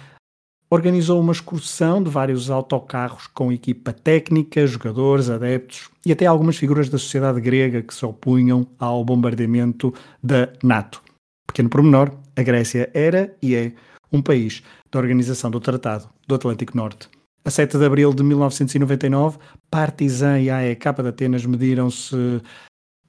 organizou 0.73 1.21
uma 1.21 1.33
excursão 1.33 2.03
de 2.03 2.09
vários 2.09 2.49
autocarros 2.49 3.27
com 3.27 3.53
equipa 3.53 3.93
técnica, 3.93 4.67
jogadores, 4.67 5.29
adeptos 5.29 5.91
e 6.05 6.11
até 6.11 6.25
algumas 6.25 6.57
figuras 6.57 6.89
da 6.89 6.97
sociedade 6.97 7.43
grega 7.43 7.83
que 7.83 7.93
se 7.93 8.07
opunham 8.07 8.67
ao 8.79 9.05
bombardeamento 9.05 9.93
da 10.23 10.49
NATO. 10.63 11.03
Pequeno 11.47 11.69
pormenor, 11.69 12.11
a 12.35 12.43
Grécia 12.43 12.91
era 12.95 13.37
e 13.43 13.55
é 13.55 13.73
um 14.11 14.23
país 14.23 14.63
da 14.91 14.99
Organização 14.99 15.51
do 15.51 15.61
Tratado 15.61 16.09
do 16.27 16.35
Atlântico 16.35 16.75
Norte. 16.75 17.07
A 17.45 17.51
7 17.51 17.77
de 17.77 17.85
abril 17.85 18.15
de 18.15 18.23
1999, 18.23 19.37
Partizan 19.71 20.41
e 20.41 20.49
AEK 20.49 21.03
de 21.03 21.09
Atenas 21.09 21.45
mediram-se 21.45 22.41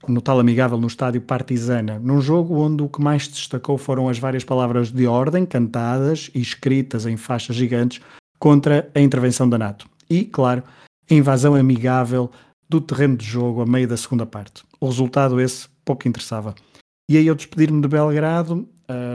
no 0.07 0.21
tal 0.21 0.39
amigável 0.39 0.77
no 0.77 0.87
estádio 0.87 1.21
Partizana, 1.21 1.99
num 1.99 2.21
jogo 2.21 2.59
onde 2.59 2.83
o 2.83 2.89
que 2.89 3.01
mais 3.01 3.27
destacou 3.27 3.77
foram 3.77 4.09
as 4.09 4.19
várias 4.19 4.43
palavras 4.43 4.91
de 4.91 5.07
ordem 5.07 5.45
cantadas 5.45 6.29
e 6.33 6.41
escritas 6.41 7.05
em 7.05 7.17
faixas 7.17 7.55
gigantes 7.55 8.01
contra 8.39 8.89
a 8.93 8.99
intervenção 8.99 9.47
da 9.47 9.57
NATO. 9.57 9.87
E, 10.09 10.25
claro, 10.25 10.63
a 11.09 11.13
invasão 11.13 11.55
amigável 11.55 12.29
do 12.69 12.81
terreno 12.81 13.15
de 13.17 13.25
jogo 13.25 13.61
a 13.61 13.65
meio 13.65 13.87
da 13.87 13.97
segunda 13.97 14.25
parte. 14.25 14.63
O 14.79 14.87
resultado 14.87 15.39
esse 15.39 15.67
pouco 15.85 16.07
interessava. 16.07 16.53
E 17.09 17.17
aí 17.17 17.27
eu 17.27 17.35
despedir-me 17.35 17.81
de 17.81 17.87
Belgrado 17.87 18.67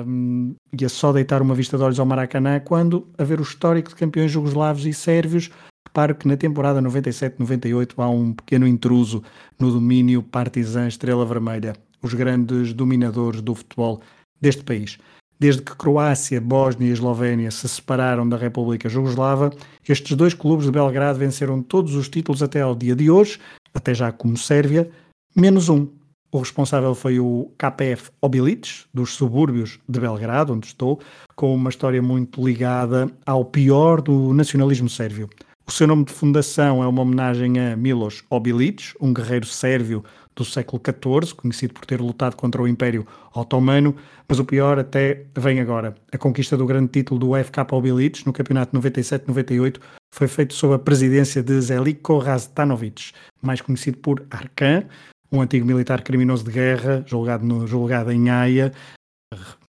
um, 0.07 0.55
ia 0.79 0.89
só 0.89 1.13
deitar 1.13 1.43
uma 1.43 1.55
vista 1.55 1.77
de 1.77 1.83
olhos 1.83 2.01
ao 2.01 2.07
Maracanã 2.07 2.61
quando, 2.61 3.07
a 3.19 3.25
ver 3.25 3.39
o 3.39 3.43
histórico 3.43 3.91
de 3.91 3.97
campeões 3.97 4.31
jugoslavos 4.31 4.87
e 4.87 4.93
sérvios, 4.93 5.51
Reparo 5.99 6.15
que 6.15 6.29
na 6.29 6.37
temporada 6.37 6.81
97-98 6.81 7.95
há 7.97 8.09
um 8.09 8.33
pequeno 8.33 8.69
intruso 8.69 9.21
no 9.59 9.73
domínio 9.73 10.23
Partizan 10.23 10.87
Estrela 10.87 11.27
Vermelha, 11.27 11.75
os 12.01 12.15
grandes 12.15 12.73
dominadores 12.73 13.41
do 13.41 13.53
futebol 13.53 14.01
deste 14.41 14.63
país. 14.63 14.97
Desde 15.41 15.61
que 15.61 15.75
Croácia, 15.75 16.41
Bósnia 16.41 16.89
e 16.89 16.93
Eslovénia 16.93 17.51
se 17.51 17.69
separaram 17.69 18.29
da 18.29 18.37
República 18.37 18.89
Jugoslava, 18.89 19.51
estes 19.89 20.17
dois 20.17 20.35
clubes 20.35 20.67
de 20.67 20.71
Belgrado 20.71 21.19
venceram 21.19 21.61
todos 21.61 21.97
os 21.97 22.09
títulos 22.09 22.45
até 22.45 22.61
ao 22.61 22.77
dia 22.77 22.95
de 22.95 23.11
hoje, 23.11 23.41
até 23.75 23.93
já 23.93 24.13
como 24.13 24.37
Sérvia, 24.37 24.89
menos 25.35 25.69
um. 25.69 25.89
O 26.31 26.39
responsável 26.39 26.95
foi 26.95 27.19
o 27.19 27.51
KPF 27.59 28.13
Obilic, 28.23 28.85
dos 28.95 29.15
subúrbios 29.15 29.81
de 29.89 29.99
Belgrado, 29.99 30.53
onde 30.53 30.69
estou, 30.69 31.01
com 31.35 31.53
uma 31.53 31.71
história 31.71 32.01
muito 32.01 32.47
ligada 32.47 33.11
ao 33.27 33.45
pior 33.45 34.01
do 34.01 34.33
nacionalismo 34.33 34.89
sérvio. 34.89 35.29
O 35.69 35.71
seu 35.71 35.87
nome 35.87 36.07
de 36.07 36.15
fundação 36.15 36.83
é 36.83 36.87
uma 36.87 37.03
homenagem 37.03 37.61
a 37.61 37.77
Milos 37.77 38.25
Obilic, 38.31 38.95
um 38.99 39.13
guerreiro 39.13 39.45
sérvio 39.45 40.03
do 40.35 40.43
século 40.43 40.83
XIV, 40.83 41.35
conhecido 41.35 41.75
por 41.75 41.85
ter 41.85 42.01
lutado 42.01 42.37
contra 42.37 42.63
o 42.63 42.67
Império 42.67 43.07
Otomano, 43.35 43.95
mas 44.27 44.39
o 44.39 44.47
pior 44.47 44.79
até 44.79 45.27
vem 45.37 45.61
agora. 45.61 45.95
A 46.11 46.17
conquista 46.17 46.57
do 46.57 46.65
grande 46.65 46.89
título 46.89 47.21
do 47.21 47.45
FK 47.45 47.67
Obilic 47.71 48.27
no 48.27 48.33
campeonato 48.33 48.75
97-98 48.75 49.79
foi 50.11 50.27
feito 50.27 50.55
sob 50.55 50.75
a 50.75 50.79
presidência 50.79 51.43
de 51.43 51.61
Zeliko 51.61 52.17
Raztanovic, 52.17 53.13
mais 53.43 53.61
conhecido 53.61 53.99
por 53.99 54.27
Arkan, 54.31 54.85
um 55.31 55.43
antigo 55.43 55.67
militar 55.67 56.01
criminoso 56.01 56.45
de 56.45 56.51
guerra, 56.51 57.05
julgado, 57.07 57.45
no, 57.45 57.67
julgado 57.67 58.11
em 58.11 58.31
Haia, 58.31 58.73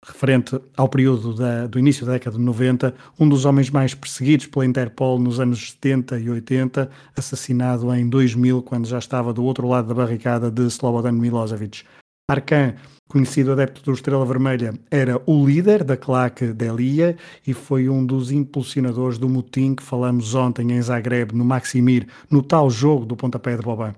referente 0.06 0.60
ao 0.76 0.90
período 0.90 1.34
da, 1.34 1.66
do 1.68 1.80
início 1.80 2.06
da 2.06 2.14
década 2.14 2.38
de 2.38 2.44
90, 2.44 2.94
um 3.20 3.28
dos 3.28 3.46
homens 3.46 3.70
mais 3.70 3.94
perseguidos 3.94 4.48
pela 4.48 4.66
Interpol 4.66 5.18
nos 5.18 5.40
anos 5.40 5.72
70 5.72 6.20
e 6.20 6.30
80, 6.30 6.90
assassinado 7.16 7.94
em 7.94 8.08
2000, 8.08 8.62
quando 8.64 8.86
já 8.86 9.00
estava 9.00 9.34
do 9.34 9.44
outro 9.44 9.68
lado 9.68 9.88
da 9.88 9.94
barricada 9.94 10.52
de 10.52 10.64
Slobodan 10.64 11.14
Milosevic. 11.14 11.84
Arkan, 12.30 12.76
conhecido 13.08 13.52
adepto 13.52 13.82
do 13.84 13.92
Estrela 13.92 14.26
Vermelha, 14.26 14.74
era 14.90 15.22
o 15.26 15.46
líder 15.46 15.84
da 15.84 15.98
claque 15.98 16.48
Delia 16.48 17.18
e 17.46 17.54
foi 17.54 17.90
um 17.90 18.06
dos 18.06 18.32
impulsionadores 18.32 19.18
do 19.18 19.30
motim 19.30 19.76
que 19.76 19.84
falamos 19.84 20.34
ontem 20.34 20.72
em 20.72 20.82
Zagreb, 20.82 21.34
no 21.34 21.46
Maximir, 21.46 22.08
no 22.30 22.42
tal 22.42 22.70
jogo 22.70 23.06
do 23.06 23.16
pontapé 23.16 23.56
de 23.56 23.62
Boban 23.62 23.94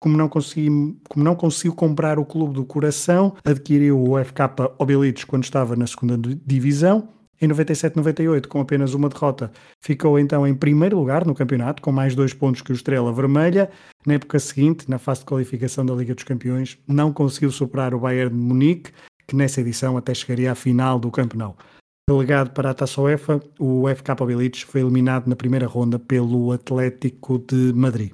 como 0.00 0.16
não, 0.16 0.28
consegui, 0.28 0.68
como 1.08 1.24
não 1.24 1.34
conseguiu 1.34 1.74
comprar 1.74 2.18
o 2.18 2.24
clube 2.24 2.54
do 2.54 2.64
coração, 2.64 3.34
adquiriu 3.44 4.02
o 4.02 4.22
FK 4.22 4.40
Obilic 4.78 5.26
quando 5.26 5.44
estava 5.44 5.74
na 5.74 5.86
segunda 5.86 6.18
divisão. 6.44 7.08
Em 7.40 7.48
97-98, 7.48 8.46
com 8.46 8.60
apenas 8.60 8.94
uma 8.94 9.10
derrota, 9.10 9.52
ficou 9.80 10.18
então 10.18 10.46
em 10.46 10.54
primeiro 10.54 10.98
lugar 10.98 11.26
no 11.26 11.34
campeonato, 11.34 11.82
com 11.82 11.92
mais 11.92 12.14
dois 12.14 12.32
pontos 12.32 12.62
que 12.62 12.72
o 12.72 12.74
Estrela 12.74 13.12
Vermelha. 13.12 13.70
Na 14.06 14.14
época 14.14 14.38
seguinte, 14.38 14.88
na 14.88 14.98
fase 14.98 15.20
de 15.20 15.26
qualificação 15.26 15.84
da 15.84 15.94
Liga 15.94 16.14
dos 16.14 16.24
Campeões, 16.24 16.78
não 16.88 17.12
conseguiu 17.12 17.50
superar 17.50 17.94
o 17.94 18.00
Bayern 18.00 18.34
de 18.34 18.40
Munique, 18.40 18.90
que 19.26 19.36
nessa 19.36 19.60
edição 19.60 19.98
até 19.98 20.14
chegaria 20.14 20.52
à 20.52 20.54
final 20.54 20.98
do 20.98 21.10
campeonato. 21.10 21.62
Delegado 22.08 22.52
para 22.52 22.70
a 22.70 22.74
Taça 22.74 23.00
UEFA, 23.00 23.42
o 23.58 23.84
FK 23.88 24.22
Obilic 24.22 24.64
foi 24.64 24.80
eliminado 24.80 25.26
na 25.26 25.36
primeira 25.36 25.66
ronda 25.66 25.98
pelo 25.98 26.52
Atlético 26.52 27.38
de 27.38 27.72
Madrid. 27.74 28.12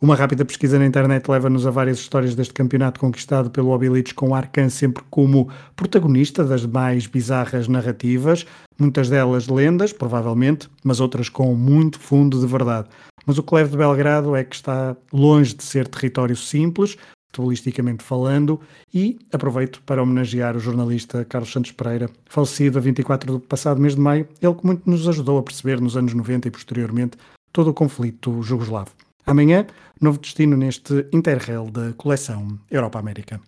Uma 0.00 0.14
rápida 0.14 0.44
pesquisa 0.44 0.78
na 0.78 0.86
internet 0.86 1.28
leva-nos 1.28 1.66
a 1.66 1.72
várias 1.72 1.98
histórias 1.98 2.32
deste 2.32 2.54
campeonato 2.54 3.00
conquistado 3.00 3.50
pelo 3.50 3.70
Obilic 3.70 4.14
com 4.14 4.32
Arcan 4.32 4.68
sempre 4.68 5.02
como 5.10 5.50
protagonista 5.74 6.44
das 6.44 6.64
mais 6.64 7.08
bizarras 7.08 7.66
narrativas, 7.66 8.46
muitas 8.78 9.08
delas 9.08 9.48
lendas, 9.48 9.92
provavelmente, 9.92 10.68
mas 10.84 11.00
outras 11.00 11.28
com 11.28 11.52
muito 11.52 11.98
fundo 11.98 12.38
de 12.38 12.46
verdade. 12.46 12.88
Mas 13.26 13.38
o 13.38 13.44
leva 13.50 13.68
de 13.68 13.76
Belgrado 13.76 14.36
é 14.36 14.44
que 14.44 14.54
está 14.54 14.96
longe 15.12 15.52
de 15.52 15.64
ser 15.64 15.88
território 15.88 16.36
simples, 16.36 16.96
futebolisticamente 17.32 18.04
falando, 18.04 18.60
e 18.94 19.18
aproveito 19.32 19.82
para 19.84 20.00
homenagear 20.00 20.56
o 20.56 20.60
jornalista 20.60 21.24
Carlos 21.24 21.50
Santos 21.50 21.72
Pereira, 21.72 22.08
falecido 22.26 22.78
a 22.78 22.80
24 22.80 23.32
do 23.32 23.40
passado 23.40 23.80
mês 23.80 23.96
de 23.96 24.00
maio, 24.00 24.28
ele 24.40 24.54
que 24.54 24.64
muito 24.64 24.88
nos 24.88 25.08
ajudou 25.08 25.38
a 25.38 25.42
perceber 25.42 25.80
nos 25.80 25.96
anos 25.96 26.14
90 26.14 26.46
e 26.46 26.50
posteriormente 26.52 27.18
todo 27.52 27.70
o 27.70 27.74
conflito 27.74 28.40
jugoslavo. 28.42 28.97
Amanhã, 29.28 29.66
novo 30.00 30.18
destino 30.18 30.56
neste 30.56 31.06
Interrail 31.12 31.70
da 31.70 31.92
coleção 31.92 32.58
Europa-América. 32.70 33.38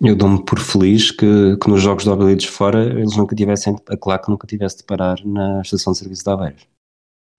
Eu 0.00 0.16
dou-me 0.16 0.42
por 0.42 0.58
feliz 0.58 1.10
que, 1.10 1.54
que 1.58 1.68
nos 1.68 1.82
jogos 1.82 2.04
de 2.04 2.08
Obilides 2.08 2.46
fora 2.46 2.82
eles 2.82 3.14
nunca 3.14 3.36
tivessem, 3.36 3.76
a 3.90 3.96
claque 3.98 4.30
nunca 4.30 4.46
tivesse 4.46 4.78
de 4.78 4.84
parar 4.84 5.22
na 5.26 5.60
estação 5.60 5.92
de 5.92 5.98
serviço 5.98 6.24
de 6.24 6.30
Aveiras. 6.30 6.66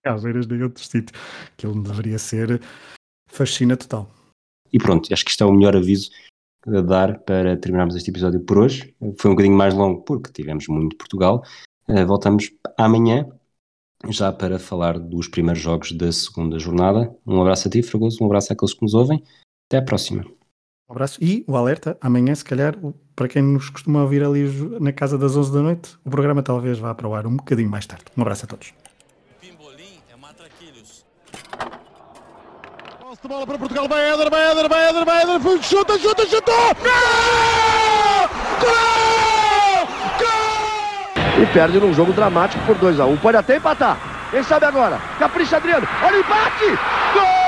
Aveiras 0.05 0.45
de 0.45 0.61
outro 0.61 0.83
sítio, 0.83 1.15
que 1.57 1.65
ele 1.65 1.81
deveria 1.81 2.19
ser 2.19 2.61
fascina 3.27 3.75
total. 3.75 4.07
E 4.71 4.77
pronto, 4.77 5.11
acho 5.11 5.25
que 5.25 5.31
isto 5.31 5.43
é 5.43 5.47
o 5.47 5.51
melhor 5.51 5.75
aviso 5.75 6.11
a 6.67 6.81
dar 6.81 7.17
para 7.21 7.57
terminarmos 7.57 7.95
este 7.95 8.11
episódio 8.11 8.39
por 8.41 8.59
hoje. 8.59 8.93
Foi 9.17 9.31
um 9.31 9.33
bocadinho 9.33 9.57
mais 9.57 9.73
longo 9.73 10.03
porque 10.03 10.31
tivemos 10.31 10.67
muito 10.67 10.95
Portugal. 10.95 11.43
Uh, 11.87 12.05
voltamos 12.05 12.51
amanhã 12.77 13.27
já 14.07 14.31
para 14.31 14.57
falar 14.57 14.97
dos 14.97 15.27
primeiros 15.27 15.61
jogos 15.61 15.91
da 15.91 16.11
segunda 16.11 16.57
jornada. 16.57 17.13
Um 17.25 17.41
abraço 17.41 17.67
a 17.67 17.71
ti, 17.71 17.81
Fragoso, 17.81 18.17
um 18.21 18.25
abraço 18.25 18.53
àqueles 18.53 18.73
que 18.73 18.81
nos 18.81 18.93
ouvem. 18.93 19.23
Até 19.67 19.77
à 19.77 19.81
próxima. 19.81 20.23
Um 20.89 20.93
abraço 20.93 21.19
e 21.21 21.45
o 21.47 21.55
alerta, 21.55 21.97
amanhã, 22.01 22.33
se 22.33 22.43
calhar, 22.43 22.75
para 23.15 23.27
quem 23.27 23.43
nos 23.43 23.69
costuma 23.69 24.01
ouvir 24.01 24.23
ali 24.23 24.45
na 24.79 24.91
casa 24.91 25.19
das 25.19 25.35
11 25.35 25.53
da 25.53 25.61
noite, 25.61 25.95
o 26.03 26.09
programa 26.09 26.41
talvez 26.41 26.79
vá 26.79 26.95
para 26.95 27.07
o 27.07 27.13
ar 27.13 27.27
um 27.27 27.35
bocadinho 27.35 27.69
mais 27.69 27.85
tarde. 27.85 28.05
Um 28.17 28.21
abraço 28.23 28.45
a 28.45 28.47
todos. 28.47 28.73
Pimbolim 29.39 29.99
é 30.11 30.15
matraquilhos. 30.15 31.05
Posse 32.99 33.21
de 33.21 33.27
bola 33.27 33.45
para 33.45 33.59
Portugal, 33.59 33.87
vai 33.87 34.11
Éder, 34.11 34.31
vai 34.31 34.51
Éder, 34.51 34.67
vai 34.67 34.89
Éder, 34.89 35.05
vai 35.05 35.21
Éder, 35.21 35.63
chuta, 35.63 35.99
chuta, 35.99 36.25
chutou! 36.25 36.55
Gol! 36.81 38.29
Gol! 38.61 38.98
E 41.39 41.45
perde 41.53 41.79
num 41.79 41.93
jogo 41.93 42.11
dramático 42.11 42.61
por 42.65 42.75
2 42.75 42.99
a 42.99 43.05
1 43.05 43.11
um. 43.13 43.17
Pode 43.17 43.37
até 43.37 43.55
empatar. 43.55 43.97
Quem 44.29 44.43
sabe 44.43 44.65
agora? 44.65 44.99
Capricha 45.17 45.55
Adriano. 45.55 45.87
Olha 46.03 46.17
o 46.17 46.19
empate! 46.19 46.65
Gol! 47.13 47.38